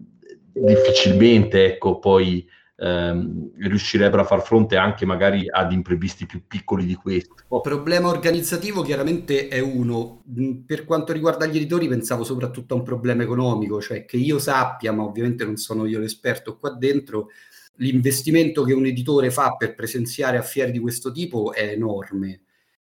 difficilmente, 0.52 1.74
ecco, 1.74 1.98
poi 1.98 2.48
ehm, 2.76 3.52
riuscirebbero 3.58 4.22
a 4.22 4.26
far 4.26 4.42
fronte 4.42 4.76
anche 4.76 5.06
magari 5.06 5.48
ad 5.48 5.72
imprevisti 5.72 6.26
più 6.26 6.42
piccoli 6.46 6.84
di 6.84 6.94
questo. 6.94 7.34
Il 7.50 7.60
problema 7.62 8.08
organizzativo 8.08 8.82
chiaramente 8.82 9.48
è 9.48 9.60
uno. 9.60 10.22
Mm, 10.38 10.64
per 10.66 10.84
quanto 10.84 11.12
riguarda 11.12 11.46
gli 11.46 11.56
editori 11.56 11.88
pensavo 11.88 12.24
soprattutto 12.24 12.74
a 12.74 12.76
un 12.78 12.82
problema 12.82 13.22
economico, 13.22 13.80
cioè 13.80 14.04
che 14.04 14.16
io 14.16 14.38
sappia, 14.38 14.92
ma 14.92 15.02
ovviamente 15.02 15.44
non 15.44 15.56
sono 15.56 15.86
io 15.86 15.98
l'esperto 15.98 16.58
qua 16.58 16.70
dentro, 16.70 17.28
l'investimento 17.76 18.62
che 18.62 18.72
un 18.72 18.86
editore 18.86 19.30
fa 19.30 19.56
per 19.56 19.74
presenziare 19.74 20.36
a 20.38 20.42
fiere 20.42 20.70
di 20.70 20.78
questo 20.78 21.10
tipo 21.12 21.52
è 21.52 21.68
enorme. 21.70 22.42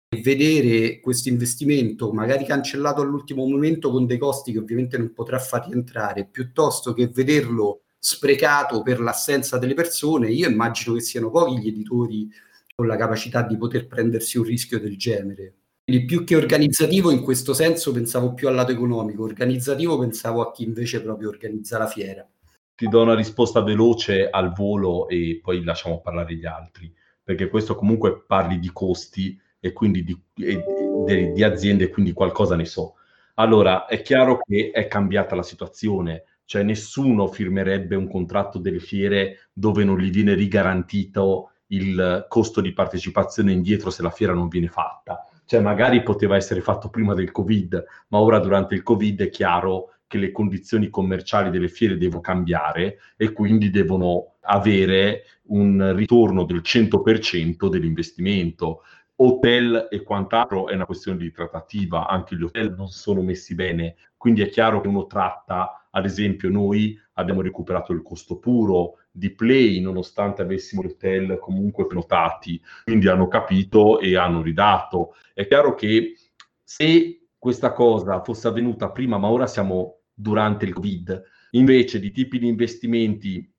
Vedere 0.09 0.99
questo 0.99 1.29
investimento 1.29 2.11
magari 2.13 2.45
cancellato 2.45 3.01
all'ultimo 3.01 3.47
momento 3.47 3.89
con 3.89 4.05
dei 4.05 4.19
costi 4.19 4.51
che 4.51 4.59
ovviamente 4.59 4.95
non 4.95 5.11
potrà 5.11 5.39
far 5.39 5.65
rientrare, 5.67 6.27
piuttosto 6.29 6.93
che 6.93 7.07
vederlo 7.07 7.82
sprecato 8.05 8.81
per 8.81 8.99
l'assenza 8.99 9.57
delle 9.57 9.73
persone, 9.73 10.29
io 10.29 10.49
immagino 10.49 10.93
che 10.93 10.99
siano 10.99 11.29
pochi 11.29 11.57
gli 11.57 11.69
editori 11.69 12.29
con 12.75 12.85
la 12.85 12.97
capacità 12.97 13.43
di 13.43 13.55
poter 13.55 13.87
prendersi 13.87 14.37
un 14.37 14.43
rischio 14.43 14.77
del 14.77 14.97
genere. 14.97 15.53
Quindi 15.85 16.03
più 16.03 16.25
che 16.25 16.35
organizzativo 16.35 17.11
in 17.11 17.21
questo 17.21 17.53
senso 17.53 17.93
pensavo 17.93 18.33
più 18.33 18.49
al 18.49 18.55
lato 18.55 18.73
economico, 18.73 19.23
organizzativo 19.23 19.97
pensavo 19.97 20.41
a 20.41 20.51
chi 20.51 20.65
invece 20.65 21.01
proprio 21.01 21.29
organizza 21.29 21.77
la 21.77 21.87
fiera. 21.87 22.27
Ti 22.75 22.87
do 22.89 23.01
una 23.03 23.15
risposta 23.15 23.61
veloce 23.61 24.29
al 24.29 24.51
volo 24.51 25.07
e 25.07 25.39
poi 25.41 25.63
lasciamo 25.63 26.01
parlare 26.01 26.35
gli 26.35 26.45
altri, 26.45 26.93
perché 27.23 27.47
questo 27.47 27.73
comunque 27.75 28.21
parli 28.27 28.59
di 28.59 28.69
costi 28.73 29.39
e 29.61 29.71
quindi 29.71 30.03
di, 30.03 30.21
e, 30.39 30.61
di, 31.05 31.31
di 31.31 31.43
aziende, 31.43 31.87
quindi 31.87 32.11
qualcosa 32.11 32.57
ne 32.57 32.65
so. 32.65 32.95
Allora, 33.35 33.85
è 33.85 34.01
chiaro 34.01 34.39
che 34.45 34.71
è 34.73 34.87
cambiata 34.87 35.35
la 35.35 35.43
situazione, 35.43 36.25
cioè 36.45 36.63
nessuno 36.63 37.27
firmerebbe 37.27 37.95
un 37.95 38.07
contratto 38.07 38.59
delle 38.59 38.79
fiere 38.79 39.49
dove 39.53 39.83
non 39.83 39.97
gli 39.99 40.09
viene 40.09 40.33
rigarantito 40.33 41.51
il 41.67 42.25
costo 42.27 42.61
di 42.61 42.73
partecipazione 42.73 43.51
indietro 43.51 43.89
se 43.89 44.01
la 44.01 44.11
fiera 44.11 44.33
non 44.33 44.47
viene 44.47 44.67
fatta. 44.67 45.27
Cioè 45.45 45.59
magari 45.59 46.03
poteva 46.03 46.35
essere 46.35 46.61
fatto 46.61 46.89
prima 46.89 47.13
del 47.13 47.31
Covid, 47.31 47.83
ma 48.09 48.19
ora 48.19 48.39
durante 48.39 48.75
il 48.75 48.83
Covid 48.83 49.21
è 49.21 49.29
chiaro 49.29 49.93
che 50.07 50.17
le 50.17 50.31
condizioni 50.31 50.89
commerciali 50.89 51.49
delle 51.49 51.67
fiere 51.67 51.97
devono 51.97 52.21
cambiare 52.21 52.99
e 53.17 53.31
quindi 53.31 53.71
devono 53.71 54.35
avere 54.41 55.23
un 55.47 55.93
ritorno 55.95 56.43
del 56.45 56.61
100% 56.63 57.67
dell'investimento. 57.67 58.83
Hotel 59.15 59.87
e 59.89 60.03
quant'altro 60.03 60.67
è 60.67 60.75
una 60.75 60.85
questione 60.85 61.17
di 61.17 61.31
trattativa, 61.31 62.07
anche 62.07 62.35
gli 62.35 62.43
hotel 62.43 62.73
non 62.75 62.89
sono 62.89 63.21
messi 63.21 63.55
bene, 63.55 63.95
quindi 64.23 64.41
è 64.41 64.47
chiaro 64.47 64.79
che 64.79 64.87
uno 64.87 65.05
tratta 65.05 65.83
ad 65.91 66.05
esempio, 66.05 66.49
noi 66.49 66.97
abbiamo 67.15 67.41
recuperato 67.41 67.91
il 67.91 68.01
costo 68.01 68.39
puro 68.39 68.99
di 69.11 69.31
Play, 69.31 69.81
nonostante 69.81 70.41
avessimo 70.41 70.81
gli 70.81 70.91
hotel 70.91 71.37
comunque 71.39 71.87
prenotati, 71.87 72.57
quindi 72.85 73.09
hanno 73.09 73.27
capito 73.27 73.99
e 73.99 74.15
hanno 74.15 74.41
ridato. 74.41 75.13
È 75.33 75.45
chiaro 75.45 75.75
che 75.75 76.15
se 76.63 77.27
questa 77.37 77.73
cosa 77.73 78.23
fosse 78.23 78.47
avvenuta 78.47 78.91
prima, 78.91 79.17
ma 79.17 79.27
ora 79.27 79.45
siamo 79.45 80.03
durante 80.13 80.63
il 80.63 80.71
Covid, 80.71 81.21
invece 81.51 81.99
di 81.99 82.11
tipi 82.11 82.39
di 82.39 82.47
investimenti 82.47 83.53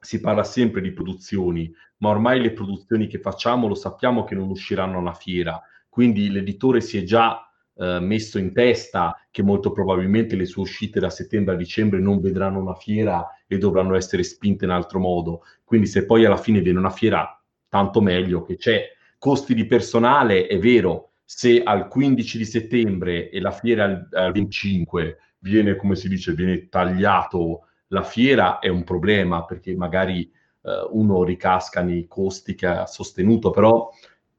si 0.00 0.18
parla 0.18 0.44
sempre 0.44 0.80
di 0.80 0.92
produzioni, 0.92 1.70
ma 1.98 2.08
ormai 2.08 2.40
le 2.40 2.52
produzioni 2.52 3.06
che 3.06 3.20
facciamo 3.20 3.68
lo 3.68 3.74
sappiamo 3.74 4.24
che 4.24 4.34
non 4.34 4.48
usciranno 4.48 4.96
a 4.96 5.00
una 5.00 5.12
fiera, 5.12 5.60
quindi 5.90 6.30
l'editore 6.30 6.80
si 6.80 6.96
è 6.96 7.02
già 7.02 7.45
eh, 7.78 8.00
messo 8.00 8.38
in 8.38 8.52
testa 8.52 9.20
che 9.30 9.42
molto 9.42 9.70
probabilmente 9.70 10.36
le 10.36 10.46
sue 10.46 10.62
uscite 10.62 11.00
da 11.00 11.10
settembre 11.10 11.54
a 11.54 11.56
dicembre 11.56 12.00
non 12.00 12.20
vedranno 12.20 12.60
una 12.60 12.74
fiera 12.74 13.26
e 13.46 13.58
dovranno 13.58 13.94
essere 13.94 14.22
spinte 14.22 14.64
in 14.64 14.70
altro 14.70 14.98
modo. 14.98 15.42
Quindi 15.64 15.86
se 15.86 16.06
poi 16.06 16.24
alla 16.24 16.36
fine 16.36 16.60
viene 16.60 16.78
una 16.78 16.90
fiera, 16.90 17.40
tanto 17.68 18.00
meglio 18.00 18.42
che 18.42 18.56
c'è. 18.56 18.84
Costi 19.18 19.54
di 19.54 19.66
personale, 19.66 20.46
è 20.46 20.58
vero, 20.58 21.10
se 21.24 21.62
al 21.62 21.88
15 21.88 22.38
di 22.38 22.44
settembre 22.44 23.30
e 23.30 23.40
la 23.40 23.50
fiera 23.50 23.84
al, 23.84 24.08
al 24.12 24.32
25 24.32 25.18
viene, 25.38 25.76
come 25.76 25.96
si 25.96 26.08
dice, 26.08 26.32
viene 26.32 26.68
tagliato 26.68 27.66
la 27.88 28.02
fiera, 28.02 28.58
è 28.58 28.68
un 28.68 28.84
problema 28.84 29.44
perché 29.44 29.74
magari 29.74 30.22
eh, 30.22 30.86
uno 30.90 31.24
ricasca 31.24 31.82
nei 31.82 32.06
costi 32.08 32.54
che 32.54 32.66
ha 32.66 32.86
sostenuto, 32.86 33.50
però 33.50 33.90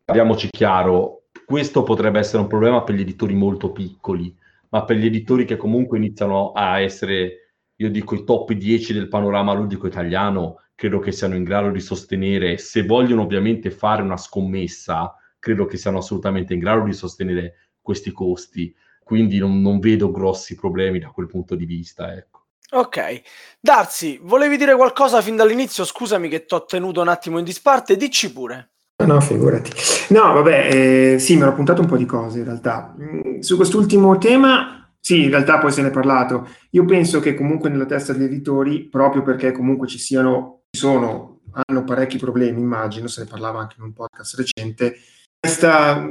parliamoci 0.03 0.49
chiaro, 0.49 1.16
questo 1.47 1.83
potrebbe 1.83 2.19
essere 2.19 2.41
un 2.41 2.47
problema 2.47 2.83
per 2.83 2.95
gli 2.95 2.99
editori 2.99 3.33
molto 3.33 3.71
piccoli, 3.71 4.35
ma 4.67 4.83
per 4.83 4.97
gli 4.97 5.05
editori 5.05 5.45
che 5.45 5.55
comunque 5.55 5.97
iniziano 5.97 6.51
a 6.51 6.81
essere, 6.81 7.53
io 7.77 7.89
dico, 7.89 8.15
i 8.15 8.25
top 8.25 8.51
10 8.51 8.91
del 8.91 9.07
panorama 9.07 9.53
ludico 9.53 9.87
italiano, 9.87 10.63
credo 10.75 10.99
che 10.99 11.13
siano 11.13 11.37
in 11.37 11.45
grado 11.45 11.69
di 11.69 11.79
sostenere, 11.79 12.57
se 12.57 12.83
vogliono 12.83 13.21
ovviamente 13.21 13.71
fare 13.71 14.01
una 14.01 14.17
scommessa, 14.17 15.15
credo 15.39 15.65
che 15.67 15.77
siano 15.77 15.99
assolutamente 15.99 16.53
in 16.53 16.59
grado 16.59 16.83
di 16.83 16.91
sostenere 16.91 17.69
questi 17.79 18.11
costi. 18.11 18.75
Quindi 19.01 19.37
non, 19.37 19.61
non 19.61 19.79
vedo 19.79 20.11
grossi 20.11 20.53
problemi 20.53 20.99
da 20.99 21.11
quel 21.11 21.27
punto 21.27 21.55
di 21.55 21.63
vista. 21.63 22.13
Ecco. 22.13 22.47
Ok, 22.71 23.21
Darsi, 23.57 24.19
volevi 24.21 24.57
dire 24.57 24.75
qualcosa 24.75 25.21
fin 25.21 25.37
dall'inizio? 25.37 25.85
Scusami 25.85 26.27
che 26.27 26.43
ti 26.43 26.53
ho 26.55 26.65
tenuto 26.65 26.99
un 26.99 27.07
attimo 27.07 27.37
in 27.37 27.45
disparte, 27.45 27.95
dici 27.95 28.33
pure. 28.33 28.71
No, 29.05 29.21
figurati. 29.21 29.71
No, 30.09 30.33
vabbè, 30.33 30.69
eh, 31.13 31.19
sì, 31.19 31.35
mi 31.35 31.43
ero 31.43 31.53
puntato 31.53 31.81
un 31.81 31.87
po' 31.87 31.97
di 31.97 32.05
cose 32.05 32.39
in 32.39 32.45
realtà. 32.45 32.95
Mm, 32.99 33.39
su 33.39 33.55
quest'ultimo 33.55 34.17
tema, 34.17 34.91
sì, 34.99 35.25
in 35.25 35.29
realtà 35.29 35.59
poi 35.59 35.71
se 35.71 35.81
ne 35.83 35.89
è 35.89 35.91
parlato. 35.91 36.47
Io 36.71 36.83
penso 36.83 37.19
che 37.19 37.35
comunque 37.35 37.69
nella 37.69 37.85
testa 37.85 38.13
degli 38.13 38.23
editori, 38.23 38.87
proprio 38.89 39.21
perché 39.21 39.51
comunque 39.51 39.87
ci 39.87 39.99
siano, 39.99 40.63
ci 40.71 40.79
sono, 40.79 41.41
hanno 41.51 41.83
parecchi 41.83 42.17
problemi, 42.17 42.59
immagino, 42.59 43.07
se 43.07 43.21
ne 43.21 43.27
parlava 43.27 43.59
anche 43.59 43.75
in 43.77 43.83
un 43.83 43.93
podcast 43.93 44.35
recente, 44.35 44.97
questa 45.39 46.03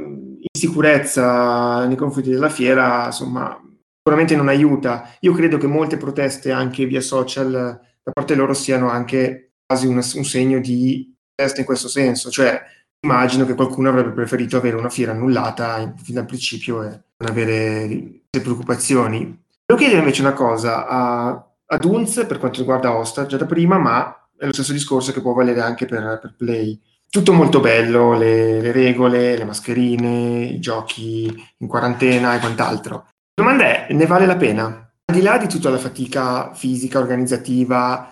insicurezza 0.53 1.85
nei 1.85 1.97
confronti 1.97 2.29
della 2.29 2.49
fiera, 2.49 3.07
insomma, 3.07 3.61
sicuramente 3.97 4.35
non 4.37 4.47
aiuta. 4.47 5.09
Io 5.19 5.33
credo 5.33 5.57
che 5.57 5.67
molte 5.67 5.97
proteste 5.97 6.51
anche 6.51 6.85
via 6.85 7.01
social 7.01 7.51
da 7.51 8.11
parte 8.13 8.35
loro 8.35 8.53
siano 8.53 8.89
anche 8.89 9.51
quasi 9.65 9.87
un, 9.87 9.95
un 9.95 10.23
segno 10.23 10.59
di 10.59 11.13
protesta 11.35 11.59
in 11.59 11.65
questo 11.65 11.89
senso, 11.89 12.31
cioè 12.31 12.59
immagino 13.01 13.45
che 13.45 13.55
qualcuno 13.55 13.89
avrebbe 13.89 14.11
preferito 14.11 14.57
avere 14.57 14.75
una 14.75 14.89
fiera 14.89 15.11
annullata 15.11 15.93
fin 16.01 16.15
dal 16.15 16.25
principio 16.25 16.83
e 16.83 16.87
non 17.17 17.29
avere 17.29 18.21
preoccupazioni. 18.29 19.43
Devo 19.65 19.79
chiedere 19.79 19.99
invece 19.99 20.21
una 20.21 20.33
cosa 20.33 20.87
a, 20.87 21.45
a 21.65 21.77
Dunz 21.77 22.25
per 22.27 22.39
quanto 22.39 22.59
riguarda 22.59 22.95
Osta, 22.95 23.25
già 23.25 23.37
da 23.37 23.45
prima, 23.45 23.77
ma 23.77 24.29
è 24.37 24.45
lo 24.45 24.53
stesso 24.53 24.71
discorso 24.71 25.11
che 25.11 25.21
può 25.21 25.33
valere 25.33 25.61
anche 25.61 25.85
per, 25.85 26.19
per 26.21 26.35
Play. 26.37 26.79
Tutto 27.09 27.33
molto 27.33 27.59
bello, 27.59 28.17
le, 28.17 28.61
le, 28.61 28.71
regole, 28.71 29.37
le 29.37 29.45
mascherine, 29.45 30.43
i 30.45 30.59
giochi 30.59 31.33
in 31.57 31.67
quarantena 31.67 32.35
e 32.35 32.39
quant'altro. 32.39 32.95
La 32.95 33.43
domanda 33.43 33.65
è, 33.65 33.93
ne 33.93 34.05
vale 34.05 34.25
la 34.25 34.35
pena? 34.35 34.65
Al 35.05 35.15
di 35.15 35.21
là 35.21 35.37
di 35.37 35.47
tutta 35.47 35.69
la 35.69 35.77
fatica 35.77 36.53
fisica, 36.53 36.99
organizzativa, 36.99 38.11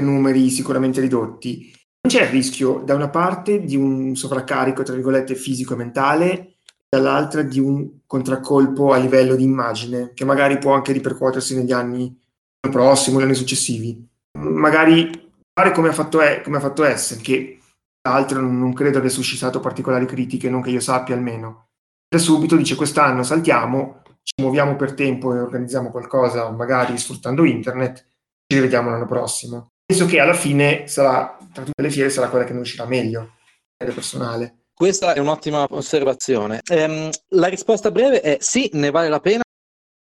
numeri 0.00 0.50
sicuramente 0.50 1.00
ridotti, 1.00 1.72
non 2.02 2.12
c'è 2.12 2.22
il 2.22 2.30
rischio 2.30 2.82
da 2.84 2.94
una 2.94 3.08
parte 3.08 3.60
di 3.60 3.76
un 3.76 4.16
sovraccarico, 4.16 4.82
tra 4.82 4.94
virgolette, 4.94 5.36
fisico 5.36 5.74
e 5.74 5.76
mentale, 5.76 6.54
dall'altra 6.88 7.42
di 7.42 7.60
un 7.60 8.00
contraccolpo 8.06 8.92
a 8.92 8.98
livello 8.98 9.36
di 9.36 9.44
immagine, 9.44 10.10
che 10.12 10.24
magari 10.24 10.58
può 10.58 10.74
anche 10.74 10.92
ripercuotersi 10.92 11.56
negli 11.56 11.72
anni 11.72 12.20
prossimi, 12.70 13.16
negli 13.16 13.26
anni 13.26 13.34
successivi. 13.36 14.04
Magari 14.38 15.30
fare 15.54 15.70
come 15.70 15.88
ha 15.88 15.92
fatto, 15.92 16.20
e, 16.20 16.40
come 16.42 16.56
ha 16.56 16.60
fatto 16.60 16.82
Essen, 16.82 17.20
che 17.20 17.60
tra 18.00 18.14
l'altro 18.14 18.40
non, 18.40 18.72
credo 18.72 18.98
abbia 18.98 19.08
suscitato 19.08 19.60
particolari 19.60 20.06
critiche, 20.06 20.50
non 20.50 20.60
che 20.60 20.70
io 20.70 20.80
sappia 20.80 21.14
almeno. 21.14 21.68
Da 22.08 22.18
subito 22.18 22.56
dice 22.56 22.74
quest'anno 22.74 23.22
saltiamo, 23.22 24.02
ci 24.22 24.34
muoviamo 24.42 24.74
per 24.74 24.94
tempo 24.94 25.32
e 25.32 25.38
organizziamo 25.38 25.90
qualcosa, 25.90 26.50
magari 26.50 26.98
sfruttando 26.98 27.44
internet, 27.44 28.04
ci 28.46 28.56
rivediamo 28.56 28.90
l'anno 28.90 29.06
prossimo. 29.06 29.68
Penso 29.84 30.06
che 30.06 30.20
alla 30.20 30.34
fine 30.34 30.86
sarà, 30.88 31.36
tra 31.52 31.64
tutte 31.64 31.82
le 31.82 31.90
fiere, 31.90 32.10
sarà 32.10 32.28
quella 32.28 32.44
che 32.44 32.52
ne 32.52 32.60
uscirà 32.60 32.86
meglio, 32.86 33.36
personale. 33.76 34.64
Questa 34.74 35.12
è 35.12 35.18
un'ottima 35.18 35.66
osservazione. 35.70 36.60
Ehm, 36.68 37.10
la 37.28 37.46
risposta 37.48 37.90
breve 37.90 38.20
è 38.20 38.38
sì, 38.40 38.70
ne 38.72 38.90
vale 38.90 39.08
la 39.08 39.20
pena, 39.20 39.42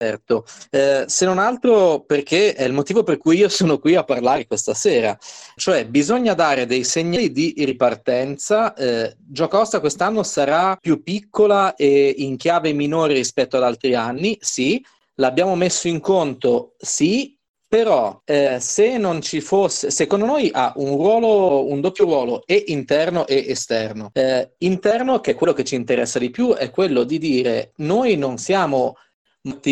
Certo, 0.01 0.45
eh, 0.71 1.03
se 1.05 1.25
non 1.25 1.37
altro 1.37 1.99
perché 1.99 2.55
è 2.55 2.63
il 2.63 2.73
motivo 2.73 3.03
per 3.03 3.19
cui 3.19 3.37
io 3.37 3.49
sono 3.49 3.77
qui 3.77 3.93
a 3.93 4.03
parlare 4.03 4.47
questa 4.47 4.73
sera, 4.73 5.15
cioè 5.55 5.85
bisogna 5.85 6.33
dare 6.33 6.65
dei 6.65 6.83
segnali 6.83 7.31
di 7.31 7.53
ripartenza. 7.57 8.73
Eh, 8.73 9.15
Giocosta 9.19 9.79
quest'anno 9.79 10.23
sarà 10.23 10.75
più 10.75 11.03
piccola 11.03 11.75
e 11.75 12.15
in 12.17 12.35
chiave 12.37 12.73
minore 12.73 13.13
rispetto 13.13 13.57
ad 13.57 13.63
altri 13.63 13.93
anni, 13.93 14.35
sì, 14.41 14.83
l'abbiamo 15.17 15.55
messo 15.55 15.87
in 15.87 15.99
conto, 15.99 16.73
sì, 16.79 17.37
però 17.71 18.21
eh, 18.25 18.59
se 18.59 18.97
non 18.97 19.21
ci 19.21 19.39
fosse, 19.39 19.91
secondo 19.91 20.25
noi 20.25 20.49
ha 20.51 20.73
un 20.75 20.97
ruolo, 20.97 21.71
un 21.71 21.79
doppio 21.79 22.03
ruolo, 22.03 22.43
e 22.45 22.65
interno 22.67 23.25
e 23.25 23.45
esterno. 23.47 24.09
Eh, 24.11 24.55
interno, 24.57 25.21
che 25.21 25.31
è 25.31 25.35
quello 25.35 25.53
che 25.53 25.63
ci 25.63 25.75
interessa 25.75 26.19
di 26.19 26.31
più, 26.31 26.53
è 26.53 26.69
quello 26.69 27.05
di 27.05 27.17
dire 27.17 27.71
noi 27.77 28.17
non 28.17 28.37
siamo 28.37 28.97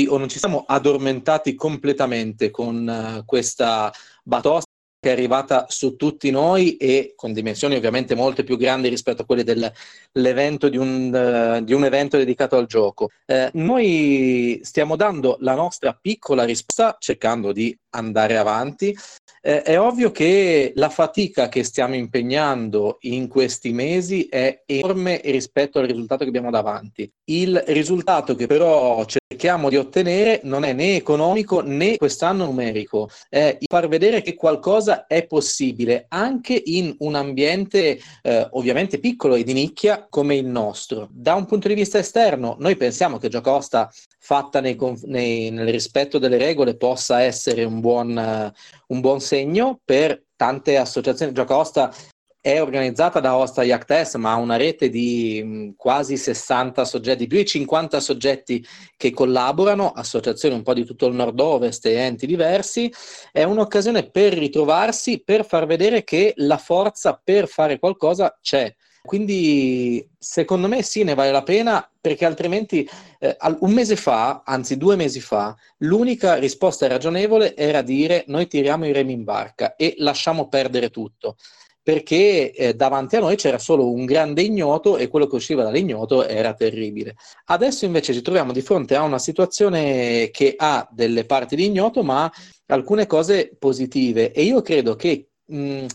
o 0.07 0.17
non 0.17 0.29
ci 0.29 0.39
siamo 0.39 0.63
addormentati 0.65 1.55
completamente 1.55 2.49
con 2.51 2.87
uh, 3.19 3.25
questa 3.25 3.91
batosta 4.23 4.69
che 4.99 5.09
è 5.09 5.13
arrivata 5.13 5.65
su 5.69 5.95
tutti 5.95 6.29
noi 6.29 6.75
e 6.75 7.13
con 7.15 7.31
dimensioni 7.31 7.75
ovviamente 7.75 8.15
molto 8.15 8.43
più 8.43 8.57
grandi 8.57 8.89
rispetto 8.89 9.21
a 9.21 9.25
quelle 9.25 9.45
dell'evento 9.45 10.67
di 10.67 10.77
un, 10.77 11.57
uh, 11.59 11.63
di 11.63 11.73
un 11.73 11.85
evento 11.85 12.17
dedicato 12.17 12.57
al 12.57 12.65
gioco. 12.65 13.09
Eh, 13.25 13.49
noi 13.53 14.59
stiamo 14.61 14.97
dando 14.97 15.37
la 15.39 15.55
nostra 15.55 15.97
piccola 15.99 16.43
risposta 16.43 16.97
cercando 16.99 17.53
di 17.53 17.75
andare 17.91 18.37
avanti 18.37 18.95
eh, 19.41 19.61
è 19.61 19.79
ovvio 19.79 20.11
che 20.11 20.73
la 20.75 20.89
fatica 20.89 21.47
che 21.47 21.63
stiamo 21.63 21.95
impegnando 21.95 22.97
in 23.01 23.27
questi 23.27 23.71
mesi 23.71 24.25
è 24.25 24.63
enorme 24.65 25.21
rispetto 25.23 25.79
al 25.79 25.87
risultato 25.87 26.23
che 26.23 26.29
abbiamo 26.29 26.51
davanti. 26.51 27.09
Il 27.25 27.63
risultato 27.67 28.35
che 28.35 28.47
però 28.47 29.05
cerchiamo 29.05 29.69
di 29.69 29.77
ottenere 29.77 30.41
non 30.43 30.63
è 30.63 30.73
né 30.73 30.95
economico 30.95 31.61
né 31.61 31.95
quest'anno 31.97 32.45
numerico, 32.45 33.09
è 33.29 33.57
far 33.65 33.87
vedere 33.87 34.21
che 34.21 34.35
qualcosa 34.35 35.07
è 35.07 35.25
possibile 35.25 36.05
anche 36.09 36.61
in 36.65 36.93
un 36.99 37.15
ambiente 37.15 37.99
eh, 38.21 38.47
ovviamente 38.51 38.99
piccolo 38.99 39.35
e 39.35 39.43
di 39.43 39.53
nicchia 39.53 40.05
come 40.09 40.35
il 40.35 40.45
nostro. 40.45 41.07
Da 41.11 41.35
un 41.35 41.45
punto 41.45 41.67
di 41.67 41.75
vista 41.75 41.97
esterno, 41.97 42.55
noi 42.59 42.75
pensiamo 42.75 43.17
che 43.17 43.29
Giocosta 43.29 43.89
fatta 44.21 44.59
nei, 44.59 44.77
nei, 45.03 45.49
nel 45.49 45.69
rispetto 45.69 46.19
delle 46.19 46.37
regole 46.37 46.75
possa 46.75 47.21
essere 47.21 47.63
un 47.63 47.78
buon, 47.79 48.15
uh, 48.15 48.93
un 48.93 48.99
buon 49.01 49.21
segno 49.21 49.79
per 49.83 50.23
tante 50.35 50.77
associazioni. 50.77 51.33
Giocosta 51.33 51.93
è 52.41 52.61
organizzata 52.61 53.19
da 53.19 53.35
Osta 53.35 53.63
Yacht 53.63 54.15
ma 54.15 54.31
ha 54.31 54.35
una 54.35 54.55
rete 54.55 54.89
di 54.89 55.41
mm, 55.43 55.69
quasi 55.75 56.15
60 56.15 56.85
soggetti, 56.85 57.27
più 57.27 57.37
di 57.37 57.45
50 57.45 57.99
soggetti 57.99 58.65
che 58.95 59.11
collaborano, 59.11 59.91
associazioni 59.91 60.55
un 60.55 60.63
po' 60.63 60.73
di 60.73 60.85
tutto 60.85 61.07
il 61.07 61.15
nord-ovest 61.15 61.85
e 61.85 61.93
enti 61.93 62.25
diversi. 62.25 62.91
È 63.31 63.43
un'occasione 63.43 64.09
per 64.09 64.33
ritrovarsi, 64.33 65.21
per 65.21 65.45
far 65.45 65.65
vedere 65.65 66.03
che 66.03 66.33
la 66.37 66.57
forza 66.57 67.19
per 67.21 67.47
fare 67.47 67.77
qualcosa 67.77 68.37
c'è. 68.41 68.73
Quindi 69.01 70.07
secondo 70.17 70.67
me 70.67 70.83
sì, 70.83 71.03
ne 71.03 71.13
vale 71.13 71.31
la 71.31 71.43
pena 71.43 71.89
perché 71.99 72.25
altrimenti 72.25 72.87
eh, 73.19 73.37
un 73.59 73.71
mese 73.71 73.95
fa, 73.95 74.43
anzi 74.45 74.77
due 74.77 74.95
mesi 74.95 75.19
fa, 75.19 75.55
l'unica 75.77 76.35
risposta 76.35 76.87
ragionevole 76.87 77.55
era 77.55 77.81
dire 77.81 78.23
noi 78.27 78.47
tiriamo 78.47 78.85
i 78.85 78.91
remi 78.91 79.13
in 79.13 79.23
barca 79.23 79.75
e 79.75 79.95
lasciamo 79.97 80.47
perdere 80.47 80.89
tutto 80.89 81.37
perché 81.81 82.51
eh, 82.51 82.73
davanti 82.75 83.15
a 83.15 83.19
noi 83.19 83.35
c'era 83.35 83.57
solo 83.57 83.91
un 83.91 84.05
grande 84.05 84.43
ignoto 84.43 84.97
e 84.97 85.07
quello 85.07 85.25
che 85.25 85.35
usciva 85.35 85.63
dall'ignoto 85.63 86.23
era 86.23 86.53
terribile. 86.53 87.15
Adesso 87.45 87.85
invece 87.85 88.13
ci 88.13 88.21
troviamo 88.21 88.51
di 88.51 88.61
fronte 88.61 88.95
a 88.95 89.01
una 89.01 89.17
situazione 89.17 90.29
che 90.31 90.53
ha 90.55 90.87
delle 90.91 91.25
parti 91.25 91.55
di 91.55 91.65
ignoto 91.65 92.03
ma 92.03 92.31
alcune 92.67 93.07
cose 93.07 93.55
positive 93.57 94.31
e 94.33 94.43
io 94.43 94.61
credo 94.61 94.95
che 94.95 95.29
mh, 95.45 95.85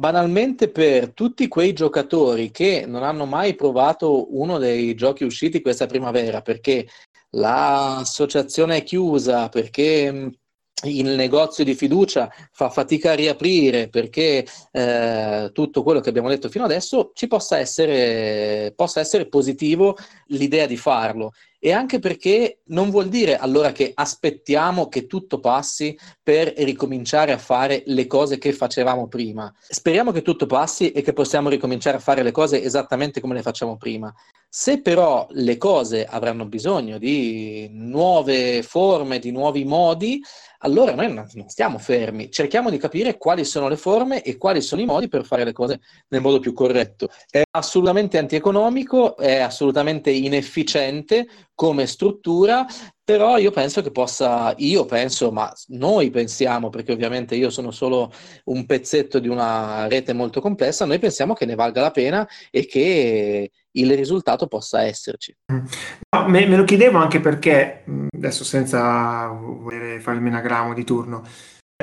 banalmente 0.00 0.70
per 0.70 1.12
tutti 1.12 1.46
quei 1.46 1.74
giocatori 1.74 2.50
che 2.50 2.86
non 2.86 3.02
hanno 3.02 3.26
mai 3.26 3.54
provato 3.54 4.34
uno 4.34 4.56
dei 4.56 4.94
giochi 4.94 5.24
usciti 5.24 5.60
questa 5.60 5.84
primavera 5.84 6.40
perché 6.40 6.88
l'associazione 7.32 8.78
è 8.78 8.82
chiusa, 8.82 9.50
perché 9.50 10.39
il 10.84 11.08
negozio 11.08 11.64
di 11.64 11.74
fiducia 11.74 12.30
fa 12.52 12.70
fatica 12.70 13.12
a 13.12 13.14
riaprire 13.14 13.88
perché 13.88 14.46
eh, 14.70 15.50
tutto 15.52 15.82
quello 15.82 16.00
che 16.00 16.08
abbiamo 16.08 16.28
detto 16.28 16.48
fino 16.48 16.64
adesso 16.64 17.10
ci 17.14 17.26
possa 17.26 17.58
essere, 17.58 18.72
possa 18.74 19.00
essere 19.00 19.28
positivo 19.28 19.96
l'idea 20.28 20.66
di 20.66 20.76
farlo 20.76 21.32
e 21.62 21.72
anche 21.72 21.98
perché 21.98 22.60
non 22.68 22.88
vuol 22.88 23.08
dire 23.08 23.36
allora 23.36 23.70
che 23.70 23.92
aspettiamo 23.94 24.88
che 24.88 25.06
tutto 25.06 25.40
passi 25.40 25.96
per 26.22 26.54
ricominciare 26.56 27.32
a 27.32 27.38
fare 27.38 27.82
le 27.84 28.06
cose 28.06 28.38
che 28.38 28.54
facevamo 28.54 29.08
prima. 29.08 29.52
Speriamo 29.68 30.10
che 30.10 30.22
tutto 30.22 30.46
passi 30.46 30.90
e 30.90 31.02
che 31.02 31.12
possiamo 31.12 31.50
ricominciare 31.50 31.98
a 31.98 32.00
fare 32.00 32.22
le 32.22 32.30
cose 32.30 32.62
esattamente 32.62 33.20
come 33.20 33.34
le 33.34 33.42
facciamo 33.42 33.76
prima. 33.76 34.12
Se 34.48 34.80
però 34.80 35.26
le 35.32 35.58
cose 35.58 36.06
avranno 36.06 36.46
bisogno 36.46 36.96
di 36.96 37.68
nuove 37.70 38.62
forme, 38.62 39.18
di 39.18 39.30
nuovi 39.30 39.64
modi, 39.64 40.20
allora 40.62 40.94
noi 40.94 41.12
non 41.12 41.26
stiamo 41.48 41.78
fermi, 41.78 42.30
cerchiamo 42.30 42.70
di 42.70 42.76
capire 42.76 43.16
quali 43.16 43.44
sono 43.44 43.68
le 43.68 43.76
forme 43.76 44.22
e 44.22 44.36
quali 44.36 44.60
sono 44.60 44.82
i 44.82 44.84
modi 44.84 45.08
per 45.08 45.24
fare 45.24 45.44
le 45.44 45.52
cose 45.52 45.80
nel 46.08 46.20
modo 46.20 46.38
più 46.38 46.52
corretto. 46.52 47.08
È 47.28 47.42
assolutamente 47.50 48.18
antieconomico, 48.18 49.16
è 49.16 49.38
assolutamente 49.38 50.10
inefficiente 50.10 51.26
come 51.60 51.86
struttura, 51.86 52.64
però 53.04 53.36
io 53.36 53.50
penso 53.50 53.82
che 53.82 53.90
possa, 53.90 54.54
io 54.56 54.86
penso, 54.86 55.30
ma 55.30 55.52
noi 55.66 56.08
pensiamo, 56.08 56.70
perché 56.70 56.90
ovviamente 56.90 57.34
io 57.34 57.50
sono 57.50 57.70
solo 57.70 58.10
un 58.44 58.64
pezzetto 58.64 59.18
di 59.18 59.28
una 59.28 59.86
rete 59.86 60.14
molto 60.14 60.40
complessa, 60.40 60.86
noi 60.86 60.98
pensiamo 60.98 61.34
che 61.34 61.44
ne 61.44 61.56
valga 61.56 61.82
la 61.82 61.90
pena 61.90 62.26
e 62.50 62.64
che 62.64 63.50
il 63.72 63.94
risultato 63.94 64.46
possa 64.46 64.84
esserci. 64.84 65.36
No, 65.48 66.28
me, 66.28 66.46
me, 66.46 66.56
lo 66.56 66.64
chiedevo 66.64 66.96
anche 66.96 67.20
perché, 67.20 67.84
adesso 68.16 68.42
senza 68.42 69.26
voler 69.28 70.00
fare 70.00 70.16
il 70.16 70.22
menagramo 70.22 70.72
di 70.72 70.84
turno, 70.84 71.22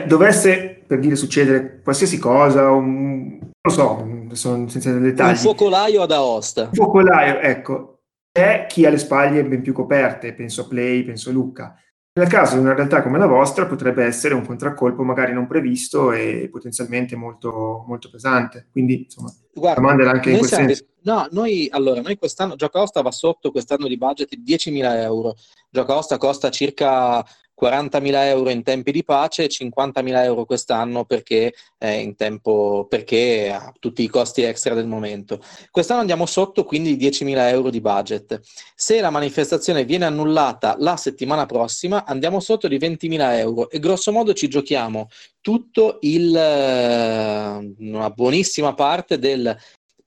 dovesse, 0.07 0.81
per 0.87 0.97
dire, 0.97 1.15
succedere 1.15 1.81
qualsiasi 1.83 2.17
cosa, 2.17 2.71
un, 2.71 3.37
non 3.37 3.51
lo 3.61 3.69
so, 3.69 4.07
sono 4.31 4.67
senza 4.69 4.91
dettagli. 4.91 5.29
Un 5.29 5.35
focolaio 5.35 6.01
ad 6.01 6.11
Aosta. 6.11 6.63
Un 6.63 6.73
focolaio, 6.73 7.39
ecco. 7.41 7.96
C'è 8.37 8.67
chi 8.67 8.85
ha 8.85 8.91
le 8.91 8.99
spaglie 8.99 9.43
ben 9.43 9.63
più 9.63 9.73
coperte, 9.73 10.31
penso 10.31 10.61
a 10.61 10.67
Play, 10.67 11.03
penso 11.03 11.31
a 11.31 11.33
Luca. 11.33 11.75
Nel 12.13 12.27
caso 12.27 12.53
di 12.53 12.61
una 12.61 12.75
realtà 12.75 13.01
come 13.01 13.17
la 13.17 13.25
vostra 13.25 13.65
potrebbe 13.65 14.03
essere 14.03 14.35
un 14.35 14.45
contraccolpo 14.45 15.01
magari 15.01 15.33
non 15.33 15.47
previsto 15.47 16.11
e 16.11 16.47
potenzialmente 16.51 17.15
molto, 17.15 17.83
molto 17.87 18.11
pesante. 18.11 18.67
Quindi, 18.71 19.05
insomma, 19.05 19.33
Guarda, 19.55 20.11
anche 20.11 20.29
in 20.29 20.37
quel 20.37 20.49
senso. 20.51 20.85
No, 21.01 21.27
noi, 21.31 21.67
allora, 21.71 21.99
noi 22.01 22.15
quest'anno, 22.15 22.55
Giocosta 22.55 23.01
va 23.01 23.09
sotto 23.09 23.49
quest'anno 23.49 23.87
di 23.87 23.97
budget 23.97 24.35
di 24.35 24.43
10.000 24.55 25.01
euro. 25.01 25.33
Giocosta 25.71 26.19
costa 26.19 26.51
circa 26.51 27.25
40.000 27.59 28.25
euro 28.25 28.49
in 28.49 28.63
tempi 28.63 28.91
di 28.91 29.03
pace 29.03 29.45
e 29.45 29.47
50.000 29.47 30.23
euro 30.23 30.45
quest'anno 30.45 31.05
perché, 31.05 31.53
in 31.79 32.15
tempo, 32.15 32.85
perché 32.87 33.51
ha 33.51 33.73
tutti 33.79 34.03
i 34.03 34.07
costi 34.07 34.43
extra 34.43 34.73
del 34.73 34.87
momento. 34.87 35.39
Quest'anno 35.71 36.01
andiamo 36.01 36.25
sotto 36.25 36.63
quindi 36.63 36.95
10.000 36.95 37.49
euro 37.49 37.69
di 37.69 37.81
budget. 37.81 38.39
Se 38.75 39.01
la 39.01 39.09
manifestazione 39.09 39.85
viene 39.85 40.05
annullata 40.05 40.75
la 40.79 40.97
settimana 40.97 41.45
prossima 41.45 42.05
andiamo 42.05 42.39
sotto 42.39 42.67
di 42.67 42.77
20.000 42.77 43.37
euro 43.37 43.69
e 43.69 43.79
grosso 43.79 44.11
modo 44.11 44.33
ci 44.33 44.47
giochiamo 44.47 45.07
tutto 45.41 45.99
il, 46.01 46.35
eh, 46.35 47.75
una 47.79 48.09
buonissima 48.09 48.73
parte 48.73 49.17
del 49.17 49.57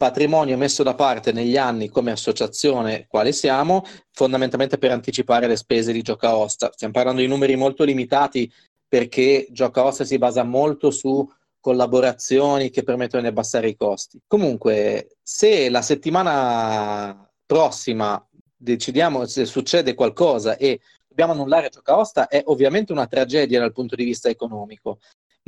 patrimonio 0.01 0.57
messo 0.57 0.82
da 0.82 0.94
parte 0.94 1.30
negli 1.30 1.59
anni 1.59 1.90
come 1.90 2.11
associazione 2.11 3.05
quale 3.07 3.32
siamo, 3.32 3.84
fondamentalmente 4.12 4.78
per 4.78 4.92
anticipare 4.92 5.46
le 5.46 5.57
spese 5.57 5.92
di 5.92 6.01
Gioca 6.01 6.36
Osta. 6.36 6.70
Stiamo 6.72 6.94
parlando 6.94 7.20
di 7.20 7.26
numeri 7.26 7.55
molto 7.55 7.84
limitati 7.84 8.51
perché 8.88 9.46
Gioca 9.51 9.84
Osta 9.84 10.05
si 10.05 10.16
basa 10.16 10.42
molto 10.42 10.90
su 10.90 11.30
collaborazioni 11.61 12.70
che 12.70 12.82
permettono 12.82 13.20
di 13.20 13.28
abbassare 13.28 13.68
i 13.68 13.76
costi. 13.76 14.18
Comunque, 14.26 15.18
se 15.22 15.68
la 15.68 15.82
settimana 15.82 17.30
prossima 17.44 18.26
decidiamo 18.57 19.26
se 19.26 19.44
succede 19.44 19.92
qualcosa 19.92 20.57
e 20.57 20.80
dobbiamo 21.07 21.32
annullare 21.32 21.68
Gioca 21.68 21.98
Osta, 21.98 22.28
è 22.28 22.40
ovviamente 22.46 22.92
una 22.92 23.07
tragedia 23.07 23.61
dal 23.61 23.74
punto 23.74 23.96
di 23.96 24.05
vista 24.05 24.30
economico, 24.30 25.01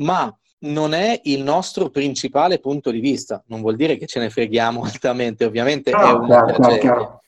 ma 0.03 0.31
non 0.63 0.95
è 0.95 1.21
il 1.25 1.43
nostro 1.43 1.91
principale 1.91 2.59
punto 2.59 2.91
di 2.91 3.01
vista. 3.01 3.43
Non 3.47 3.61
vuol 3.61 3.77
dire 3.77 3.97
che 3.97 4.07
ce 4.07 4.21
ne 4.21 4.31
freghiamo 4.31 4.83
altamente, 4.85 5.45
ovviamente 5.45 5.91
no, 5.91 5.99
è 5.99 6.13
una 6.13 6.27
chiaro, 6.27 6.47
tragedia. 6.47 6.79
Chiaro. 6.81 7.23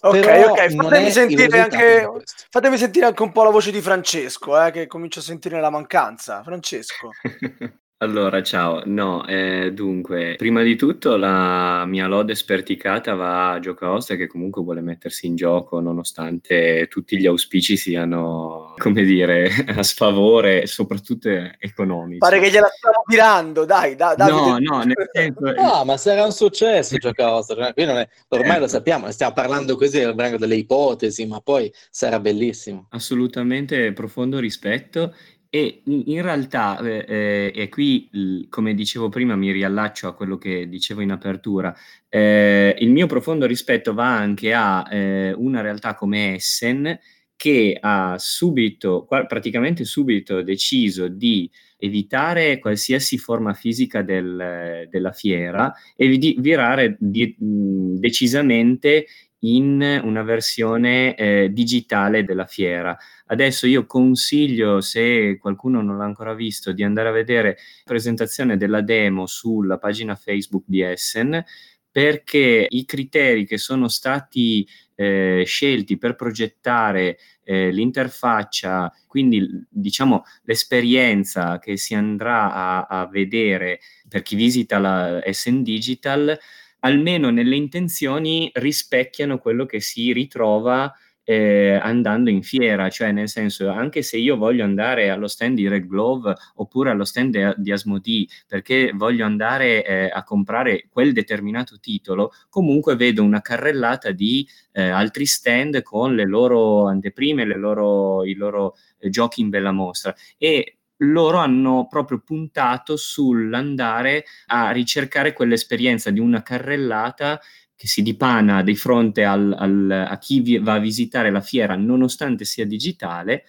Ok, 0.00 0.20
Però 0.20 0.50
ok, 0.52 0.74
fatemi 0.76 1.10
sentire, 1.10 1.60
anche, 1.60 2.08
fatemi 2.50 2.76
sentire 2.76 3.06
anche 3.06 3.22
un 3.22 3.32
po' 3.32 3.42
la 3.42 3.50
voce 3.50 3.72
di 3.72 3.80
Francesco, 3.80 4.64
eh, 4.64 4.70
che 4.70 4.86
comincio 4.86 5.18
a 5.18 5.22
sentire 5.22 5.60
la 5.60 5.70
mancanza. 5.70 6.42
Francesco. 6.44 7.10
Allora, 8.00 8.44
ciao. 8.44 8.82
No, 8.84 9.26
eh, 9.26 9.72
dunque, 9.72 10.36
prima 10.36 10.62
di 10.62 10.76
tutto 10.76 11.16
la 11.16 11.84
mia 11.84 12.06
lode 12.06 12.36
sperticata 12.36 13.14
va 13.14 13.50
a 13.50 13.58
Giocosta 13.58 14.14
che 14.14 14.28
comunque 14.28 14.62
vuole 14.62 14.80
mettersi 14.80 15.26
in 15.26 15.34
gioco 15.34 15.80
nonostante 15.80 16.86
tutti 16.88 17.18
gli 17.18 17.26
auspici 17.26 17.76
siano, 17.76 18.74
come 18.78 19.02
dire, 19.02 19.50
a 19.66 19.82
sfavore, 19.82 20.68
soprattutto 20.68 21.28
economici. 21.58 22.18
Pare 22.18 22.38
che 22.38 22.50
gliela 22.50 22.68
stiamo 22.68 23.02
tirando, 23.04 23.64
dai, 23.64 23.96
da, 23.96 24.14
No, 24.16 24.58
no, 24.60 24.82
nel 24.84 25.10
senso... 25.12 25.52
No, 25.54 25.84
ma 25.84 25.96
sarà 25.96 26.24
un 26.24 26.30
successo 26.30 26.96
Giocosta, 26.98 27.56
cioè, 27.56 27.74
è... 27.74 28.08
ormai 28.28 28.60
lo 28.60 28.66
eh. 28.66 28.68
sappiamo, 28.68 29.06
ne 29.06 29.12
stiamo 29.12 29.32
parlando 29.32 29.74
così, 29.74 29.98
vengono 29.98 30.36
delle 30.36 30.54
ipotesi, 30.54 31.26
ma 31.26 31.40
poi 31.40 31.68
sarà 31.90 32.20
bellissimo. 32.20 32.86
Assolutamente 32.90 33.92
profondo 33.92 34.38
rispetto 34.38 35.12
e 35.50 35.82
in 35.84 36.20
realtà, 36.20 36.78
eh, 36.80 37.04
eh, 37.08 37.52
e 37.54 37.68
qui 37.70 38.46
come 38.50 38.74
dicevo 38.74 39.08
prima 39.08 39.34
mi 39.34 39.50
riallaccio 39.50 40.06
a 40.06 40.14
quello 40.14 40.36
che 40.36 40.68
dicevo 40.68 41.00
in 41.00 41.10
apertura, 41.10 41.74
eh, 42.08 42.76
il 42.78 42.90
mio 42.90 43.06
profondo 43.06 43.46
rispetto 43.46 43.94
va 43.94 44.14
anche 44.14 44.52
a 44.52 44.86
eh, 44.90 45.32
una 45.32 45.62
realtà 45.62 45.94
come 45.94 46.34
Essen 46.34 46.98
che 47.34 47.78
ha 47.80 48.16
subito, 48.18 49.06
praticamente 49.06 49.84
subito 49.84 50.42
deciso 50.42 51.08
di 51.08 51.48
evitare 51.78 52.58
qualsiasi 52.58 53.16
forma 53.16 53.54
fisica 53.54 54.02
del, 54.02 54.88
della 54.90 55.12
fiera 55.12 55.72
e 55.94 56.18
di 56.18 56.36
virare 56.40 56.96
di, 56.98 57.36
decisamente 57.38 59.06
in 59.40 60.00
una 60.02 60.22
versione 60.22 61.14
eh, 61.14 61.48
digitale 61.52 62.24
della 62.24 62.46
fiera. 62.46 62.96
Adesso 63.26 63.66
io 63.66 63.86
consiglio, 63.86 64.80
se 64.80 65.38
qualcuno 65.38 65.82
non 65.82 65.98
l'ha 65.98 66.04
ancora 66.04 66.34
visto, 66.34 66.72
di 66.72 66.82
andare 66.82 67.08
a 67.08 67.12
vedere 67.12 67.48
la 67.48 67.84
presentazione 67.84 68.56
della 68.56 68.80
demo 68.80 69.26
sulla 69.26 69.78
pagina 69.78 70.14
Facebook 70.16 70.64
di 70.66 70.80
Essen, 70.80 71.44
perché 71.90 72.66
i 72.68 72.84
criteri 72.84 73.46
che 73.46 73.58
sono 73.58 73.88
stati 73.88 74.66
eh, 74.94 75.42
scelti 75.46 75.96
per 75.96 76.16
progettare 76.16 77.18
eh, 77.44 77.70
l'interfaccia, 77.70 78.92
quindi 79.06 79.66
diciamo 79.68 80.24
l'esperienza 80.42 81.58
che 81.58 81.76
si 81.76 81.94
andrà 81.94 82.52
a, 82.52 82.86
a 82.86 83.06
vedere 83.06 83.80
per 84.08 84.22
chi 84.22 84.36
visita 84.36 84.78
la 84.78 85.24
Essen 85.24 85.62
Digital, 85.62 86.38
almeno 86.80 87.30
nelle 87.30 87.56
intenzioni 87.56 88.50
rispecchiano 88.54 89.38
quello 89.38 89.66
che 89.66 89.80
si 89.80 90.12
ritrova 90.12 90.92
eh, 91.30 91.74
andando 91.74 92.30
in 92.30 92.42
fiera, 92.42 92.88
cioè 92.88 93.12
nel 93.12 93.28
senso 93.28 93.68
anche 93.68 94.00
se 94.00 94.16
io 94.16 94.38
voglio 94.38 94.64
andare 94.64 95.10
allo 95.10 95.28
stand 95.28 95.56
di 95.56 95.68
Red 95.68 95.84
Glove 95.86 96.32
oppure 96.54 96.88
allo 96.88 97.04
stand 97.04 97.54
di 97.58 97.70
Asmodee 97.70 98.26
perché 98.46 98.92
voglio 98.94 99.26
andare 99.26 99.84
eh, 99.84 100.08
a 100.10 100.24
comprare 100.24 100.86
quel 100.90 101.12
determinato 101.12 101.78
titolo, 101.80 102.32
comunque 102.48 102.96
vedo 102.96 103.22
una 103.22 103.42
carrellata 103.42 104.10
di 104.10 104.48
eh, 104.72 104.88
altri 104.88 105.26
stand 105.26 105.82
con 105.82 106.14
le 106.14 106.24
loro 106.24 106.86
anteprime, 106.86 107.44
le 107.44 107.58
loro, 107.58 108.24
i 108.24 108.32
loro 108.32 108.76
eh, 108.98 109.10
giochi 109.10 109.42
in 109.42 109.50
bella 109.50 109.70
mostra. 109.70 110.14
E 110.38 110.77
loro 110.98 111.38
hanno 111.38 111.86
proprio 111.88 112.20
puntato 112.20 112.96
sull'andare 112.96 114.24
a 114.46 114.70
ricercare 114.70 115.32
quell'esperienza 115.32 116.10
di 116.10 116.20
una 116.20 116.42
carrellata 116.42 117.40
che 117.76 117.86
si 117.86 118.02
dipana 118.02 118.62
di 118.62 118.74
fronte 118.74 119.24
al, 119.24 119.54
al, 119.56 120.06
a 120.08 120.18
chi 120.18 120.58
va 120.58 120.74
a 120.74 120.80
visitare 120.80 121.30
la 121.30 121.40
fiera 121.40 121.76
nonostante 121.76 122.44
sia 122.44 122.66
digitale 122.66 123.44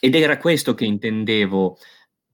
ed 0.00 0.14
era 0.14 0.38
questo 0.38 0.74
che 0.74 0.84
intendevo 0.84 1.78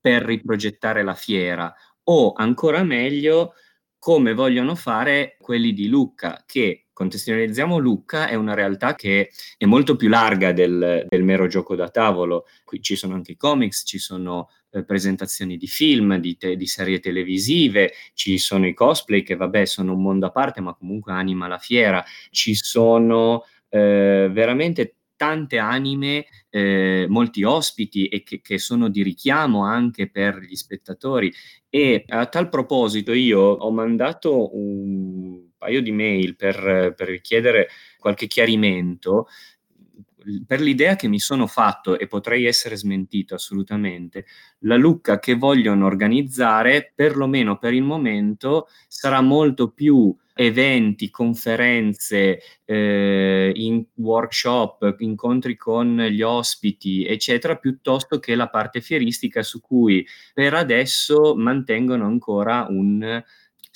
per 0.01 0.23
riprogettare 0.23 1.03
la 1.03 1.13
fiera. 1.13 1.71
O 2.05 2.33
ancora 2.33 2.81
meglio 2.83 3.53
come 3.99 4.33
vogliono 4.33 4.73
fare 4.73 5.37
quelli 5.39 5.73
di 5.73 5.87
Lucca 5.89 6.43
che 6.45 6.86
contestualizziamo 6.97 7.77
Lucca 7.77 8.27
è 8.27 8.33
una 8.33 8.55
realtà 8.55 8.95
che 8.95 9.29
è 9.55 9.65
molto 9.65 9.95
più 9.95 10.09
larga 10.09 10.51
del, 10.51 11.05
del 11.07 11.23
mero 11.23 11.45
gioco 11.45 11.75
da 11.75 11.89
tavolo. 11.89 12.47
Qui 12.63 12.81
ci 12.81 12.95
sono 12.95 13.13
anche 13.13 13.33
i 13.33 13.37
comics, 13.37 13.83
ci 13.85 13.99
sono 13.99 14.49
eh, 14.71 14.83
presentazioni 14.83 15.57
di 15.57 15.67
film, 15.67 16.17
di, 16.17 16.37
te, 16.37 16.55
di, 16.55 16.65
serie 16.65 16.99
televisive, 16.99 17.93
ci 18.15 18.39
sono 18.39 18.65
i 18.65 18.73
cosplay 18.73 19.21
che 19.21 19.35
vabbè 19.35 19.65
sono 19.65 19.93
un 19.93 20.01
mondo 20.01 20.25
a 20.25 20.31
parte 20.31 20.59
ma 20.59 20.73
comunque 20.73 21.11
anima 21.11 21.47
la 21.47 21.59
fiera, 21.59 22.03
ci 22.31 22.55
sono 22.55 23.43
eh, 23.69 24.27
veramente 24.31 24.95
tante 25.15 25.59
anime, 25.59 26.25
eh, 26.49 27.05
molti 27.07 27.43
ospiti 27.43 28.07
e 28.07 28.23
che, 28.23 28.41
che, 28.41 28.57
sono 28.57 28.89
di 28.89 29.03
richiamo 29.03 29.63
anche 29.63 30.09
per 30.09 30.39
gli 30.39 30.55
spettatori. 30.55 31.31
E 31.69 32.05
a 32.07 32.25
tal 32.25 32.49
proposito 32.49 33.13
io 33.13 33.39
ho 33.39 33.69
mandato 33.69 34.55
un 34.55 35.46
paio 35.57 35.81
di 35.81 35.91
mail 35.91 36.35
per, 36.35 36.93
per 36.95 37.07
richiedere 37.07 37.69
qualche 37.99 38.27
chiarimento. 38.27 39.27
Per 40.45 40.59
l'idea 40.59 40.97
che 40.97 41.07
mi 41.07 41.19
sono 41.19 41.47
fatto, 41.47 41.97
e 41.97 42.05
potrei 42.07 42.45
essere 42.45 42.75
smentito 42.75 43.35
assolutamente, 43.35 44.25
la 44.59 44.75
Lucca 44.75 45.19
che 45.19 45.35
vogliono 45.35 45.85
organizzare, 45.85 46.91
perlomeno 46.93 47.57
per 47.57 47.73
il 47.73 47.83
momento, 47.83 48.67
sarà 48.89 49.21
molto 49.21 49.71
più 49.71 50.13
eventi, 50.37 51.09
conferenze, 51.09 52.39
eh, 52.65 53.51
in 53.55 53.83
workshop, 53.95 54.95
incontri 54.99 55.55
con 55.57 55.97
gli 55.97 56.21
ospiti, 56.21 57.05
eccetera, 57.05 57.55
piuttosto 57.55 58.19
che 58.19 58.35
la 58.35 58.49
parte 58.49 58.81
fieristica 58.81 59.43
su 59.43 59.59
cui 59.59 60.05
per 60.33 60.53
adesso 60.53 61.35
mantengono 61.35 62.05
ancora 62.05 62.67
un 62.69 63.23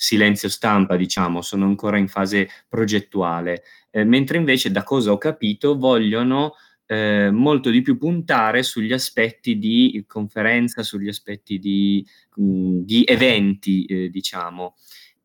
silenzio 0.02 0.48
stampa, 0.48 0.96
diciamo, 0.96 1.42
sono 1.42 1.64
ancora 1.64 1.96
in 1.96 2.08
fase 2.08 2.48
progettuale, 2.68 3.62
eh, 3.92 4.02
mentre 4.02 4.36
invece 4.36 4.72
da 4.72 4.82
cosa 4.82 5.12
ho 5.12 5.16
capito 5.16 5.78
vogliono 5.78 6.54
eh, 6.86 7.30
molto 7.30 7.70
di 7.70 7.82
più 7.82 7.96
puntare 7.98 8.64
sugli 8.64 8.92
aspetti 8.92 9.58
di 9.58 10.02
conferenza, 10.08 10.82
sugli 10.82 11.06
aspetti 11.06 11.60
di, 11.60 12.04
mh, 12.34 12.44
mm, 12.44 12.78
di 12.80 13.04
eventi, 13.04 13.84
eh, 13.84 14.08
diciamo, 14.08 14.74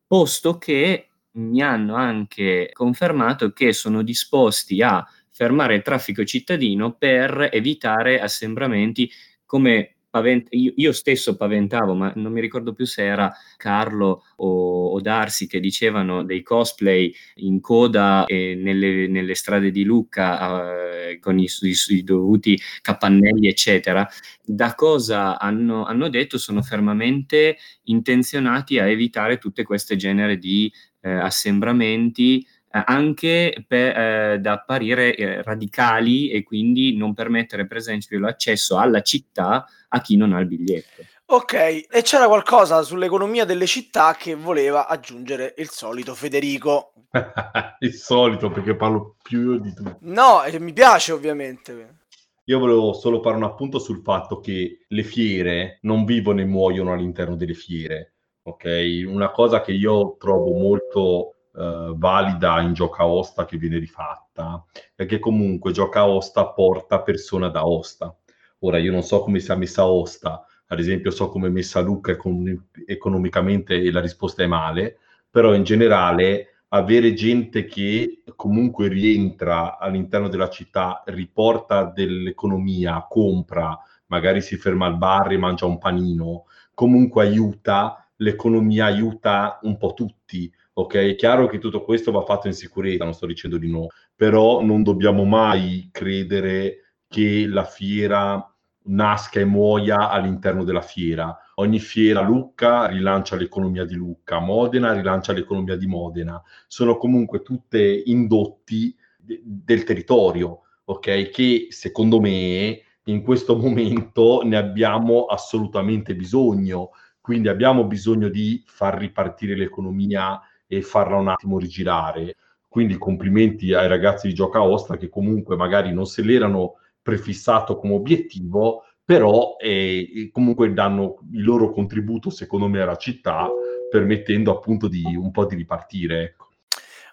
posto 0.06 0.58
che 0.58 1.08
mi 1.32 1.60
hanno 1.60 1.96
anche 1.96 2.70
confermato 2.72 3.52
che 3.52 3.72
sono 3.72 4.02
disposti 4.02 4.80
a 4.80 5.04
fermare 5.28 5.74
il 5.74 5.82
traffico 5.82 6.24
cittadino 6.24 6.92
per 6.92 7.48
evitare 7.52 8.20
assembramenti 8.20 9.10
come 9.44 9.97
pavent- 10.18 10.48
io, 10.50 10.72
io, 10.76 10.92
stesso 10.92 11.36
paventavo, 11.36 11.94
ma 11.94 12.12
non 12.16 12.32
mi 12.32 12.40
ricordo 12.40 12.72
più 12.72 12.84
se 12.84 13.04
era 13.04 13.32
Carlo 13.56 14.24
o, 14.36 14.88
o 14.88 15.00
Darsi 15.00 15.46
che 15.46 15.60
dicevano 15.60 16.24
dei 16.24 16.42
cosplay 16.42 17.14
in 17.36 17.60
coda 17.60 18.24
eh, 18.26 18.54
nelle, 18.56 19.06
nelle, 19.06 19.34
strade 19.34 19.70
di 19.70 19.84
Lucca 19.84 21.10
eh, 21.10 21.18
con 21.20 21.38
i, 21.38 21.48
i, 21.60 21.74
i, 21.88 22.02
dovuti 22.02 22.58
capannelli, 22.82 23.48
eccetera. 23.48 24.06
Da 24.44 24.74
cosa 24.74 25.38
hanno, 25.38 25.84
hanno 25.84 26.08
detto 26.08 26.38
sono 26.38 26.62
fermamente 26.62 27.56
intenzionati 27.84 28.78
a 28.78 28.88
evitare 28.88 29.38
tutte 29.38 29.62
queste 29.62 29.96
genere 29.96 30.38
di 30.38 30.72
eh, 31.00 31.10
assembramenti 31.10 32.44
anche 32.70 33.64
per, 33.66 33.96
eh, 33.96 34.38
da 34.40 34.52
apparire 34.52 35.14
eh, 35.14 35.42
radicali 35.42 36.30
e 36.30 36.42
quindi 36.42 36.96
non 36.96 37.14
permettere 37.14 37.66
per 37.66 37.78
esempio 37.78 38.18
l'accesso 38.18 38.78
alla 38.78 39.02
città 39.02 39.66
a 39.88 40.00
chi 40.00 40.16
non 40.16 40.32
ha 40.32 40.40
il 40.40 40.46
biglietto. 40.46 41.02
Ok, 41.30 41.52
e 41.52 42.02
c'era 42.02 42.26
qualcosa 42.26 42.82
sull'economia 42.82 43.44
delle 43.44 43.66
città 43.66 44.14
che 44.18 44.34
voleva 44.34 44.86
aggiungere 44.86 45.54
il 45.58 45.68
solito 45.68 46.14
Federico. 46.14 46.94
il 47.80 47.92
solito, 47.92 48.50
perché 48.50 48.74
parlo 48.74 49.16
più 49.22 49.52
io 49.52 49.58
di 49.58 49.74
tu. 49.74 49.84
No, 50.00 50.42
e 50.42 50.58
mi 50.58 50.72
piace 50.72 51.12
ovviamente. 51.12 51.96
Io 52.44 52.58
volevo 52.58 52.94
solo 52.94 53.20
fare 53.20 53.36
un 53.36 53.42
appunto 53.42 53.78
sul 53.78 54.00
fatto 54.02 54.40
che 54.40 54.86
le 54.88 55.02
fiere 55.02 55.80
non 55.82 56.06
vivono 56.06 56.40
e 56.40 56.46
muoiono 56.46 56.94
all'interno 56.94 57.36
delle 57.36 57.52
fiere, 57.52 58.14
ok? 58.44 59.02
Una 59.06 59.30
cosa 59.30 59.60
che 59.60 59.72
io 59.72 60.16
trovo 60.18 60.56
molto 60.56 61.37
eh, 61.58 61.92
valida 61.96 62.60
in 62.60 62.72
gioca 62.72 63.04
osta 63.06 63.44
che 63.44 63.56
viene 63.56 63.78
rifatta 63.78 64.64
che 64.94 65.18
comunque 65.18 65.72
gioca 65.72 66.06
osta 66.06 66.46
porta 66.48 67.02
persona 67.02 67.48
da 67.48 67.66
osta. 67.66 68.14
Ora 68.60 68.78
io 68.78 68.92
non 68.92 69.02
so 69.02 69.20
come 69.20 69.40
sia 69.40 69.56
messa 69.56 69.86
osta, 69.86 70.44
ad 70.66 70.78
esempio 70.78 71.10
so 71.10 71.28
come 71.28 71.48
è 71.48 71.50
messa 71.50 71.80
Lucca 71.80 72.12
econ- 72.12 72.68
economicamente 72.86 73.74
e 73.74 73.90
la 73.90 74.00
risposta 74.00 74.42
è 74.42 74.46
male, 74.46 74.98
però 75.30 75.54
in 75.54 75.62
generale 75.62 76.64
avere 76.68 77.14
gente 77.14 77.64
che 77.64 78.22
comunque 78.36 78.88
rientra 78.88 79.78
all'interno 79.78 80.28
della 80.28 80.50
città, 80.50 81.02
riporta 81.06 81.84
dell'economia, 81.84 83.06
compra, 83.08 83.78
magari 84.06 84.42
si 84.42 84.56
ferma 84.56 84.86
al 84.86 84.98
bar 84.98 85.32
e 85.32 85.38
mangia 85.38 85.66
un 85.66 85.78
panino, 85.78 86.44
comunque 86.74 87.24
aiuta, 87.24 88.06
l'economia 88.16 88.86
aiuta 88.86 89.58
un 89.62 89.78
po' 89.78 89.94
tutti. 89.94 90.52
Ok, 90.78 90.94
è 90.94 91.16
chiaro 91.16 91.48
che 91.48 91.58
tutto 91.58 91.82
questo 91.82 92.12
va 92.12 92.22
fatto 92.22 92.46
in 92.46 92.52
sicurezza, 92.52 93.02
non 93.02 93.12
sto 93.12 93.26
dicendo 93.26 93.58
di 93.58 93.68
no, 93.68 93.88
però 94.14 94.62
non 94.62 94.84
dobbiamo 94.84 95.24
mai 95.24 95.88
credere 95.90 96.94
che 97.08 97.48
la 97.48 97.64
fiera 97.64 98.54
nasca 98.84 99.40
e 99.40 99.44
muoia 99.44 100.08
all'interno 100.08 100.62
della 100.62 100.80
fiera. 100.80 101.36
Ogni 101.56 101.80
fiera 101.80 102.20
Lucca 102.20 102.86
rilancia 102.86 103.34
l'economia 103.34 103.84
di 103.84 103.96
Lucca, 103.96 104.38
Modena 104.38 104.92
rilancia 104.92 105.32
l'economia 105.32 105.74
di 105.76 105.86
Modena. 105.88 106.40
Sono 106.68 106.96
comunque 106.96 107.42
tutte 107.42 108.02
indotti 108.06 108.94
de- 109.16 109.42
del 109.44 109.82
territorio, 109.82 110.60
ok? 110.84 111.28
Che 111.30 111.66
secondo 111.70 112.20
me 112.20 112.82
in 113.02 113.22
questo 113.22 113.56
momento 113.58 114.42
ne 114.44 114.56
abbiamo 114.56 115.24
assolutamente 115.24 116.14
bisogno. 116.14 116.90
Quindi 117.20 117.48
abbiamo 117.48 117.84
bisogno 117.84 118.28
di 118.28 118.62
far 118.64 118.96
ripartire 118.96 119.56
l'economia 119.56 120.40
e 120.68 120.82
farla 120.82 121.16
un 121.16 121.28
attimo 121.28 121.58
rigirare. 121.58 122.36
Quindi 122.68 122.98
complimenti 122.98 123.72
ai 123.72 123.88
ragazzi 123.88 124.28
di 124.28 124.34
Gioca 124.34 124.62
Osta 124.62 124.96
che 124.96 125.08
comunque 125.08 125.56
magari 125.56 125.92
non 125.92 126.06
se 126.06 126.22
l'erano 126.22 126.74
prefissato 127.02 127.78
come 127.78 127.94
obiettivo, 127.94 128.84
però 129.02 129.56
eh, 129.58 130.28
comunque 130.30 130.70
danno 130.74 131.20
il 131.32 131.42
loro 131.42 131.70
contributo, 131.70 132.28
secondo 132.28 132.68
me, 132.68 132.82
alla 132.82 132.96
città, 132.96 133.48
permettendo 133.90 134.52
appunto 134.54 134.86
di 134.86 135.02
un 135.16 135.30
po' 135.30 135.46
di 135.46 135.56
ripartire. 135.56 136.22
Ecco. 136.22 136.48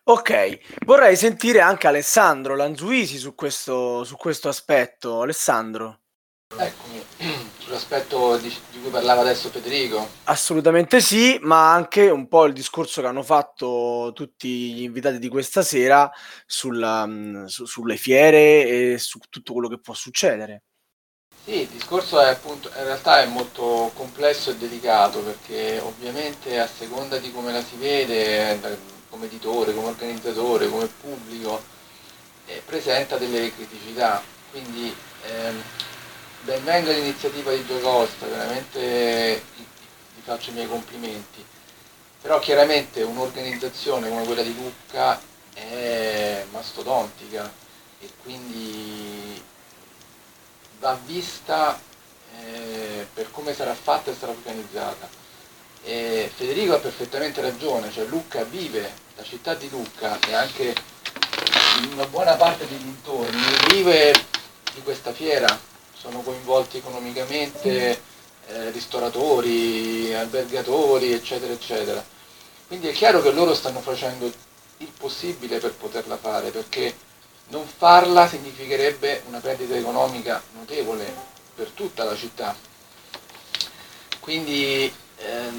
Ok, 0.08 0.84
vorrei 0.86 1.16
sentire 1.16 1.62
anche 1.62 1.88
Alessandro 1.88 2.56
Lanzuisi 2.56 3.18
su 3.18 3.34
questo, 3.34 4.04
su 4.04 4.18
questo 4.18 4.50
aspetto. 4.50 5.22
Alessandro. 5.22 6.02
Eccomi, 6.58 7.04
sull'aspetto 7.60 8.38
di, 8.38 8.54
di, 8.72 8.80
cui 8.82 8.90
parlava 8.90 9.22
adesso 9.22 9.50
Federico. 9.50 10.08
Assolutamente 10.26 11.02
sì, 11.02 11.38
ma 11.42 11.74
anche 11.74 12.10
un 12.10 12.28
po' 12.28 12.46
il 12.46 12.54
discorso 12.54 13.02
che 13.02 13.08
hanno 13.08 13.24
fatto 13.24 14.12
tutti 14.14 14.74
gli 14.74 14.84
invitati 14.84 15.20
di 15.20 15.28
questa 15.28 15.62
sera 15.64 16.10
sulla, 16.46 17.06
mm, 17.06 17.46
su, 17.46 17.66
sulle 17.66 17.98
fiere 17.98 18.94
e 18.94 18.98
su 18.98 19.20
tutto 19.30 19.54
quello 19.54 19.68
che 19.68 19.80
può 19.80 19.94
succedere. 19.94 20.64
Sì, 21.44 21.62
il 21.62 21.68
discorso 21.68 22.20
è 22.20 22.30
appunto, 22.30 22.70
in 22.70 22.86
realtà 22.86 23.22
è 23.22 23.28
molto 23.28 23.92
complesso 23.94 24.50
e 24.50 24.58
delicato 24.58 25.20
perché 25.20 25.80
ovviamente 25.80 26.60
a 26.60 26.68
seconda 26.68 27.18
di 27.18 27.32
come 27.32 27.52
la 27.52 27.64
si 27.64 27.76
vede, 27.76 28.60
come 29.10 29.26
editore, 29.26 29.74
come 29.74 29.90
organizzatore, 29.90 30.70
come 30.70 30.88
pubblico, 30.88 31.62
eh, 32.48 32.62
presenta 32.66 33.18
delle 33.18 33.54
criticità. 33.54 34.24
Quindi 34.50 34.92
ehm, 35.28 35.62
ben 36.46 36.64
venga 36.64 36.92
l'iniziativa 36.92 37.52
di 37.52 37.66
Giocosta, 37.66 38.28
veramente 38.28 39.44
gli 39.56 40.22
faccio 40.24 40.52
i 40.52 40.54
miei 40.54 40.68
complimenti, 40.68 41.44
però 42.22 42.38
chiaramente 42.38 43.02
un'organizzazione 43.02 44.10
come 44.10 44.26
quella 44.26 44.44
di 44.44 44.56
Lucca 44.56 45.20
è 45.54 46.46
mastodontica 46.52 47.52
e 48.00 48.10
quindi 48.22 49.44
va 50.80 51.00
vista 51.04 51.80
eh, 52.40 53.08
per 53.12 53.32
come 53.32 53.56
sarà 53.56 53.74
fatta 53.74 54.12
e 54.12 54.16
sarà 54.16 54.32
organizzata. 54.32 55.10
E 55.84 56.32
Federico 56.34 56.76
ha 56.76 56.80
perfettamente 56.80 57.42
ragione, 57.42 57.92
cioè 57.92 58.06
Lucca 58.06 58.44
vive, 58.44 58.94
la 59.16 59.24
città 59.24 59.56
di 59.56 59.68
Lucca 59.70 60.20
e 60.28 60.34
anche 60.36 60.76
una 61.92 62.06
buona 62.06 62.36
parte 62.36 62.68
dei 62.68 62.78
dintorni 62.78 63.42
vive 63.70 64.14
di 64.74 64.82
questa 64.84 65.12
fiera 65.12 65.74
sono 65.98 66.22
coinvolti 66.22 66.78
economicamente 66.78 68.02
eh, 68.48 68.72
ristoratori, 68.72 70.14
albergatori, 70.14 71.12
eccetera, 71.14 71.54
eccetera. 71.54 72.04
Quindi 72.68 72.88
è 72.88 72.92
chiaro 72.92 73.22
che 73.22 73.32
loro 73.32 73.54
stanno 73.54 73.80
facendo 73.82 74.32
il 74.78 74.92
possibile 74.98 75.60
per 75.60 75.74
poterla 75.74 76.18
fare, 76.18 76.52
perché 76.52 76.96
non 77.48 77.66
farla 77.66 78.28
significherebbe 78.28 79.24
una 79.28 79.40
perdita 79.40 79.76
economica 79.76 80.42
notevole 80.54 81.14
per 81.56 81.70
tutta 81.70 82.04
la 82.04 82.16
città. 82.16 82.56
Quindi 84.20 84.92
eh, 85.18 85.50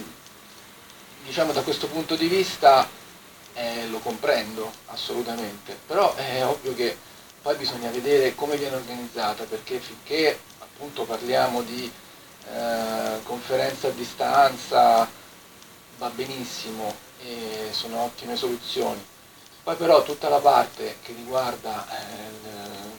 diciamo 1.24 1.52
da 1.52 1.62
questo 1.62 1.86
punto 1.86 2.16
di 2.16 2.26
vista 2.26 2.88
eh, 3.54 3.86
lo 3.88 3.98
comprendo 3.98 4.70
assolutamente, 4.86 5.78
però 5.86 6.14
è 6.14 6.44
ovvio 6.44 6.74
che 6.74 6.96
poi 7.46 7.54
bisogna 7.54 7.90
vedere 7.90 8.34
come 8.34 8.56
viene 8.56 8.74
organizzata, 8.74 9.44
perché 9.44 9.78
finché 9.78 10.36
appunto 10.58 11.04
parliamo 11.04 11.62
di 11.62 11.88
eh, 12.50 13.22
conferenza 13.22 13.86
a 13.86 13.92
distanza 13.92 15.08
va 15.98 16.08
benissimo 16.08 16.92
e 17.22 17.68
sono 17.70 18.00
ottime 18.00 18.34
soluzioni. 18.34 19.00
Poi 19.62 19.76
però 19.76 20.02
tutta 20.02 20.28
la 20.28 20.40
parte 20.40 20.96
che 21.02 21.12
riguarda 21.12 21.86
eh, 21.88 22.48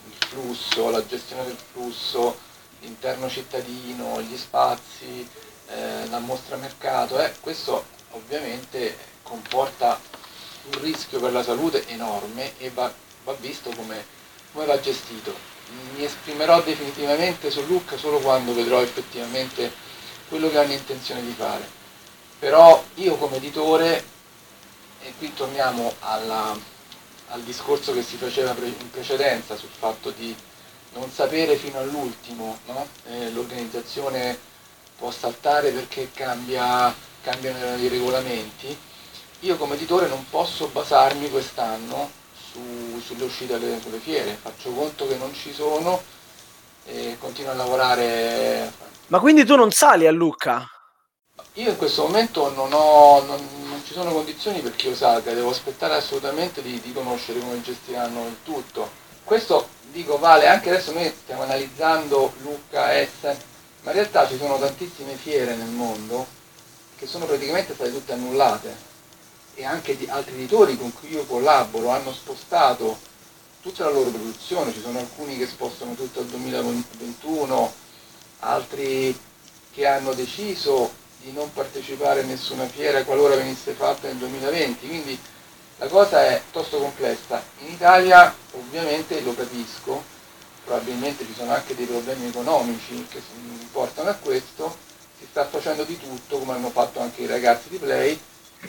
il 0.08 0.16
flusso, 0.30 0.91
la 0.91 1.06
gestione 1.06 1.43
del 1.43 1.58
flusso, 1.74 2.39
l'interno 2.80 3.28
cittadino, 3.28 4.22
gli 4.22 4.38
spazi, 4.38 5.28
eh, 5.68 6.08
la 6.08 6.20
mostra 6.20 6.56
mercato, 6.56 7.20
eh, 7.20 7.34
questo 7.41 7.84
ovviamente 8.12 8.95
comporta 9.24 10.00
un 10.72 10.80
rischio 10.80 11.20
per 11.20 11.34
la 11.34 11.43
salute 11.43 11.86
enorme 11.89 12.58
e 12.60 12.70
va, 12.70 12.89
va 13.26 13.34
visto 13.34 13.72
come 13.76 14.16
come 14.58 14.66
va 14.66 14.80
gestito. 14.80 15.36
Mi 15.95 16.03
esprimerò 16.03 16.64
definitivamente 16.64 17.51
su 17.51 17.64
Luca 17.68 17.95
solo 17.95 18.18
quando 18.18 18.55
vedrò 18.55 18.82
effettivamente 18.82 19.72
quello 20.28 20.49
che 20.49 20.58
hanno 20.58 20.74
intenzione 20.74 21.22
di 21.22 21.34
fare. 21.38 21.70
Però 22.39 22.84
io 22.95 23.18
come 23.18 23.36
editore, 23.36 24.03
e 25.03 25.14
qui 25.20 25.32
torniamo 25.36 25.93
alla, 25.99 26.58
al 27.28 27.41
discorso 27.43 27.93
che 27.93 28.01
si 28.01 28.16
faceva 28.16 28.55
in 28.64 28.89
precedenza 28.89 29.55
sul 29.55 29.70
fatto 29.70 30.10
di 30.10 30.36
non 30.93 31.12
sapere 31.12 31.55
fino 31.55 31.78
all'ultimo, 31.78 32.58
no? 32.66 32.88
eh, 33.10 33.30
l'organizzazione 33.30 34.39
può 34.97 35.12
saltare 35.12 35.70
perché 35.70 36.10
cambia, 36.14 36.91
cambiano 37.22 37.78
i 37.78 37.88
regolamenti, 37.88 38.76
io 39.41 39.55
come 39.58 39.76
editore 39.76 40.08
non 40.08 40.26
posso 40.32 40.68
basarmi 40.70 41.30
quest'anno 41.30 42.16
su, 42.58 42.99
sulle 42.99 43.24
uscite 43.26 43.53
alle, 43.53 43.80
sulle 43.82 43.99
fiere, 43.99 44.38
faccio 44.41 44.72
conto 44.72 45.08
che 45.08 45.16
non 45.16 45.34
ci 45.34 45.53
sono 45.53 46.01
e 46.86 47.18
continuo 47.20 47.51
a 47.51 47.55
lavorare. 47.55 48.72
Ma 49.08 49.20
quindi 49.20 49.45
tu 49.45 49.55
non 49.55 49.72
sali 49.72 50.08
a 50.08 50.12
Lucca? 50.12 50.66
Io 51.53 51.70
in 51.70 51.78
questo 51.78 52.03
momento 52.03 52.53
non, 52.53 52.72
ho, 52.72 53.24
non, 53.24 53.39
non 53.68 53.82
ci 53.84 53.93
sono 53.93 54.12
condizioni 54.12 54.60
perché 54.60 54.89
io 54.89 54.95
salga, 54.95 55.34
devo 55.34 55.49
aspettare 55.49 55.95
assolutamente 55.95 56.62
di, 56.62 56.80
di 56.82 56.93
conoscere 56.93 57.39
come 57.39 57.62
gestiranno 57.62 58.28
il 58.28 58.38
tutto. 58.43 58.89
Questo 59.24 59.68
dico 59.91 60.18
vale, 60.18 60.47
anche 60.47 60.70
adesso 60.70 60.91
noi 60.91 61.12
stiamo 61.24 61.43
analizzando 61.43 62.34
Lucca, 62.41 62.97
Essen, 62.97 63.38
ma 63.82 63.91
in 63.91 63.97
realtà 63.97 64.28
ci 64.28 64.38
sono 64.38 64.60
tantissime 64.60 65.14
fiere 65.16 65.55
nel 65.55 65.70
mondo 65.70 66.26
che 66.95 67.08
sono 67.08 67.26
praticamente 67.26 67.74
state 67.74 67.91
tutte 67.91 68.14
annullate 68.14 68.97
e 69.60 69.66
anche 69.66 69.97
di 69.97 70.05
altri 70.08 70.36
editori 70.36 70.78
con 70.78 70.93
cui 70.93 71.10
io 71.10 71.26
collaboro 71.26 71.89
hanno 71.89 72.14
spostato 72.14 72.95
tutta 73.60 73.86
la 73.86 73.89
loro 73.89 74.12
produzione, 74.12 74.72
ci 74.72 74.82
sono 74.82 74.99
alcuni 74.99 75.36
che 75.36 75.47
spostano 75.47 75.95
tutto 75.95 76.20
al 76.20 76.28
2021, 76.28 77.74
altri 78.41 79.20
che 79.72 79.88
hanno 79.88 80.14
deciso 80.14 80.93
di 81.22 81.32
non 81.32 81.51
partecipare 81.51 82.22
a 82.22 82.26
nessuna 82.26 82.68
fiera 82.68 83.03
qualora 83.03 83.36
venisse 83.36 83.74
fatta 83.74 84.08
nel 84.08 84.18
2020, 84.18 84.88
quindi 84.88 85.20
la 85.80 85.88
cosa 85.88 86.24
è 86.24 86.39
piuttosto 86.39 86.78
complessa. 86.78 87.41
In 87.62 87.72
Italia 87.72 88.34
ovviamente 88.51 89.20
lo 89.22 89.34
capisco, 89.34 90.03
probabilmente 90.66 91.26
ci 91.26 91.34
sono 91.36 91.51
anche 91.51 91.74
dei 91.74 91.88
problemi 91.88 92.28
economici 92.28 93.08
che 93.10 93.24
portano 93.72 94.10
a 94.10 94.14
questo, 94.14 94.78
si 95.18 95.26
sta 95.28 95.47
facendo 95.47 95.84
di 95.84 95.97
tutto, 95.97 96.38
come 96.38 96.53
hanno 96.53 96.70
fatto 96.70 96.99
anche 96.99 97.24
i 97.24 97.28
ragazzi 97.28 97.70
di 97.70 97.78
Play, 97.78 98.20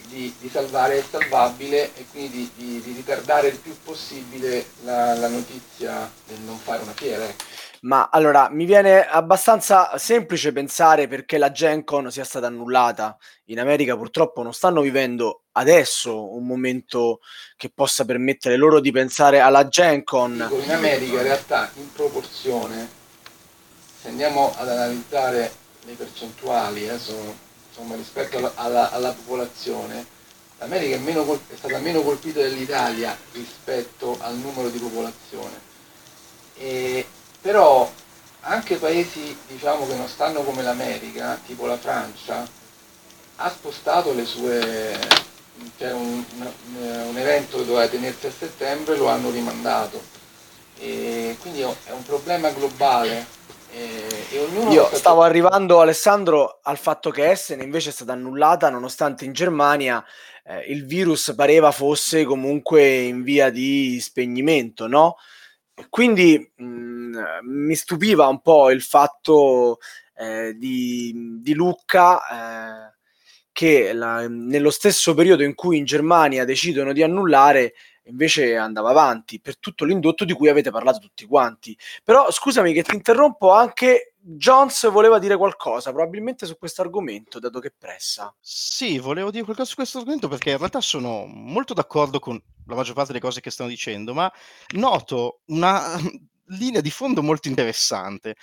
di, 0.09 0.34
di 0.39 0.49
salvare 0.49 0.99
il 0.99 1.05
salvabile 1.09 1.95
e 1.95 2.07
quindi 2.11 2.51
di, 2.57 2.64
di, 2.64 2.80
di 2.82 2.93
ritardare 2.93 3.49
il 3.49 3.59
più 3.59 3.74
possibile 3.82 4.66
la, 4.82 5.14
la, 5.14 5.28
notizia 5.28 6.11
del 6.26 6.41
non 6.41 6.59
fare 6.59 6.82
una 6.82 6.93
fiera. 6.93 7.24
Ecco. 7.24 7.45
Ma 7.80 8.09
allora 8.11 8.49
mi 8.51 8.64
viene 8.64 9.07
abbastanza 9.07 9.97
semplice 9.99 10.53
pensare 10.53 11.07
perché 11.07 11.39
la 11.39 11.53
Gen 11.53 11.84
Con 11.84 12.11
sia 12.11 12.24
stata 12.24 12.47
annullata. 12.47 13.16
In 13.47 13.61
America 13.61 13.97
purtroppo 13.97 14.43
non 14.43 14.53
stanno 14.53 14.80
vivendo 14.80 15.45
adesso 15.53 16.34
un 16.34 16.45
momento 16.45 17.20
che 17.57 17.70
possa 17.70 18.05
permettere 18.05 18.57
loro 18.57 18.80
di 18.80 18.91
pensare 18.91 19.39
alla 19.39 19.68
Gen 19.68 20.03
Con. 20.03 20.47
Dico, 20.49 20.61
in 20.61 20.72
America 20.72 21.12
in 21.12 21.22
realtà 21.22 21.70
in 21.76 21.93
proporzione, 21.93 22.89
se 24.01 24.09
andiamo 24.09 24.53
ad 24.57 24.68
analizzare 24.68 25.51
le 25.84 25.93
percentuali, 25.93 26.89
adesso, 26.89 27.47
insomma, 27.79 27.95
rispetto 27.95 28.37
alla, 28.37 28.53
alla, 28.57 28.91
alla 28.91 29.12
popolazione, 29.12 30.05
l'America 30.59 30.97
è, 30.97 30.99
meno, 30.99 31.33
è 31.35 31.57
stata 31.57 31.79
meno 31.79 32.03
colpita 32.03 32.41
dell'Italia 32.41 33.16
rispetto 33.33 34.16
al 34.20 34.37
numero 34.37 34.68
di 34.68 34.79
popolazione. 34.79 35.66
E 36.57 37.07
però 37.41 37.91
anche 38.41 38.76
paesi 38.76 39.37
diciamo, 39.47 39.87
che 39.87 39.95
non 39.95 40.09
stanno 40.09 40.43
come 40.43 40.62
l'America, 40.62 41.41
tipo 41.47 41.66
la 41.66 41.79
Francia, 41.79 42.47
ha 43.37 43.51
spostato 43.51 44.12
le 44.12 44.24
sue, 44.24 44.99
cioè 45.76 45.93
un, 45.93 46.24
un, 46.37 47.16
evento 47.16 47.59
che 47.59 47.64
doveva 47.64 47.89
tenersi 47.89 48.26
a 48.26 48.33
settembre 48.37 48.97
lo 48.97 49.09
hanno 49.09 49.31
rimandato. 49.31 50.03
E 50.81 51.37
quindi 51.41 51.61
è 51.61 51.91
un 51.91 52.03
problema 52.05 52.51
globale. 52.51 53.37
E, 53.70 54.26
e 54.30 54.70
Io 54.70 54.88
stavo 54.94 55.22
arrivando 55.22 55.80
Alessandro 55.80 56.60
al 56.62 56.78
fatto 56.78 57.10
che 57.10 57.30
Essen 57.30 57.60
invece 57.60 57.90
è 57.90 57.92
stata 57.92 58.12
annullata 58.12 58.70
nonostante 58.70 59.24
in 59.24 59.32
Germania 59.32 60.04
eh, 60.44 60.60
il 60.72 60.86
virus 60.86 61.34
pareva 61.36 61.70
fosse 61.70 62.24
comunque 62.24 62.96
in 62.96 63.22
via 63.22 63.50
di 63.50 64.00
spegnimento, 64.00 64.86
no? 64.86 65.16
Quindi 65.90 66.52
mh, 66.56 66.64
mm, 66.64 67.14
mi 67.42 67.74
stupiva 67.74 68.26
un 68.26 68.40
po' 68.40 68.70
il 68.70 68.82
fatto 68.82 69.78
eh, 70.16 70.54
di, 70.56 71.38
di, 71.40 71.54
Lucca 71.54 72.88
eh, 72.88 72.96
che 73.52 73.92
la, 73.92 74.26
nello 74.28 74.70
stesso 74.70 75.14
periodo 75.14 75.44
in 75.44 75.54
cui 75.54 75.76
in 75.76 75.84
Germania 75.84 76.44
decidono 76.44 76.92
di 76.92 77.02
annullare 77.02 77.74
invece 78.09 78.56
andava 78.56 78.90
avanti 78.90 79.40
per 79.40 79.59
tutto 79.59 79.84
l'indotto 79.84 80.24
di 80.24 80.32
cui 80.32 80.48
avete 80.48 80.70
parlato 80.70 80.98
tutti 80.98 81.26
quanti. 81.26 81.76
Però 82.02 82.30
scusami 82.30 82.72
che 82.72 82.82
ti 82.82 82.94
interrompo, 82.94 83.52
anche 83.52 84.14
Jones 84.20 84.90
voleva 84.90 85.18
dire 85.18 85.36
qualcosa, 85.36 85.92
probabilmente 85.92 86.44
su 86.44 86.59
questo 86.59 86.82
argomento, 86.82 87.38
dato 87.38 87.61
che 87.61 87.72
pressa. 87.76 88.34
Sì, 88.40 88.98
volevo 88.98 89.30
dire 89.30 89.44
qualcosa 89.44 89.68
su 89.68 89.76
questo 89.76 89.98
argomento 89.98 90.28
perché 90.28 90.50
in 90.50 90.59
realtà 90.59 90.80
sono 90.80 91.24
molto 91.26 91.72
d'accordo 91.72 92.18
con 92.18 92.40
la 92.66 92.74
maggior 92.74 92.94
parte 92.94 93.12
delle 93.12 93.24
cose 93.24 93.40
che 93.40 93.50
stanno 93.50 93.70
dicendo, 93.70 94.12
ma 94.12 94.30
noto 94.74 95.40
una 95.46 95.96
linea 96.48 96.80
di 96.80 96.90
fondo 96.90 97.22
molto 97.22 97.48
interessante. 97.48 98.34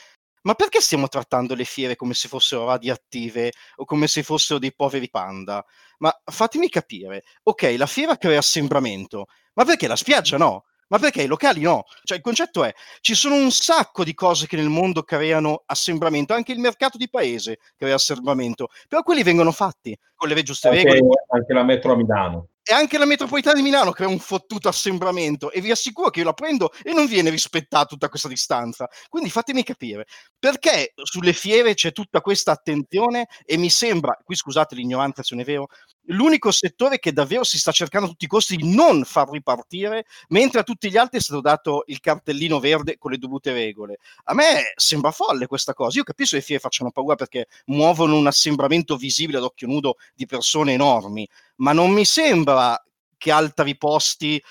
Ma 0.46 0.54
perché 0.54 0.80
stiamo 0.80 1.08
trattando 1.08 1.56
le 1.56 1.64
fiere 1.64 1.96
come 1.96 2.14
se 2.14 2.28
fossero 2.28 2.66
radioattive 2.66 3.52
o 3.78 3.86
come 3.86 4.06
se 4.06 4.22
fossero 4.22 4.60
dei 4.60 4.74
poveri 4.76 5.10
panda? 5.10 5.66
Ma 6.00 6.16
fatemi 6.24 6.70
capire, 6.70 7.24
ok, 7.44 7.74
la 7.78 7.88
fiera 7.88 8.16
crea 8.18 8.38
assembramento, 8.38 9.26
ma 9.56 9.66
perché 9.66 9.88
la 9.88 9.96
spiaggia 9.96 10.38
no? 10.38 10.66
Ma 10.88 11.00
perché 11.00 11.24
i 11.24 11.28
locali 11.28 11.62
no? 11.62 11.84
Cioè 12.04 12.18
il 12.18 12.24
concetto 12.24 12.64
è, 12.64 12.72
ci 13.02 13.16
sono 13.16 13.36
un 13.36 13.52
sacco 13.52 14.04
di 14.04 14.14
cose 14.14 14.46
che 14.46 14.56
nel 14.56 14.70
mondo 14.70 15.04
creano 15.04 15.64
assembramento, 15.66 16.34
anche 16.34 16.52
il 16.52 16.60
mercato 16.60 16.98
di 16.98 17.10
paese 17.10 17.58
crea 17.76 17.96
assembramento, 17.96 18.70
però 18.88 19.02
quelli 19.02 19.24
vengono 19.24 19.52
fatti 19.52 19.98
con 20.14 20.30
le 20.30 20.44
giuste 20.44 20.68
anche, 20.68 20.84
regole. 20.84 21.26
Anche 21.30 21.54
la 21.54 21.64
metro 21.64 21.94
a 21.94 21.96
Milano 21.96 22.50
e 22.68 22.74
anche 22.74 22.98
la 22.98 23.06
metropolitana 23.06 23.56
di 23.56 23.62
Milano 23.62 23.92
crea 23.92 24.08
un 24.08 24.18
fottuto 24.18 24.68
assembramento 24.68 25.52
e 25.52 25.62
vi 25.62 25.70
assicuro 25.70 26.10
che 26.10 26.22
io 26.22 26.26
la 26.26 26.34
prendo 26.34 26.72
e 26.82 26.94
non 26.94 27.06
viene 27.06 27.30
rispettata 27.30 27.86
tutta 27.86 28.10
questa 28.10 28.28
distanza. 28.28 28.90
Quindi 29.08 29.30
fatemi 29.30 29.62
capire 29.64 30.06
perché 30.40 30.94
sulle 31.04 31.34
fiere 31.34 31.76
c'è 31.76 31.92
tutta 31.92 32.22
questa 32.22 32.52
attenzione 32.52 33.28
e 33.46 33.58
mi 33.58 33.70
sembra, 33.70 34.18
qui 34.24 34.36
scusate 34.36 34.74
l'ignoranza 34.74 35.22
se 35.22 35.36
non 35.36 35.44
è 35.44 35.46
vero, 35.46 35.68
l'unico 36.08 36.52
settore 36.52 37.00
che 37.00 37.12
davvero 37.14 37.44
si 37.44 37.58
sta 37.58 37.72
cercando 37.72 38.08
a 38.08 38.10
tutti 38.10 38.26
i 38.26 38.28
costi 38.28 38.56
di 38.56 38.74
non 38.74 39.04
far 39.04 39.30
ripartire, 39.30 40.06
mentre 40.30 40.60
a 40.60 40.64
tutti 40.64 40.90
gli 40.90 40.98
altri 40.98 41.18
è 41.20 41.22
stato 41.22 41.42
dato 41.42 41.84
il 41.88 42.00
cartellino 42.00 42.60
verde 42.60 42.98
con 42.98 43.12
le 43.12 43.18
dovute 43.18 43.54
regole. 43.54 43.98
A 44.26 44.34
me 44.34 44.74
sembra 44.76 45.12
folle 45.12 45.48
questa 45.48 45.74
cosa. 45.74 45.98
Io 45.98 46.04
capisco 46.04 46.32
che 46.32 46.38
le 46.38 46.42
fiere 46.46 46.62
facciano 46.62 46.92
paura 46.92 47.16
perché 47.16 47.48
muovono 47.66 48.16
un 48.18 48.28
assembramento 48.28 48.96
visibile 48.98 49.38
ad 49.38 49.44
occhio 49.44 49.68
nudo 49.68 49.96
di 50.14 50.26
persone 50.26 50.74
enormi, 50.74 51.28
ma 51.58 51.72
non 51.74 51.92
mi 51.92 52.06
sembra 52.06 52.80
che 53.18 53.32
altri 53.32 53.78
posti 53.78 54.42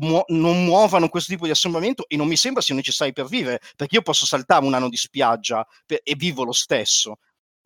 mu- 0.00 0.22
non 0.28 0.64
muovano 0.64 1.08
questo 1.08 1.32
tipo 1.32 1.44
di 1.44 1.50
assembramento 1.50 2.06
e 2.08 2.16
non 2.16 2.26
mi 2.26 2.36
sembra 2.36 2.62
siano 2.62 2.80
necessari 2.80 3.12
per 3.12 3.26
vivere, 3.26 3.60
perché 3.76 3.96
io 3.96 4.02
posso 4.02 4.26
saltare 4.26 4.64
un 4.64 4.74
anno 4.74 4.88
di 4.88 4.96
spiaggia 4.96 5.66
per- 5.86 6.00
e 6.02 6.14
vivo 6.16 6.44
lo 6.44 6.52
stesso. 6.52 7.18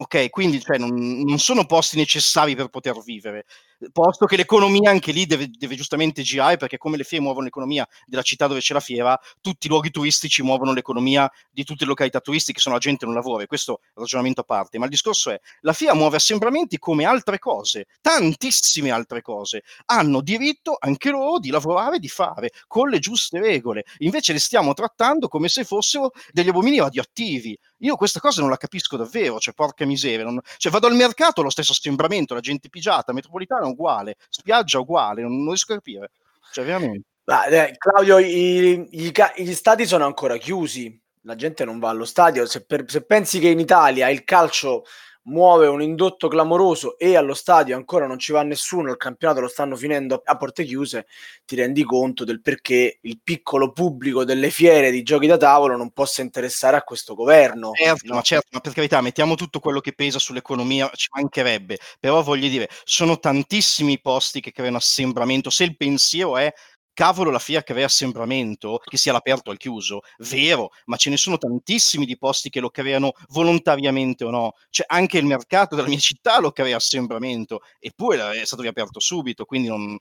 Ok, 0.02 0.30
quindi 0.30 0.60
cioè, 0.60 0.78
non, 0.78 0.92
non, 1.22 1.38
sono 1.38 1.64
posti 1.64 1.96
necessari 1.96 2.56
per 2.56 2.66
poter 2.66 3.00
vivere 3.04 3.44
posto 3.90 4.26
che 4.26 4.36
l'economia 4.36 4.90
anche 4.90 5.12
lì 5.12 5.26
deve, 5.26 5.48
deve, 5.50 5.74
giustamente 5.74 6.22
girare, 6.22 6.56
perché 6.56 6.78
come 6.78 6.96
le 6.96 7.04
fiere 7.04 7.24
muovono 7.24 7.44
l'economia 7.44 7.86
della 8.06 8.22
città 8.22 8.46
dove 8.46 8.60
c'è 8.60 8.74
la 8.74 8.80
fiera, 8.80 9.18
tutti 9.40 9.66
i 9.66 9.70
luoghi 9.70 9.90
turistici 9.90 10.42
muovono 10.42 10.72
l'economia 10.72 11.30
di 11.50 11.64
tutte 11.64 11.84
le 11.84 11.90
località 11.90 12.20
turistiche, 12.20 12.60
se 12.60 12.68
no 12.68 12.76
la 12.76 12.80
gente 12.80 13.04
non 13.04 13.14
lavora, 13.14 13.42
e 13.42 13.46
questo 13.46 13.80
è 13.82 13.98
ragionamento 13.98 14.42
a 14.42 14.44
parte. 14.44 14.78
Ma 14.78 14.84
il 14.84 14.90
discorso 14.90 15.30
è, 15.30 15.40
la 15.60 15.72
fiera 15.72 15.94
muove 15.94 16.16
assembramenti 16.16 16.78
come 16.78 17.04
altre 17.04 17.38
cose, 17.38 17.86
tantissime 18.00 18.90
altre 18.90 19.22
cose, 19.22 19.62
hanno 19.86 20.20
diritto 20.20 20.76
anche 20.78 21.10
loro 21.10 21.38
di 21.38 21.50
lavorare, 21.50 21.98
di 21.98 22.08
fare, 22.08 22.50
con 22.66 22.88
le 22.88 22.98
giuste 22.98 23.40
regole. 23.40 23.84
Invece 23.98 24.32
le 24.32 24.38
stiamo 24.38 24.74
trattando 24.74 25.28
come 25.28 25.48
se 25.48 25.64
fossero 25.64 26.12
degli 26.30 26.48
abomini 26.48 26.78
radioattivi. 26.78 27.58
Io 27.78 27.96
questa 27.96 28.20
cosa 28.20 28.40
non 28.40 28.50
la 28.50 28.56
capisco 28.56 28.96
davvero, 28.96 29.40
cioè 29.40 29.54
porca 29.54 29.84
miseria. 29.84 30.24
Non... 30.24 30.40
Cioè 30.56 30.70
vado 30.70 30.86
al 30.86 30.94
mercato, 30.94 31.42
lo 31.42 31.50
stesso 31.50 31.72
assembramento, 31.72 32.34
la 32.34 32.40
gente 32.40 32.68
pigiata, 32.68 33.12
metropolitana 33.12 33.71
uguale, 33.72 34.16
spiaggia 34.28 34.78
uguale, 34.78 35.22
non, 35.22 35.38
non 35.38 35.48
riesco 35.48 35.72
a 35.72 35.76
capire. 35.76 36.10
Cioè, 36.52 36.64
veramente. 36.64 37.06
Beh, 37.24 37.76
Claudio, 37.78 38.18
i, 38.18 38.86
gli, 38.90 39.12
gli 39.36 39.54
stadi 39.54 39.86
sono 39.86 40.04
ancora 40.04 40.36
chiusi, 40.36 41.00
la 41.22 41.34
gente 41.34 41.64
non 41.64 41.78
va 41.78 41.88
allo 41.88 42.04
stadio. 42.04 42.46
Se, 42.46 42.64
per, 42.64 42.84
se 42.86 43.04
pensi 43.04 43.38
che 43.38 43.48
in 43.48 43.60
Italia 43.60 44.08
il 44.08 44.24
calcio 44.24 44.84
muove 45.24 45.66
un 45.66 45.80
indotto 45.82 46.28
clamoroso 46.28 46.98
e 46.98 47.16
allo 47.16 47.34
stadio 47.34 47.76
ancora 47.76 48.06
non 48.06 48.18
ci 48.18 48.32
va 48.32 48.42
nessuno, 48.42 48.90
il 48.90 48.96
campionato 48.96 49.40
lo 49.40 49.48
stanno 49.48 49.76
finendo 49.76 50.20
a 50.24 50.36
porte 50.36 50.64
chiuse, 50.64 51.06
ti 51.44 51.54
rendi 51.54 51.84
conto 51.84 52.24
del 52.24 52.40
perché 52.40 52.98
il 53.02 53.20
piccolo 53.22 53.72
pubblico 53.72 54.24
delle 54.24 54.50
fiere 54.50 54.90
di 54.90 55.02
giochi 55.02 55.26
da 55.26 55.36
tavolo 55.36 55.76
non 55.76 55.90
possa 55.90 56.22
interessare 56.22 56.76
a 56.76 56.82
questo 56.82 57.14
governo. 57.14 57.70
Certo, 57.72 58.08
no? 58.08 58.14
ma 58.14 58.22
certo, 58.22 58.48
ma 58.52 58.60
per 58.60 58.72
carità, 58.72 59.00
mettiamo 59.00 59.34
tutto 59.34 59.60
quello 59.60 59.80
che 59.80 59.92
pesa 59.92 60.18
sull'economia, 60.18 60.90
ci 60.94 61.08
mancherebbe, 61.12 61.78
però 62.00 62.22
voglio 62.22 62.48
dire, 62.48 62.68
sono 62.84 63.18
tantissimi 63.18 64.00
posti 64.00 64.40
che 64.40 64.52
creano 64.52 64.78
assembramento, 64.78 65.50
se 65.50 65.64
il 65.64 65.76
pensiero 65.76 66.36
è 66.36 66.52
cavolo 66.92 67.30
la 67.30 67.38
FIA 67.38 67.62
che 67.62 67.72
aveva 67.72 67.86
assembramento, 67.86 68.80
che 68.84 68.96
sia 68.96 69.12
all'aperto 69.12 69.50
o 69.50 69.52
al 69.52 69.58
chiuso, 69.58 70.00
vero, 70.18 70.70
ma 70.86 70.96
ce 70.96 71.10
ne 71.10 71.16
sono 71.16 71.38
tantissimi 71.38 72.04
di 72.04 72.18
posti 72.18 72.50
che 72.50 72.60
lo 72.60 72.70
creano 72.70 73.12
volontariamente 73.28 74.24
o 74.24 74.30
no. 74.30 74.54
Cioè 74.70 74.86
anche 74.88 75.18
il 75.18 75.26
mercato 75.26 75.74
della 75.74 75.88
mia 75.88 75.98
città 75.98 76.40
lo 76.40 76.52
crea 76.52 76.76
assembramento, 76.76 77.62
eppure 77.78 78.40
è 78.40 78.44
stato 78.44 78.62
riaperto 78.62 79.00
subito, 79.00 79.44
quindi 79.44 79.68
non, 79.68 79.96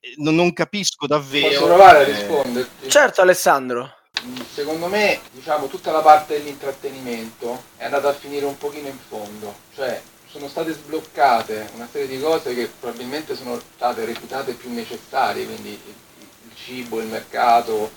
eh, 0.00 0.14
non, 0.16 0.34
non 0.34 0.52
capisco 0.52 1.06
davvero. 1.06 1.48
Posso 1.48 1.64
provare 1.66 1.98
a 1.98 2.04
risponderti? 2.04 2.88
Certo 2.88 3.20
Alessandro. 3.20 3.94
Mm, 4.24 4.36
secondo 4.50 4.86
me, 4.86 5.20
diciamo, 5.32 5.66
tutta 5.66 5.92
la 5.92 6.00
parte 6.00 6.38
dell'intrattenimento 6.38 7.64
è 7.76 7.84
andata 7.84 8.08
a 8.08 8.14
finire 8.14 8.46
un 8.46 8.56
pochino 8.56 8.88
in 8.88 8.98
fondo, 8.98 9.54
cioè 9.74 10.00
sono 10.28 10.48
state 10.48 10.72
sbloccate 10.72 11.70
una 11.74 11.88
serie 11.90 12.08
di 12.08 12.20
cose 12.20 12.54
che 12.54 12.70
probabilmente 12.80 13.34
sono 13.34 13.58
state 13.58 14.04
reputate 14.04 14.52
più 14.52 14.70
necessarie, 14.72 15.46
quindi 15.46 15.80
cibo, 16.56 17.00
il 17.00 17.06
mercato, 17.06 17.90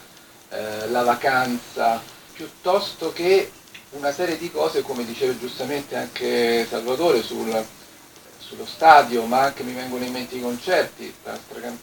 eh, 0.49 0.87
la 0.89 1.03
vacanza, 1.03 2.01
piuttosto 2.33 3.11
che 3.11 3.51
una 3.91 4.11
serie 4.11 4.37
di 4.37 4.51
cose, 4.51 4.81
come 4.81 5.05
diceva 5.05 5.37
giustamente 5.37 5.95
anche 5.95 6.65
Salvatore, 6.69 7.23
sul, 7.23 7.65
sullo 8.37 8.65
stadio, 8.65 9.25
ma 9.25 9.41
anche 9.41 9.63
mi 9.63 9.73
vengono 9.73 10.03
in 10.03 10.11
mente 10.11 10.35
i 10.35 10.41
concerti, 10.41 11.13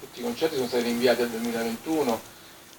tutti 0.01 0.21
i 0.21 0.23
concerti 0.23 0.55
sono 0.55 0.69
stati 0.69 0.85
rinviati 0.85 1.23
al 1.23 1.31
2021, 1.31 2.21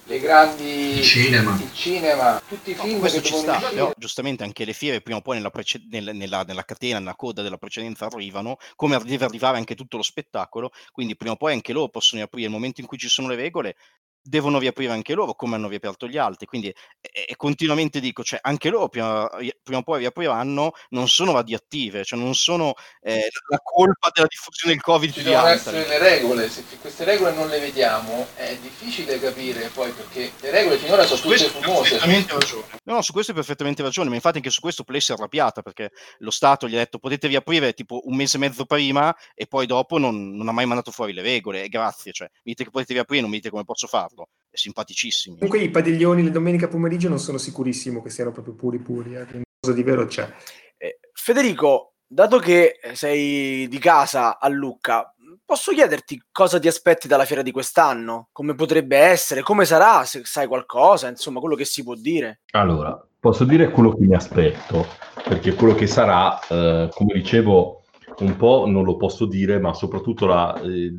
le 0.08 0.18
grandi 0.18 0.98
Il 0.98 1.02
cinema. 1.02 1.56
il 1.62 1.72
cinema, 1.72 2.40
tutti 2.46 2.70
i 2.70 2.74
No, 2.74 2.84
film 2.84 2.98
questo 2.98 3.20
che 3.20 3.26
ci 3.26 3.34
sta, 3.34 3.58
però 3.72 3.92
giustamente 3.96 4.44
anche 4.44 4.64
le 4.64 4.72
fiere 4.72 5.00
prima 5.00 5.18
o 5.18 5.22
poi 5.22 5.36
nella, 5.36 5.50
prece- 5.50 5.82
nel- 5.90 6.14
nella- 6.14 6.44
nella 6.44 6.64
catena, 6.64 6.98
nella 6.98 7.16
coda 7.16 7.42
della 7.42 7.58
precedenza 7.58 8.06
arrivano, 8.06 8.56
come 8.76 8.96
deve 8.98 9.24
arrivare 9.24 9.56
anche 9.58 9.74
tutto 9.74 9.96
lo 9.96 10.02
spettacolo, 10.02 10.70
quindi 10.92 11.16
prima 11.16 11.32
o 11.34 11.36
poi 11.36 11.52
anche 11.54 11.72
loro 11.72 11.88
possono 11.88 12.20
riaprire, 12.20 12.46
nel 12.48 12.56
momento 12.56 12.80
in 12.80 12.86
cui 12.86 12.96
ci 12.98 13.08
sono 13.08 13.28
le 13.28 13.34
regole, 13.36 13.76
devono 14.22 14.58
riaprire 14.58 14.92
anche 14.92 15.14
loro 15.14 15.34
come 15.34 15.54
hanno 15.54 15.68
riaperto 15.68 16.06
gli 16.06 16.18
altri, 16.18 16.46
quindi 16.46 16.68
e, 16.68 17.26
e 17.28 17.36
continuamente 17.36 18.00
dico, 18.00 18.22
cioè 18.22 18.38
anche 18.42 18.68
loro 18.70 18.88
prima, 18.88 19.28
prima 19.62 19.78
o 19.78 19.82
poi 19.82 20.00
riapriranno, 20.00 20.72
non 20.90 21.08
sono 21.08 21.32
radioattive, 21.32 22.04
cioè 22.04 22.18
non 22.18 22.34
sono 22.34 22.74
eh, 23.00 23.28
la 23.48 23.58
colpa 23.62 24.10
della 24.12 24.26
diffusione 24.28 24.74
del 24.74 24.82
Covid 24.82 25.12
Ci 25.12 25.22
devono 25.22 25.46
essere 25.46 25.86
le 25.86 25.98
regole, 25.98 26.48
se 26.50 26.64
queste 26.80 27.04
regole 27.04 27.32
non 27.32 27.48
le 27.48 27.60
vediamo 27.60 28.26
è 28.34 28.56
difficile 28.58 29.18
capire 29.18 29.70
poi 29.72 29.90
perché 29.92 30.32
le 30.40 30.50
regole 30.50 30.78
finora 30.78 31.04
sono 31.04 31.16
Su 31.16 31.28
tutte 31.28 31.48
fumose. 31.48 31.90
perfettamente 31.90 32.32
ragione. 32.32 32.66
No, 32.84 32.94
no, 32.94 33.02
su 33.02 33.12
questo 33.12 33.32
hai 33.32 33.36
perfettamente 33.36 33.82
ragione, 33.82 34.08
ma 34.08 34.14
infatti 34.14 34.36
anche 34.36 34.50
su 34.50 34.60
questo 34.60 34.84
Play 34.84 35.00
si 35.00 35.12
è 35.12 35.14
arrabbiata 35.14 35.62
perché 35.62 35.90
lo 36.18 36.30
Stato 36.30 36.68
gli 36.68 36.74
ha 36.74 36.78
detto 36.78 36.98
potete 36.98 37.26
riaprire 37.26 37.74
tipo 37.74 38.00
un 38.04 38.16
mese 38.16 38.36
e 38.36 38.40
mezzo 38.40 38.64
prima 38.64 39.14
e 39.34 39.46
poi 39.46 39.66
dopo 39.66 39.98
non, 39.98 40.34
non 40.34 40.48
ha 40.48 40.52
mai 40.52 40.66
mandato 40.66 40.90
fuori 40.90 41.12
le 41.12 41.22
regole 41.22 41.64
e 41.64 41.68
grazie, 41.68 42.12
cioè 42.12 42.28
mi 42.28 42.52
dite 42.52 42.64
che 42.64 42.70
potete 42.70 42.92
riaprire, 42.94 43.20
non 43.22 43.30
mi 43.30 43.36
dite 43.36 43.50
come 43.50 43.64
posso 43.64 43.86
farlo, 43.86 44.07
è 44.50 44.56
simpaticissimi. 44.56 45.36
Comunque 45.36 45.60
i 45.60 45.70
padiglioni 45.70 46.22
le 46.22 46.30
domenica 46.30 46.68
pomeriggio 46.68 47.08
non 47.08 47.18
sono 47.18 47.38
sicurissimo 47.38 48.02
che 48.02 48.10
siano 48.10 48.32
proprio 48.32 48.54
puri 48.54 48.78
puri, 48.78 49.14
eh, 49.14 49.26
cosa 49.60 49.74
di 49.74 49.82
vero 49.82 50.06
c'è. 50.06 50.32
Eh, 50.76 50.98
Federico, 51.12 51.94
dato 52.06 52.38
che 52.38 52.78
sei 52.94 53.68
di 53.68 53.78
casa 53.78 54.38
a 54.38 54.48
Lucca, 54.48 55.14
posso 55.44 55.72
chiederti 55.72 56.24
cosa 56.30 56.58
ti 56.58 56.68
aspetti 56.68 57.08
dalla 57.08 57.24
fiera 57.24 57.42
di 57.42 57.50
quest'anno? 57.50 58.28
Come 58.32 58.54
potrebbe 58.54 58.98
essere? 58.98 59.42
Come 59.42 59.64
sarà? 59.64 60.04
Se 60.04 60.22
sai 60.24 60.46
qualcosa, 60.46 61.08
insomma, 61.08 61.40
quello 61.40 61.54
che 61.54 61.64
si 61.64 61.82
può 61.82 61.94
dire. 61.94 62.40
Allora, 62.50 63.02
posso 63.18 63.44
dire 63.44 63.70
quello 63.70 63.94
che 63.94 64.04
mi 64.04 64.14
aspetto, 64.14 64.86
perché 65.24 65.54
quello 65.54 65.74
che 65.74 65.86
sarà, 65.86 66.38
eh, 66.48 66.90
come 66.92 67.14
dicevo, 67.14 67.82
un 68.18 68.36
po' 68.36 68.66
non 68.66 68.84
lo 68.84 68.96
posso 68.96 69.26
dire, 69.26 69.58
ma 69.58 69.72
soprattutto 69.74 70.26
la, 70.26 70.58
eh, 70.60 70.92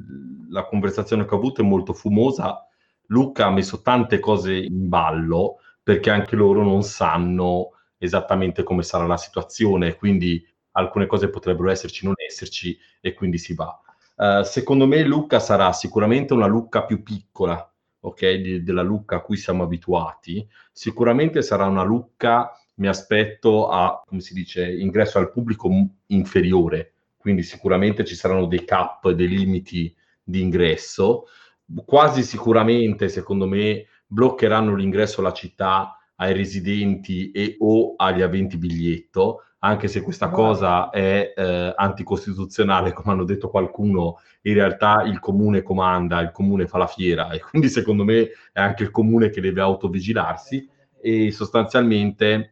la 0.49 0.65
conversazione 0.65 1.25
che 1.25 1.33
ho 1.33 1.37
avuto 1.37 1.61
è 1.61 1.63
molto 1.63 1.93
fumosa. 1.93 2.67
Luca 3.09 3.45
ha 3.45 3.51
messo 3.51 3.81
tante 3.81 4.19
cose 4.19 4.55
in 4.55 4.87
ballo 4.89 5.59
perché 5.81 6.09
anche 6.09 6.35
loro 6.35 6.63
non 6.63 6.83
sanno 6.83 7.71
esattamente 7.97 8.63
come 8.63 8.83
sarà 8.83 9.05
la 9.05 9.17
situazione, 9.17 9.95
quindi 9.95 10.45
alcune 10.71 11.07
cose 11.07 11.29
potrebbero 11.29 11.69
esserci, 11.69 12.05
non 12.05 12.13
esserci, 12.17 12.77
e 13.01 13.13
quindi 13.13 13.37
si 13.37 13.53
va. 13.55 13.77
Eh, 14.15 14.43
secondo 14.43 14.85
me 14.85 15.03
Lucca 15.03 15.39
sarà 15.39 15.71
sicuramente 15.73 16.33
una 16.33 16.45
Lucca 16.45 16.83
più 16.85 17.03
piccola, 17.03 17.69
ok, 18.01 18.33
di- 18.35 18.63
della 18.63 18.81
Lucca 18.81 19.17
a 19.17 19.21
cui 19.21 19.37
siamo 19.37 19.63
abituati. 19.63 20.47
Sicuramente 20.71 21.41
sarà 21.41 21.65
una 21.65 21.83
Lucca, 21.83 22.51
mi 22.75 22.87
aspetto, 22.87 23.67
a, 23.69 24.01
come 24.05 24.21
si 24.21 24.33
dice, 24.33 24.65
ingresso 24.71 25.17
al 25.17 25.31
pubblico 25.31 25.69
inferiore, 26.07 26.93
quindi 27.17 27.43
sicuramente 27.43 28.05
ci 28.05 28.15
saranno 28.15 28.45
dei 28.45 28.63
cap, 28.63 29.09
dei 29.11 29.27
limiti 29.27 29.93
di 30.23 30.41
ingresso. 30.41 31.25
Quasi 31.85 32.23
sicuramente, 32.23 33.09
secondo 33.09 33.47
me, 33.47 33.85
bloccheranno 34.07 34.75
l'ingresso 34.75 35.21
alla 35.21 35.33
città 35.33 35.97
ai 36.15 36.33
residenti 36.33 37.31
e 37.31 37.55
o 37.59 37.93
agli 37.95 38.21
aventi 38.21 38.57
biglietto, 38.57 39.43
anche 39.59 39.87
se 39.87 40.01
questa 40.01 40.29
cosa 40.29 40.89
è 40.89 41.33
eh, 41.35 41.73
anticostituzionale, 41.75 42.93
come 42.93 43.13
hanno 43.13 43.23
detto 43.23 43.49
qualcuno, 43.49 44.19
in 44.43 44.53
realtà 44.53 45.03
il 45.03 45.19
comune 45.19 45.61
comanda, 45.61 46.19
il 46.21 46.31
comune 46.31 46.67
fa 46.67 46.77
la 46.77 46.87
fiera 46.87 47.29
e 47.31 47.39
quindi 47.39 47.67
secondo 47.69 48.03
me 48.03 48.29
è 48.53 48.59
anche 48.59 48.83
il 48.83 48.91
comune 48.91 49.29
che 49.29 49.41
deve 49.41 49.61
autovigilarsi. 49.61 50.67
E 51.01 51.31
sostanzialmente 51.31 52.49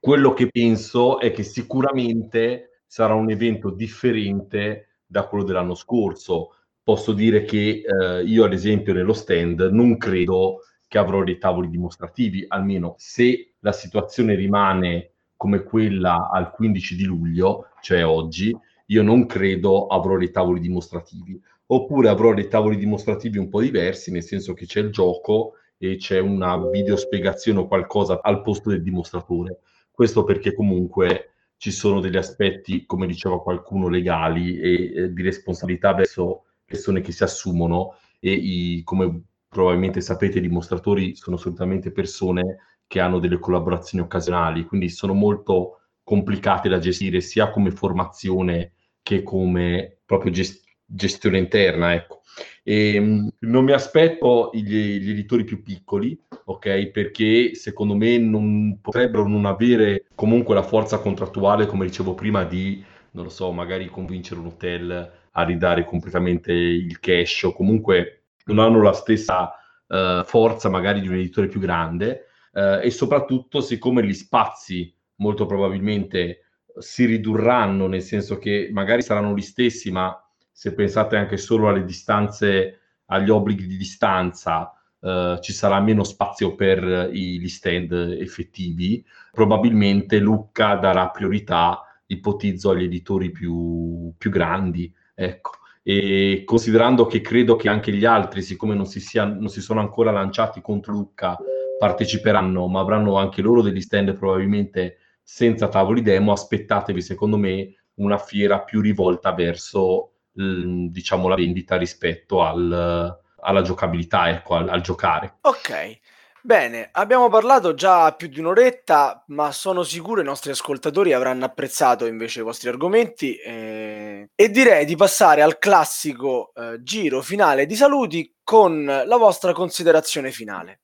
quello 0.00 0.32
che 0.32 0.48
penso 0.50 1.20
è 1.20 1.32
che 1.32 1.42
sicuramente 1.42 2.82
sarà 2.86 3.14
un 3.14 3.30
evento 3.30 3.70
differente 3.70 5.00
da 5.06 5.26
quello 5.26 5.44
dell'anno 5.44 5.74
scorso. 5.74 6.56
Posso 6.92 7.14
dire 7.14 7.44
che 7.44 7.84
eh, 7.86 8.22
io, 8.22 8.44
ad 8.44 8.52
esempio, 8.52 8.92
nello 8.92 9.14
stand 9.14 9.60
non 9.72 9.96
credo 9.96 10.58
che 10.86 10.98
avrò 10.98 11.24
dei 11.24 11.38
tavoli 11.38 11.70
dimostrativi, 11.70 12.44
almeno 12.46 12.96
se 12.98 13.54
la 13.60 13.72
situazione 13.72 14.34
rimane 14.34 15.12
come 15.34 15.62
quella 15.62 16.28
al 16.30 16.50
15 16.50 16.94
di 16.94 17.04
luglio, 17.04 17.68
cioè 17.80 18.04
oggi, 18.04 18.54
io 18.88 19.02
non 19.02 19.24
credo 19.24 19.86
avrò 19.86 20.18
dei 20.18 20.30
tavoli 20.30 20.60
dimostrativi. 20.60 21.40
Oppure 21.68 22.10
avrò 22.10 22.34
dei 22.34 22.48
tavoli 22.48 22.76
dimostrativi 22.76 23.38
un 23.38 23.48
po' 23.48 23.62
diversi, 23.62 24.12
nel 24.12 24.22
senso 24.22 24.52
che 24.52 24.66
c'è 24.66 24.80
il 24.80 24.90
gioco 24.90 25.54
e 25.78 25.96
c'è 25.96 26.18
una 26.18 26.58
videospiegazione 26.68 27.60
o 27.60 27.68
qualcosa 27.68 28.20
al 28.22 28.42
posto 28.42 28.68
del 28.68 28.82
dimostratore. 28.82 29.60
Questo 29.90 30.24
perché 30.24 30.52
comunque 30.52 31.30
ci 31.56 31.70
sono 31.70 32.00
degli 32.00 32.18
aspetti, 32.18 32.84
come 32.84 33.06
diceva 33.06 33.40
qualcuno, 33.40 33.88
legali 33.88 34.60
e 34.60 34.92
eh, 34.94 35.12
di 35.14 35.22
responsabilità 35.22 35.94
verso 35.94 36.42
persone 36.72 37.00
che 37.02 37.12
si 37.12 37.22
assumono 37.22 37.96
e 38.18 38.32
i, 38.32 38.82
come 38.84 39.24
probabilmente 39.48 40.00
sapete, 40.00 40.38
i 40.38 40.40
dimostratori 40.40 41.14
sono 41.14 41.36
solitamente 41.36 41.92
persone 41.92 42.56
che 42.86 43.00
hanno 43.00 43.18
delle 43.18 43.38
collaborazioni 43.38 44.02
occasionali, 44.04 44.64
quindi 44.64 44.88
sono 44.88 45.12
molto 45.12 45.80
complicate 46.02 46.68
da 46.68 46.78
gestire 46.78 47.20
sia 47.20 47.50
come 47.50 47.70
formazione 47.70 48.72
che 49.02 49.22
come 49.22 49.98
proprio 50.04 50.32
gest- 50.32 50.64
gestione 50.84 51.38
interna, 51.38 51.92
ecco. 51.94 52.20
E, 52.62 52.98
mh, 53.00 53.28
non 53.40 53.64
mi 53.64 53.72
aspetto 53.72 54.50
gli, 54.54 54.98
gli 54.98 55.10
editori 55.10 55.44
più 55.44 55.62
piccoli, 55.62 56.18
ok? 56.44 56.86
Perché 56.88 57.54
secondo 57.54 57.94
me 57.94 58.16
non 58.18 58.78
potrebbero 58.80 59.26
non 59.28 59.44
avere 59.46 60.06
comunque 60.14 60.54
la 60.54 60.62
forza 60.62 60.98
contrattuale, 61.00 61.66
come 61.66 61.86
dicevo 61.86 62.14
prima, 62.14 62.44
di, 62.44 62.82
non 63.12 63.24
lo 63.24 63.30
so, 63.30 63.52
magari 63.52 63.86
convincere 63.88 64.40
un 64.40 64.46
hotel 64.46 65.20
a 65.32 65.42
ridare 65.44 65.84
completamente 65.84 66.52
il 66.52 66.98
cash 67.00 67.44
o 67.44 67.52
comunque 67.52 68.24
non 68.46 68.58
hanno 68.58 68.82
la 68.82 68.92
stessa 68.92 69.52
eh, 69.88 70.22
forza 70.24 70.68
magari 70.68 71.00
di 71.00 71.08
un 71.08 71.14
editore 71.14 71.48
più 71.48 71.60
grande 71.60 72.26
eh, 72.52 72.80
e 72.82 72.90
soprattutto 72.90 73.60
siccome 73.60 74.04
gli 74.04 74.12
spazi 74.14 74.94
molto 75.16 75.46
probabilmente 75.46 76.38
si 76.78 77.04
ridurranno, 77.04 77.86
nel 77.86 78.02
senso 78.02 78.38
che 78.38 78.70
magari 78.72 79.02
saranno 79.02 79.34
gli 79.34 79.42
stessi, 79.42 79.90
ma 79.90 80.16
se 80.50 80.74
pensate 80.74 81.16
anche 81.16 81.36
solo 81.36 81.68
alle 81.68 81.84
distanze, 81.84 82.78
agli 83.06 83.30
obblighi 83.30 83.66
di 83.66 83.76
distanza, 83.76 84.72
eh, 85.00 85.38
ci 85.42 85.52
sarà 85.52 85.80
meno 85.80 86.02
spazio 86.04 86.54
per 86.54 87.10
i- 87.12 87.38
gli 87.40 87.48
stand 87.48 87.92
effettivi, 87.92 89.04
probabilmente 89.30 90.18
Lucca 90.18 90.76
darà 90.76 91.08
priorità, 91.10 91.80
ipotizzo, 92.06 92.70
agli 92.70 92.84
editori 92.84 93.30
più, 93.30 94.12
più 94.16 94.30
grandi, 94.30 94.92
ecco. 95.14 95.50
E 95.82 96.42
considerando 96.44 97.06
che 97.06 97.20
credo 97.20 97.56
che 97.56 97.68
anche 97.68 97.92
gli 97.92 98.04
altri, 98.04 98.42
siccome 98.42 98.74
non 98.74 98.86
si, 98.86 99.00
sia- 99.00 99.24
non 99.24 99.48
si 99.48 99.60
sono 99.60 99.80
ancora 99.80 100.10
lanciati 100.12 100.60
contro 100.60 100.92
Lucca, 100.92 101.36
parteciperanno, 101.78 102.66
ma 102.68 102.80
avranno 102.80 103.16
anche 103.16 103.42
loro 103.42 103.62
degli 103.62 103.80
stand 103.80 104.14
probabilmente 104.16 104.98
senza 105.22 105.68
tavoli 105.68 106.02
demo, 106.02 106.32
aspettatevi 106.32 107.00
secondo 107.00 107.36
me 107.36 107.74
una 107.94 108.18
fiera 108.18 108.60
più 108.60 108.80
rivolta 108.80 109.32
verso 109.32 110.12
l- 110.32 110.86
diciamo 110.90 111.28
la 111.28 111.34
vendita 111.34 111.76
rispetto 111.76 112.42
al- 112.42 113.18
alla 113.44 113.62
giocabilità, 113.62 114.28
ecco, 114.30 114.54
al, 114.54 114.68
al 114.68 114.80
giocare. 114.80 115.38
Ok, 115.40 115.98
bene, 116.42 116.88
abbiamo 116.92 117.28
parlato 117.28 117.74
già 117.74 118.12
più 118.14 118.28
di 118.28 118.40
un'oretta, 118.40 119.24
ma 119.28 119.52
sono 119.52 119.82
sicuro 119.82 120.20
i 120.20 120.24
nostri 120.24 120.50
ascoltatori 120.50 121.12
avranno 121.12 121.44
apprezzato 121.44 122.06
invece 122.06 122.40
i 122.40 122.42
vostri 122.42 122.68
argomenti 122.68 123.36
eh, 123.36 124.30
e 124.34 124.50
direi 124.50 124.84
di 124.84 124.96
passare 124.96 125.42
al 125.42 125.58
classico 125.58 126.52
eh, 126.54 126.82
giro 126.82 127.22
finale 127.22 127.66
di 127.66 127.74
saluti 127.74 128.34
con 128.42 128.84
la 128.84 129.16
vostra 129.16 129.52
considerazione 129.52 130.30
finale. 130.30 130.80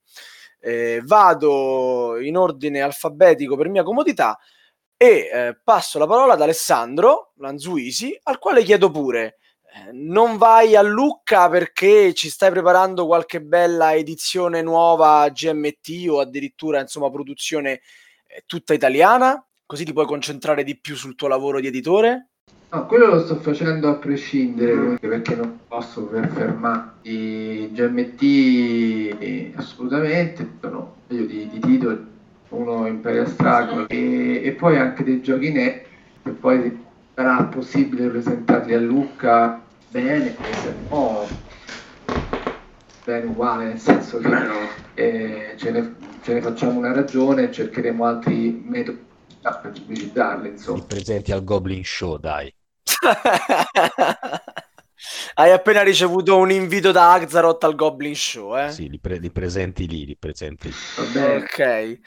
Eh, 0.61 1.01
vado 1.05 2.19
in 2.21 2.37
ordine 2.37 2.81
alfabetico 2.81 3.57
per 3.57 3.69
mia 3.69 3.83
comodità 3.83 4.39
e 4.97 5.31
eh, 5.33 5.61
passo 5.63 5.99
la 5.99 6.07
parola 6.07 6.33
ad 6.33 6.43
Alessandro 6.43 7.33
Lanzuisi, 7.37 8.19
al 8.25 8.39
quale 8.39 8.63
chiedo 8.63 8.91
pure 8.91 9.39
non 9.93 10.37
vai 10.37 10.75
a 10.77 10.83
Lucca 10.83 11.49
perché 11.49 12.13
ci 12.15 12.29
stai 12.29 12.51
preparando 12.51 13.07
qualche 13.07 13.41
bella 13.41 13.95
edizione 13.95 14.63
nuova 14.63 15.29
GMT 15.29 16.07
o 16.09 16.21
addirittura 16.21 16.81
insomma 16.81 17.11
produzione 17.11 17.81
eh, 18.27 18.43
tutta 18.47 18.75
italiana? 18.75 19.43
Così 19.67 19.85
ti 19.85 19.93
puoi 19.93 20.07
concentrare 20.07 20.65
di 20.65 20.79
più 20.79 20.97
sul 20.97 21.15
tuo 21.15 21.29
lavoro 21.29 21.61
di 21.61 21.67
editore? 21.67 22.29
No, 22.71 22.87
quello 22.87 23.07
lo 23.07 23.25
sto 23.25 23.37
facendo 23.37 23.89
a 23.89 23.95
prescindere 23.95 24.99
perché 24.99 25.35
non 25.35 25.61
posso 25.67 26.05
per 26.05 26.29
fermare 26.29 26.93
GMT 27.03 28.25
assolutamente, 29.57 30.47
sono 30.61 30.97
meglio 31.07 31.25
di, 31.25 31.49
di 31.49 31.61
titoli, 31.61 32.07
uno 32.51 32.87
Imperial 32.87 33.27
Struggle 33.27 33.87
e, 33.89 34.43
e 34.45 34.53
poi 34.53 34.77
anche 34.77 35.03
dei 35.03 35.23
giochi 35.23 35.51
net 35.51 35.87
che 36.23 36.31
poi 36.31 36.87
sarà 37.19 37.43
possibile 37.47 38.07
presentarli 38.07 38.75
a 38.75 38.79
Lucca 38.79 39.61
bene, 39.89 40.37
se 40.63 40.73
no 40.89 41.27
bene 43.05 43.27
uguale, 43.27 43.65
nel 43.65 43.81
senso 43.81 44.19
che 44.19 44.29
eh, 44.95 45.55
ce, 45.57 45.73
ne, 45.73 45.97
ce, 46.23 46.35
ne, 46.35 46.41
facciamo 46.41 46.79
una 46.79 46.93
ragione 46.93 47.49
e 47.49 47.53
cercheremo 47.53 48.05
altri 48.05 48.63
metodi 48.65 49.05
per 49.41 49.61
pubblicizzarle. 49.63 50.49
Insomma. 50.51 50.79
Li 50.79 50.85
presenti 50.87 51.33
al 51.33 51.43
Goblin 51.43 51.85
Show, 51.85 52.19
dai. 52.19 52.55
Hai 55.35 55.51
appena 55.51 55.83
ricevuto 55.83 56.37
un 56.37 56.53
invito 56.53 56.93
da 56.93 57.15
Axaroth 57.15 57.65
al 57.65 57.75
Goblin 57.75 58.15
Show, 58.15 58.57
eh? 58.57 58.71
Sì, 58.71 58.89
li, 58.89 59.01
pre- 59.01 59.19
li 59.19 59.31
presenti 59.33 59.89
lì, 59.89 60.07
li 60.07 60.17
presenti 60.17 60.69
lì. 60.69 60.75
Ok. 61.19 61.99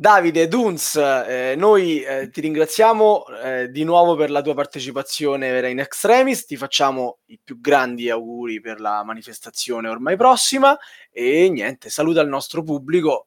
Davide 0.00 0.46
Duns, 0.46 0.94
eh, 0.94 1.54
noi 1.56 2.00
eh, 2.04 2.30
ti 2.30 2.40
ringraziamo 2.40 3.24
eh, 3.42 3.68
di 3.68 3.82
nuovo 3.82 4.14
per 4.14 4.30
la 4.30 4.42
tua 4.42 4.54
partecipazione 4.54 5.68
in 5.68 5.80
Extremis, 5.80 6.46
ti 6.46 6.56
facciamo 6.56 7.18
i 7.26 7.40
più 7.42 7.60
grandi 7.60 8.08
auguri 8.08 8.60
per 8.60 8.78
la 8.78 9.02
manifestazione 9.02 9.88
ormai 9.88 10.16
prossima. 10.16 10.78
E 11.10 11.50
niente, 11.50 11.90
saluta 11.90 12.20
il 12.20 12.28
nostro 12.28 12.62
pubblico, 12.62 13.26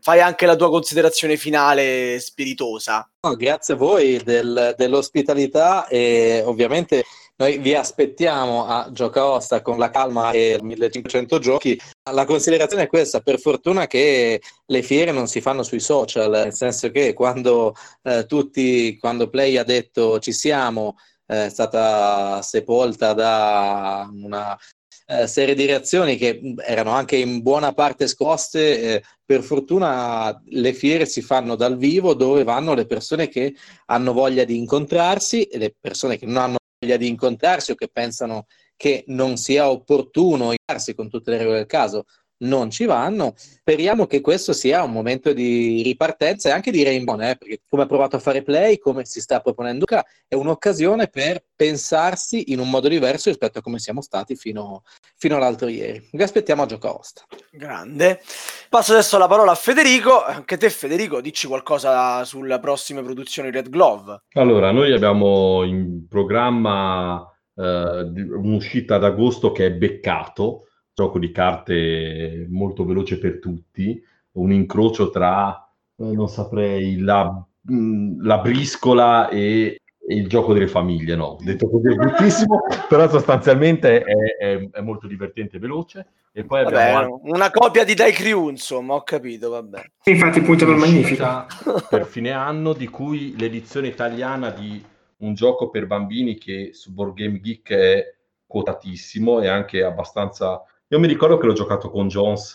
fai 0.00 0.22
anche 0.22 0.46
la 0.46 0.56
tua 0.56 0.70
considerazione 0.70 1.36
finale 1.36 2.18
spiritosa. 2.20 3.06
Oh, 3.20 3.36
grazie 3.36 3.74
a 3.74 3.76
voi 3.76 4.18
del, 4.24 4.74
dell'ospitalità 4.78 5.86
e 5.88 6.42
ovviamente 6.42 7.04
noi 7.38 7.58
vi 7.58 7.74
aspettiamo 7.74 8.66
a 8.66 8.88
Giocaosta 8.90 9.62
con 9.62 9.78
la 9.78 9.90
calma 9.90 10.32
e 10.32 10.58
1500 10.60 11.38
giochi. 11.38 11.80
La 12.10 12.24
considerazione 12.24 12.84
è 12.84 12.88
questa, 12.88 13.20
per 13.20 13.38
fortuna 13.38 13.86
che 13.86 14.40
le 14.66 14.82
fiere 14.82 15.12
non 15.12 15.28
si 15.28 15.40
fanno 15.40 15.62
sui 15.62 15.78
social, 15.78 16.30
nel 16.30 16.54
senso 16.54 16.90
che 16.90 17.12
quando 17.12 17.74
eh, 18.02 18.26
tutti, 18.26 18.96
quando 18.98 19.28
Play 19.28 19.56
ha 19.56 19.62
detto 19.62 20.18
ci 20.18 20.32
siamo, 20.32 20.96
eh, 21.26 21.46
è 21.46 21.48
stata 21.48 22.42
sepolta 22.42 23.12
da 23.12 24.10
una 24.12 24.58
eh, 25.06 25.26
serie 25.28 25.54
di 25.54 25.64
reazioni 25.64 26.16
che 26.16 26.40
erano 26.66 26.90
anche 26.90 27.16
in 27.16 27.40
buona 27.42 27.72
parte 27.72 28.08
scosse. 28.08 28.96
Eh, 28.96 29.02
per 29.24 29.42
fortuna 29.42 30.42
le 30.46 30.72
fiere 30.72 31.06
si 31.06 31.22
fanno 31.22 31.54
dal 31.54 31.76
vivo 31.76 32.14
dove 32.14 32.42
vanno 32.42 32.74
le 32.74 32.86
persone 32.86 33.28
che 33.28 33.54
hanno 33.86 34.12
voglia 34.12 34.44
di 34.44 34.56
incontrarsi 34.56 35.44
e 35.44 35.58
le 35.58 35.74
persone 35.78 36.18
che 36.18 36.26
non 36.26 36.36
hanno 36.38 36.57
di 36.78 37.08
incontrarsi 37.08 37.72
o 37.72 37.74
che 37.74 37.88
pensano 37.88 38.46
che 38.76 39.04
non 39.08 39.36
sia 39.36 39.68
opportuno 39.68 40.52
incontrarsi 40.52 40.94
con 40.94 41.08
tutte 41.08 41.32
le 41.32 41.38
regole 41.38 41.56
del 41.58 41.66
caso 41.66 42.04
non 42.38 42.70
ci 42.70 42.84
vanno. 42.84 43.34
Speriamo 43.36 44.06
che 44.06 44.20
questo 44.20 44.52
sia 44.52 44.82
un 44.82 44.92
momento 44.92 45.32
di 45.32 45.82
ripartenza 45.82 46.48
e 46.48 46.52
anche 46.52 46.70
di 46.70 46.82
rainbow, 46.82 47.16
eh, 47.20 47.36
perché 47.36 47.60
come 47.68 47.82
ha 47.82 47.86
provato 47.86 48.16
a 48.16 48.20
fare 48.20 48.42
play, 48.42 48.78
come 48.78 49.04
si 49.04 49.20
sta 49.20 49.40
proponendo 49.40 49.84
qua, 49.84 50.04
è 50.26 50.34
un'occasione 50.34 51.08
per 51.08 51.44
pensarsi 51.54 52.52
in 52.52 52.60
un 52.60 52.70
modo 52.70 52.88
diverso 52.88 53.28
rispetto 53.28 53.58
a 53.58 53.62
come 53.62 53.78
siamo 53.78 54.00
stati 54.00 54.36
fino, 54.36 54.82
fino 55.16 55.36
all'altro 55.36 55.68
ieri. 55.68 56.08
Vi 56.12 56.22
aspettiamo 56.22 56.62
a 56.62 56.66
Gioca 56.66 56.96
Osta. 56.96 57.24
Grande. 57.50 58.20
Passo 58.68 58.92
adesso 58.92 59.18
la 59.18 59.26
parola 59.26 59.52
a 59.52 59.56
Federico. 59.56 60.24
Anche 60.24 60.56
te, 60.56 60.70
Federico, 60.70 61.20
dici 61.20 61.46
qualcosa 61.46 62.24
sulle 62.24 62.58
prossime 62.60 63.02
produzioni 63.02 63.50
Red 63.50 63.68
Glove. 63.68 64.22
Allora, 64.34 64.70
noi 64.70 64.92
abbiamo 64.92 65.64
in 65.64 66.06
programma 66.08 67.26
eh, 67.54 68.00
un'uscita 68.00 68.96
ad 68.96 69.04
agosto 69.04 69.52
che 69.52 69.66
è 69.66 69.72
beccato 69.72 70.67
gioco 70.98 71.20
di 71.20 71.30
carte 71.30 72.44
molto 72.48 72.84
veloce 72.84 73.20
per 73.20 73.38
tutti, 73.38 74.02
un 74.32 74.50
incrocio 74.50 75.10
tra, 75.10 75.70
eh, 75.96 76.02
non 76.02 76.28
saprei, 76.28 76.98
la, 76.98 77.24
mh, 77.60 78.26
la 78.26 78.38
briscola 78.38 79.28
e, 79.28 79.80
e, 80.08 80.14
il 80.16 80.26
gioco 80.26 80.52
delle 80.52 80.66
famiglie, 80.66 81.14
no? 81.14 81.36
Detto 81.40 81.70
così 81.70 81.92
è 81.92 81.94
bruttissimo, 81.94 82.62
però 82.90 83.08
sostanzialmente 83.08 84.02
è, 84.02 84.36
è, 84.38 84.70
è, 84.70 84.80
molto 84.80 85.06
divertente 85.06 85.58
e 85.58 85.60
veloce. 85.60 86.06
E 86.32 86.44
poi 86.44 86.64
vabbè, 86.64 86.90
abbiamo 86.90 87.20
una 87.24 87.52
copia 87.52 87.84
di 87.84 87.94
Die 87.94 88.10
Crew, 88.10 88.48
insomma, 88.48 88.94
ho 88.94 89.02
capito, 89.04 89.50
vabbè. 89.50 89.80
Infatti, 90.04 90.40
punto 90.40 90.66
per 90.66 90.74
magnifica. 90.74 91.46
Per 91.88 92.06
fine 92.06 92.32
anno, 92.32 92.72
di 92.72 92.88
cui 92.88 93.36
l'edizione 93.38 93.86
italiana 93.86 94.50
di 94.50 94.84
un 95.18 95.34
gioco 95.34 95.70
per 95.70 95.86
bambini 95.86 96.38
che 96.38 96.70
su 96.72 96.92
Board 96.92 97.14
Game 97.14 97.40
Geek 97.40 97.70
è 97.70 98.14
quotatissimo 98.46 99.40
e 99.40 99.46
anche 99.46 99.84
abbastanza 99.84 100.62
io 100.88 100.98
mi 100.98 101.06
ricordo 101.06 101.38
che 101.38 101.46
l'ho 101.46 101.52
giocato 101.52 101.90
con 101.90 102.08
Jones, 102.08 102.54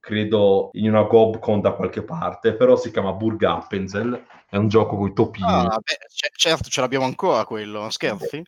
credo 0.00 0.70
in 0.72 0.88
una 0.88 1.02
Gobcon 1.02 1.60
da 1.60 1.72
qualche 1.72 2.02
parte, 2.02 2.54
però 2.54 2.76
si 2.76 2.90
chiama 2.90 3.12
Burg 3.12 3.42
Appenzell, 3.42 4.24
è 4.48 4.56
un 4.56 4.68
gioco 4.68 4.96
con 4.96 5.08
i 5.08 5.12
topini. 5.12 5.46
Ah, 5.46 5.78
beh, 5.78 5.98
c- 6.08 6.30
certo, 6.36 6.68
ce 6.70 6.80
l'abbiamo 6.80 7.04
ancora 7.04 7.44
quello, 7.44 7.90
scherzi? 7.90 8.42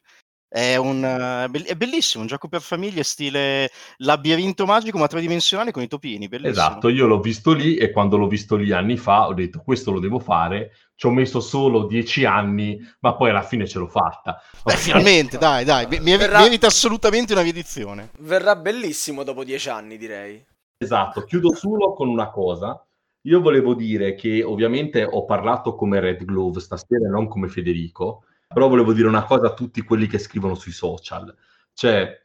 È, 0.52 0.74
un, 0.74 1.48
è 1.64 1.76
bellissimo, 1.76 2.22
un 2.22 2.28
gioco 2.28 2.48
per 2.48 2.60
famiglie 2.60 3.04
stile 3.04 3.70
labirinto 3.98 4.66
magico 4.66 4.98
ma 4.98 5.06
tridimensionale 5.06 5.70
con 5.70 5.84
i 5.84 5.86
topini, 5.86 6.26
bellissimo. 6.26 6.50
Esatto, 6.50 6.88
io 6.88 7.06
l'ho 7.06 7.20
visto 7.20 7.52
lì 7.52 7.76
e 7.76 7.92
quando 7.92 8.16
l'ho 8.16 8.26
visto 8.26 8.56
lì 8.56 8.72
anni 8.72 8.96
fa 8.96 9.28
ho 9.28 9.32
detto 9.32 9.62
questo 9.64 9.92
lo 9.92 10.00
devo 10.00 10.18
fare, 10.18 10.72
ci 10.96 11.06
ho 11.06 11.10
messo 11.12 11.38
solo 11.38 11.86
dieci 11.86 12.24
anni, 12.24 12.80
ma 12.98 13.14
poi 13.14 13.30
alla 13.30 13.44
fine 13.44 13.64
ce 13.68 13.78
l'ho 13.78 13.86
fatta. 13.86 14.42
Beh, 14.64 14.74
finalmente, 14.74 15.38
dai, 15.38 15.64
dai, 15.64 15.86
mi, 15.86 16.16
verrà... 16.16 16.40
merita 16.40 16.66
assolutamente 16.66 17.32
una 17.32 17.42
riedizione. 17.42 18.10
Verrà 18.18 18.56
bellissimo 18.56 19.22
dopo 19.22 19.44
dieci 19.44 19.68
anni, 19.68 19.96
direi. 19.96 20.44
Esatto, 20.78 21.22
chiudo 21.22 21.54
solo 21.54 21.94
con 21.94 22.08
una 22.08 22.28
cosa. 22.28 22.84
Io 23.22 23.40
volevo 23.40 23.74
dire 23.74 24.16
che 24.16 24.42
ovviamente 24.42 25.04
ho 25.04 25.24
parlato 25.26 25.76
come 25.76 26.00
Red 26.00 26.24
Glove 26.24 26.58
stasera 26.58 27.06
e 27.06 27.10
non 27.10 27.28
come 27.28 27.46
Federico, 27.46 28.24
però 28.52 28.68
volevo 28.68 28.92
dire 28.92 29.06
una 29.06 29.24
cosa 29.24 29.46
a 29.46 29.54
tutti 29.54 29.80
quelli 29.82 30.08
che 30.08 30.18
scrivono 30.18 30.56
sui 30.56 30.72
social. 30.72 31.32
Cioè, 31.72 32.20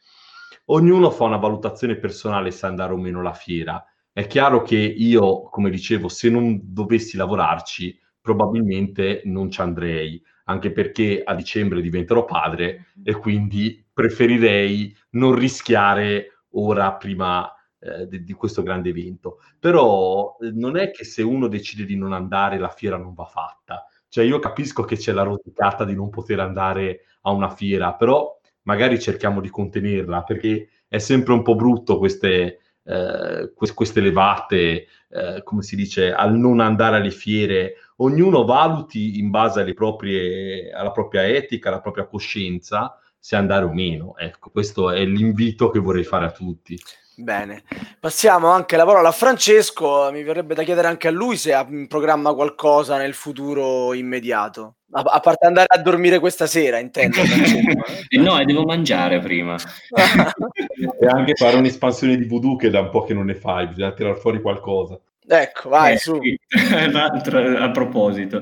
ognuno 0.66 1.12
fa 1.12 1.26
una 1.26 1.38
valutazione 1.38 1.98
personale 1.98 2.50
se 2.50 2.66
andare 2.66 2.94
o 2.94 2.98
meno 2.98 3.20
alla 3.20 3.34
fiera. 3.34 3.84
È 4.12 4.26
chiaro 4.26 4.64
che 4.64 4.76
io, 4.76 5.44
come 5.50 5.70
dicevo, 5.70 6.08
se 6.08 6.30
non 6.32 6.60
dovessi 6.64 7.16
lavorarci, 7.16 8.00
probabilmente 8.20 9.22
non 9.26 9.52
ci 9.52 9.62
andrei, 9.62 10.20
anche 10.46 10.72
perché 10.72 11.22
a 11.24 11.36
dicembre 11.36 11.82
diventerò 11.82 12.26
padre 12.26 12.88
e 13.04 13.14
quindi 13.14 13.86
preferirei 13.94 14.98
non 15.12 15.36
rischiare 15.36 16.46
ora 16.54 16.94
prima 16.94 17.54
eh, 17.78 18.08
di, 18.08 18.24
di, 18.24 18.34
questo 18.34 18.64
grande 18.64 18.90
evento. 18.90 19.42
Però 19.60 20.38
eh, 20.42 20.50
non 20.52 20.76
è 20.76 20.90
che 20.90 21.04
se 21.04 21.22
uno 21.22 21.48
decide 21.48 21.86
di 21.86 21.96
non 21.96 22.14
andare 22.14 22.58
la 22.58 22.70
fiera 22.70 22.98
non 22.98 23.14
va 23.14 23.26
fatta 23.26 23.86
cioè 24.16 24.24
io 24.24 24.40
capisco 24.40 24.84
che 24.84 24.96
c'è 24.96 25.12
la 25.12 25.24
rosicata 25.24 25.84
di 25.84 25.94
non 25.94 26.10
poter 26.10 26.40
andare 26.40 27.02
a 27.24 27.32
una 27.32 27.50
fiera, 27.50 27.96
però 27.96 28.40
magari 28.62 28.98
cerchiamo 28.98 29.42
di 29.42 29.50
contenerla 29.50 30.24
perché 30.24 30.70
è 30.88 31.00
sempre 31.00 31.34
un 31.34 31.42
po' 31.42 31.56
brutto 31.56 31.98
queste, 31.98 32.60
eh, 32.86 33.52
queste 33.54 34.00
levate, 34.00 34.88
eh, 35.10 35.42
come 35.44 35.64
si 35.64 35.76
dice, 35.76 36.14
al 36.14 36.34
non 36.34 36.62
andare 36.62 36.96
alle 36.96 37.12
fiere. 37.12 37.74
Ognuno 37.98 38.46
valuti 38.46 39.20
in 39.20 39.32
base 39.32 39.74
proprie, 39.74 40.72
alla 40.72 40.92
propria 40.92 41.28
etica, 41.28 41.68
alla 41.68 41.82
propria 41.82 42.06
coscienza, 42.08 42.98
se 43.20 43.36
andare 43.36 43.66
o 43.66 43.74
meno. 43.74 44.16
Ecco, 44.16 44.50
questo 44.50 44.92
è 44.92 45.04
l'invito 45.04 45.70
che 45.70 45.80
vorrei 45.80 46.06
fare 46.06 46.24
a 46.24 46.32
tutti. 46.32 46.80
Bene, 47.18 47.64
passiamo 47.98 48.50
anche 48.50 48.76
la 48.76 48.86
parola 48.86 49.10
a 49.10 49.14
Francesco. 49.14 50.10
Mi 50.12 50.24
verrebbe 50.24 50.54
da 50.54 50.64
chiedere 50.64 50.88
anche 50.88 51.08
a 51.08 51.12
lui 51.12 51.38
se 51.38 51.54
ha 51.54 51.66
in 51.70 51.88
programma 51.88 52.34
qualcosa 52.34 52.98
nel 52.98 53.14
futuro 53.14 53.94
immediato. 53.94 54.76
A, 54.92 55.02
a 55.02 55.20
parte 55.22 55.46
andare 55.46 55.68
a 55.70 55.78
dormire 55.78 56.20
questa 56.20 56.46
sera, 56.46 56.78
intendo. 56.78 57.18
eh 57.22 58.18
no, 58.20 58.44
devo 58.44 58.64
mangiare 58.64 59.20
prima. 59.20 59.56
e 61.00 61.08
anche 61.08 61.36
fare 61.36 61.56
un'espansione 61.56 62.18
di 62.18 62.26
voodoo 62.26 62.58
che 62.58 62.70
da 62.70 62.82
un 62.82 62.90
po' 62.90 63.04
che 63.04 63.14
non 63.14 63.26
ne 63.26 63.36
fai, 63.36 63.68
bisogna 63.68 63.94
tirare 63.94 64.18
fuori 64.18 64.42
qualcosa. 64.42 65.00
Ecco, 65.28 65.70
vai 65.70 65.94
eh, 65.94 65.98
su. 65.98 66.20
Sì. 66.22 66.38
a 67.58 67.72
proposito, 67.72 68.42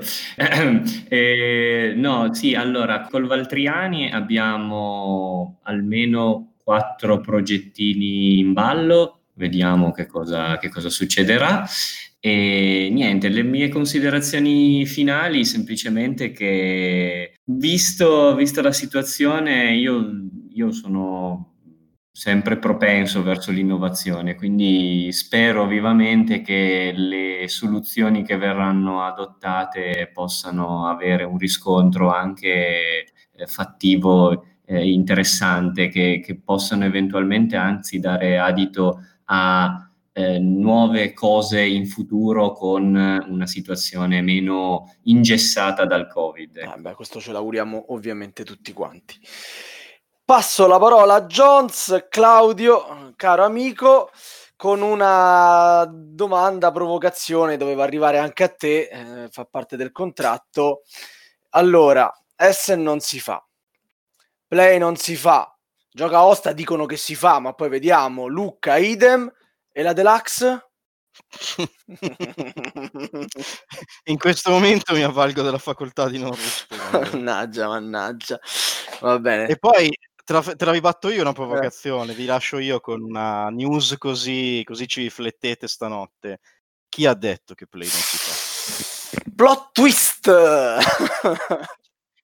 eh, 1.07 1.93
no, 1.95 2.33
sì, 2.33 2.55
allora 2.55 3.07
col 3.09 3.25
Valtriani 3.25 4.11
abbiamo 4.11 5.59
almeno 5.63 6.52
quattro 6.63 7.19
progettini 7.19 8.39
in 8.39 8.53
ballo, 8.53 9.23
vediamo 9.33 9.91
che 9.91 10.05
cosa, 10.05 10.57
che 10.57 10.69
cosa 10.69 10.89
succederà. 10.89 11.65
E 12.19 12.89
niente, 12.91 13.27
le 13.27 13.43
mie 13.43 13.67
considerazioni 13.67 14.85
finali 14.85 15.43
semplicemente 15.43 16.31
che 16.31 17.35
visto, 17.43 18.33
visto 18.35 18.61
la 18.61 18.71
situazione 18.71 19.75
io, 19.75 20.29
io 20.53 20.71
sono 20.71 21.53
sempre 22.15 22.57
propenso 22.59 23.23
verso 23.23 23.51
l'innovazione, 23.51 24.35
quindi 24.35 25.11
spero 25.11 25.65
vivamente 25.65 26.41
che 26.41 26.93
le 26.95 27.47
soluzioni 27.47 28.23
che 28.23 28.37
verranno 28.37 29.01
adottate 29.01 30.11
possano 30.13 30.87
avere 30.87 31.23
un 31.23 31.37
riscontro 31.37 32.13
anche 32.13 33.05
eh, 33.35 33.47
fattivo 33.47 34.45
eh, 34.65 34.89
interessante 34.89 35.89
che, 35.89 36.21
che 36.23 36.39
possano 36.39 36.85
eventualmente 36.85 37.55
anzi 37.55 37.99
dare 37.99 38.39
adito 38.39 38.99
a 39.25 39.89
eh, 40.13 40.39
nuove 40.39 41.13
cose 41.13 41.61
in 41.61 41.87
futuro 41.87 42.51
con 42.51 42.95
una 43.27 43.47
situazione 43.47 44.21
meno 44.21 44.95
ingessata 45.03 45.85
dal 45.85 46.07
Covid. 46.07 46.57
Eh 46.57 46.77
beh, 46.77 46.93
questo 46.93 47.19
ce 47.19 47.31
l'auguriamo 47.31 47.85
ovviamente 47.89 48.43
tutti 48.43 48.73
quanti. 48.73 49.19
Passo 50.25 50.67
la 50.67 50.79
parola 50.79 51.15
a 51.15 51.25
Jones, 51.25 52.05
Claudio, 52.09 53.13
caro 53.17 53.43
amico, 53.43 54.09
con 54.55 54.81
una 54.81 55.85
domanda, 55.91 56.71
provocazione, 56.71 57.57
doveva 57.57 57.83
arrivare 57.83 58.19
anche 58.19 58.43
a 58.43 58.47
te, 58.47 58.87
eh, 58.89 59.27
fa 59.29 59.43
parte 59.43 59.75
del 59.75 59.91
contratto. 59.91 60.83
Allora, 61.49 62.09
Essen 62.37 62.81
non 62.81 63.01
si 63.01 63.19
fa, 63.19 63.45
Play 64.53 64.77
non 64.77 64.95
si 64.97 65.15
fa, 65.15 65.51
Gioca 65.91 66.23
Osta 66.23 66.51
dicono 66.51 66.85
che 66.85 66.95
si 66.95 67.15
fa, 67.15 67.39
ma 67.39 67.53
poi 67.53 67.69
vediamo, 67.69 68.27
Lucca, 68.27 68.77
idem, 68.77 69.27
e 69.71 69.81
la 69.81 69.93
Deluxe? 69.93 70.69
In 74.05 74.19
questo 74.19 74.51
momento 74.51 74.93
mi 74.93 75.01
avvalgo 75.01 75.41
della 75.41 75.57
facoltà 75.57 76.07
di 76.07 76.19
non 76.19 76.35
rispondere. 76.35 77.09
mannaggia, 77.17 77.67
mannaggia. 77.67 78.39
Va 78.99 79.17
bene. 79.17 79.47
E 79.47 79.57
poi 79.57 79.89
te 80.23 80.33
la, 80.33 80.41
te 80.43 80.65
la 80.65 80.71
ribatto 80.71 81.09
io 81.09 81.21
una 81.21 81.33
provocazione, 81.33 82.13
vi 82.13 82.25
lascio 82.25 82.59
io 82.59 82.79
con 82.79 83.01
una 83.01 83.49
news 83.49 83.95
così, 83.97 84.61
così 84.63 84.87
ci 84.87 85.01
riflettete 85.01 85.67
stanotte. 85.67 86.41
Chi 86.89 87.07
ha 87.07 87.15
detto 87.15 87.55
che 87.55 87.65
Play 87.65 87.87
non 87.87 87.97
si 87.97 88.17
fa? 88.17 89.31
Plot 89.35 89.71
twist! 89.71 90.31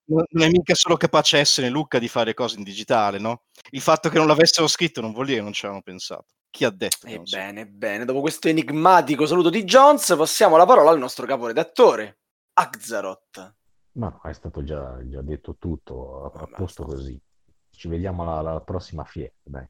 Non 0.10 0.42
è 0.42 0.50
mica 0.50 0.74
solo 0.74 0.98
capace 0.98 1.38
essere 1.38 1.70
Lucca 1.70 2.00
di 2.00 2.08
fare 2.08 2.34
cose 2.34 2.58
in 2.58 2.64
digitale, 2.64 3.20
no? 3.20 3.44
Il 3.70 3.82
fatto 3.82 4.10
che 4.10 4.18
non 4.18 4.26
l'avessero 4.26 4.68
scritto 4.68 5.02
non 5.02 5.14
vuol 5.14 5.26
dire 5.26 5.38
che 5.38 5.44
non 5.44 5.54
ci 5.54 5.66
avevano 5.66 5.84
pensato. 5.84 6.26
Chi 6.50 6.66
ha 6.66 6.72
detto? 6.72 7.06
Ebbene, 7.06 7.68
bene, 7.68 8.06
dopo 8.06 8.22
questo 8.22 8.48
enigmatico 8.48 9.28
saluto 9.28 9.52
di 9.52 9.64
Jones, 9.64 10.16
passiamo 10.18 10.58
la 10.58 10.66
parola 10.66 10.90
al 10.90 10.98
nostro 10.98 11.28
caporedattore, 11.28 12.22
Axaroth. 12.54 13.56
Ma 13.94 14.10
no, 14.10 14.30
è 14.30 14.34
stato 14.34 14.64
già, 14.64 14.98
già 15.08 15.22
detto 15.22 15.58
tutto, 15.60 16.32
a, 16.34 16.42
a 16.42 16.48
posto 16.48 16.86
così. 16.86 17.20
Ci 17.80 17.88
vediamo 17.88 18.24
alla, 18.24 18.50
alla 18.50 18.60
prossima 18.60 19.06
fiera. 19.06 19.32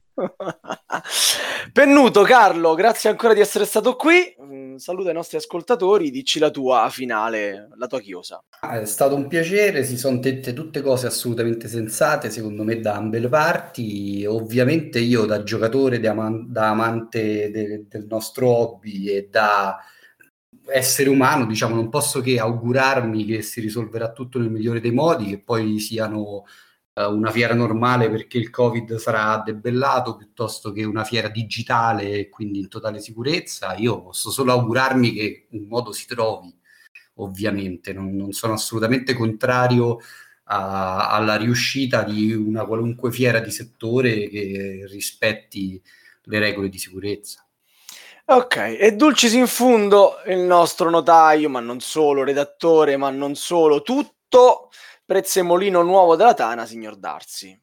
Pennuto, 1.72 2.22
Carlo, 2.22 2.74
grazie 2.74 3.08
ancora 3.08 3.34
di 3.34 3.38
essere 3.38 3.64
stato 3.64 3.94
qui. 3.94 4.34
Mm, 4.42 4.74
Saluta 4.78 5.10
i 5.10 5.14
nostri 5.14 5.36
ascoltatori, 5.36 6.10
dici 6.10 6.40
la 6.40 6.50
tua 6.50 6.88
finale, 6.90 7.68
la 7.76 7.86
tua 7.86 8.00
chiosa. 8.00 8.42
Ah, 8.62 8.80
È 8.80 8.84
stato 8.84 9.14
un 9.14 9.28
piacere, 9.28 9.84
si 9.84 9.96
sono 9.96 10.18
dette 10.18 10.52
tutte 10.54 10.82
cose 10.82 11.06
assolutamente 11.06 11.68
sensate, 11.68 12.30
secondo 12.30 12.64
me, 12.64 12.80
da 12.80 12.96
ambe 12.96 13.20
le 13.20 13.28
parti. 13.28 14.26
Ovviamente 14.26 14.98
io 14.98 15.24
da 15.24 15.44
giocatore, 15.44 16.00
da, 16.00 16.10
aman- 16.10 16.50
da 16.50 16.70
amante 16.70 17.52
de- 17.52 17.86
del 17.88 18.06
nostro 18.08 18.48
hobby 18.48 19.06
e 19.06 19.28
da 19.30 19.78
essere 20.66 21.08
umano, 21.10 21.46
diciamo, 21.46 21.76
non 21.76 21.88
posso 21.88 22.20
che 22.20 22.40
augurarmi 22.40 23.24
che 23.24 23.42
si 23.42 23.60
risolverà 23.60 24.10
tutto 24.10 24.40
nel 24.40 24.50
migliore 24.50 24.80
dei 24.80 24.90
modi, 24.90 25.26
che 25.26 25.40
poi 25.40 25.78
siano 25.78 26.42
eh, 27.00 27.06
una 27.06 27.30
fiera 27.30 27.54
normale 27.54 28.10
perché 28.10 28.38
il 28.38 28.50
Covid 28.50 28.96
sarà 28.96 29.42
debellato 29.44 30.16
piuttosto 30.16 30.72
che 30.72 30.84
una 30.84 31.04
fiera 31.04 31.28
digitale 31.28 32.28
quindi 32.28 32.60
in 32.60 32.68
totale 32.68 33.00
sicurezza. 33.00 33.74
Io 33.74 34.02
posso 34.02 34.30
solo 34.30 34.52
augurarmi 34.52 35.12
che 35.12 35.46
un 35.50 35.66
modo 35.68 35.92
si 35.92 36.06
trovi 36.06 36.54
ovviamente, 37.14 37.92
non, 37.92 38.14
non 38.14 38.32
sono 38.32 38.54
assolutamente 38.54 39.14
contrario 39.14 39.98
a- 40.44 41.10
alla 41.10 41.36
riuscita 41.36 42.02
di 42.02 42.32
una 42.32 42.64
qualunque 42.64 43.12
fiera 43.12 43.40
di 43.40 43.50
settore 43.50 44.28
che 44.28 44.86
rispetti 44.88 45.80
le 46.24 46.38
regole 46.38 46.68
di 46.68 46.78
sicurezza. 46.78 47.44
Ok, 48.26 48.76
e 48.78 48.92
Dulcis 48.94 49.32
in 49.32 49.48
fundo, 49.48 50.22
il 50.26 50.38
nostro 50.38 50.88
notaio, 50.88 51.48
ma 51.48 51.58
non 51.58 51.80
solo, 51.80 52.22
redattore, 52.22 52.96
ma 52.96 53.10
non 53.10 53.34
solo, 53.34 53.82
tutto, 53.82 54.70
prezzemolino 55.14 55.82
nuovo 55.82 56.14
della 56.14 56.34
Tana, 56.34 56.64
signor 56.66 56.94
Darsi. 56.94 57.60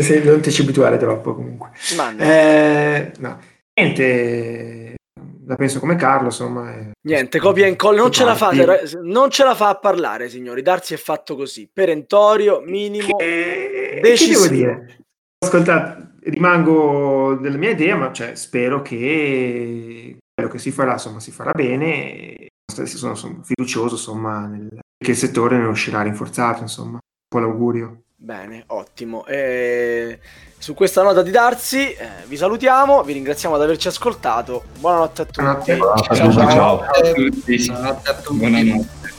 Se 0.00 0.22
non 0.22 0.40
ti 0.40 0.52
ci 0.52 0.62
abituare 0.62 0.96
troppo 0.96 1.34
comunque. 1.34 1.70
Ma 1.96 2.10
no. 2.12 2.22
Eh, 2.22 3.12
no. 3.18 3.40
Niente, 3.80 4.94
la 5.44 5.56
penso 5.56 5.80
come 5.80 5.96
Carlo, 5.96 6.26
insomma. 6.26 6.72
eh. 6.72 6.90
Niente, 7.08 7.40
copia 7.40 7.66
e 7.66 7.70
incolla, 7.70 8.00
non 8.02 8.10
ra- 8.64 8.78
non 9.02 9.28
ce 9.28 9.42
la 9.42 9.56
fa 9.56 9.70
a 9.70 9.74
parlare, 9.76 10.28
signori. 10.28 10.62
Darsi 10.62 10.94
è 10.94 10.98
fatto 10.98 11.34
così, 11.34 11.68
perentorio, 11.72 12.60
minimo, 12.60 13.16
Che 13.16 13.98
decisivo. 14.00 14.42
devo 14.42 14.54
dire? 14.54 14.98
Ascolta, 15.44 16.12
rimango 16.20 17.34
della 17.40 17.56
mia 17.56 17.70
idea, 17.70 17.96
ma 17.96 18.12
cioè, 18.12 18.36
spero 18.36 18.82
che 18.82 20.16
quello 20.32 20.48
che 20.48 20.58
si 20.58 20.70
farà, 20.70 20.92
insomma, 20.92 21.18
si 21.18 21.32
farà 21.32 21.50
bene. 21.50 22.46
Sono, 22.86 23.14
sono 23.14 23.40
fiducioso, 23.42 23.94
insomma, 23.94 24.46
nel- 24.46 24.78
che 24.96 25.10
il 25.12 25.16
settore 25.16 25.58
ne 25.58 25.66
uscirà 25.66 26.02
rinforzato, 26.02 26.62
insomma. 26.62 26.92
Un 26.92 26.98
po' 27.28 27.38
l'augurio. 27.38 28.02
Bene, 28.16 28.64
ottimo. 28.68 29.24
E 29.26 30.18
su 30.58 30.74
questa 30.74 31.02
nota 31.02 31.22
di 31.22 31.30
Darsi 31.30 31.92
eh, 31.92 32.08
vi 32.26 32.36
salutiamo, 32.36 33.04
vi 33.04 33.12
ringraziamo 33.12 33.56
di 33.56 33.62
averci 33.62 33.86
ascoltato. 33.88 34.64
Buonanotte 34.80 35.22
a 35.22 35.24
tutti. 35.24 35.40
Buonanotte. 35.40 35.76
Buonanotte 35.76 36.10
a 36.10 36.14
Ciao, 36.16 36.28
tutti, 36.30 37.60
ciao. 37.60 37.68
Buonanotte 37.68 38.10
a 38.10 38.14
tutti. 38.14 38.36
Buonanotte. 38.38 39.16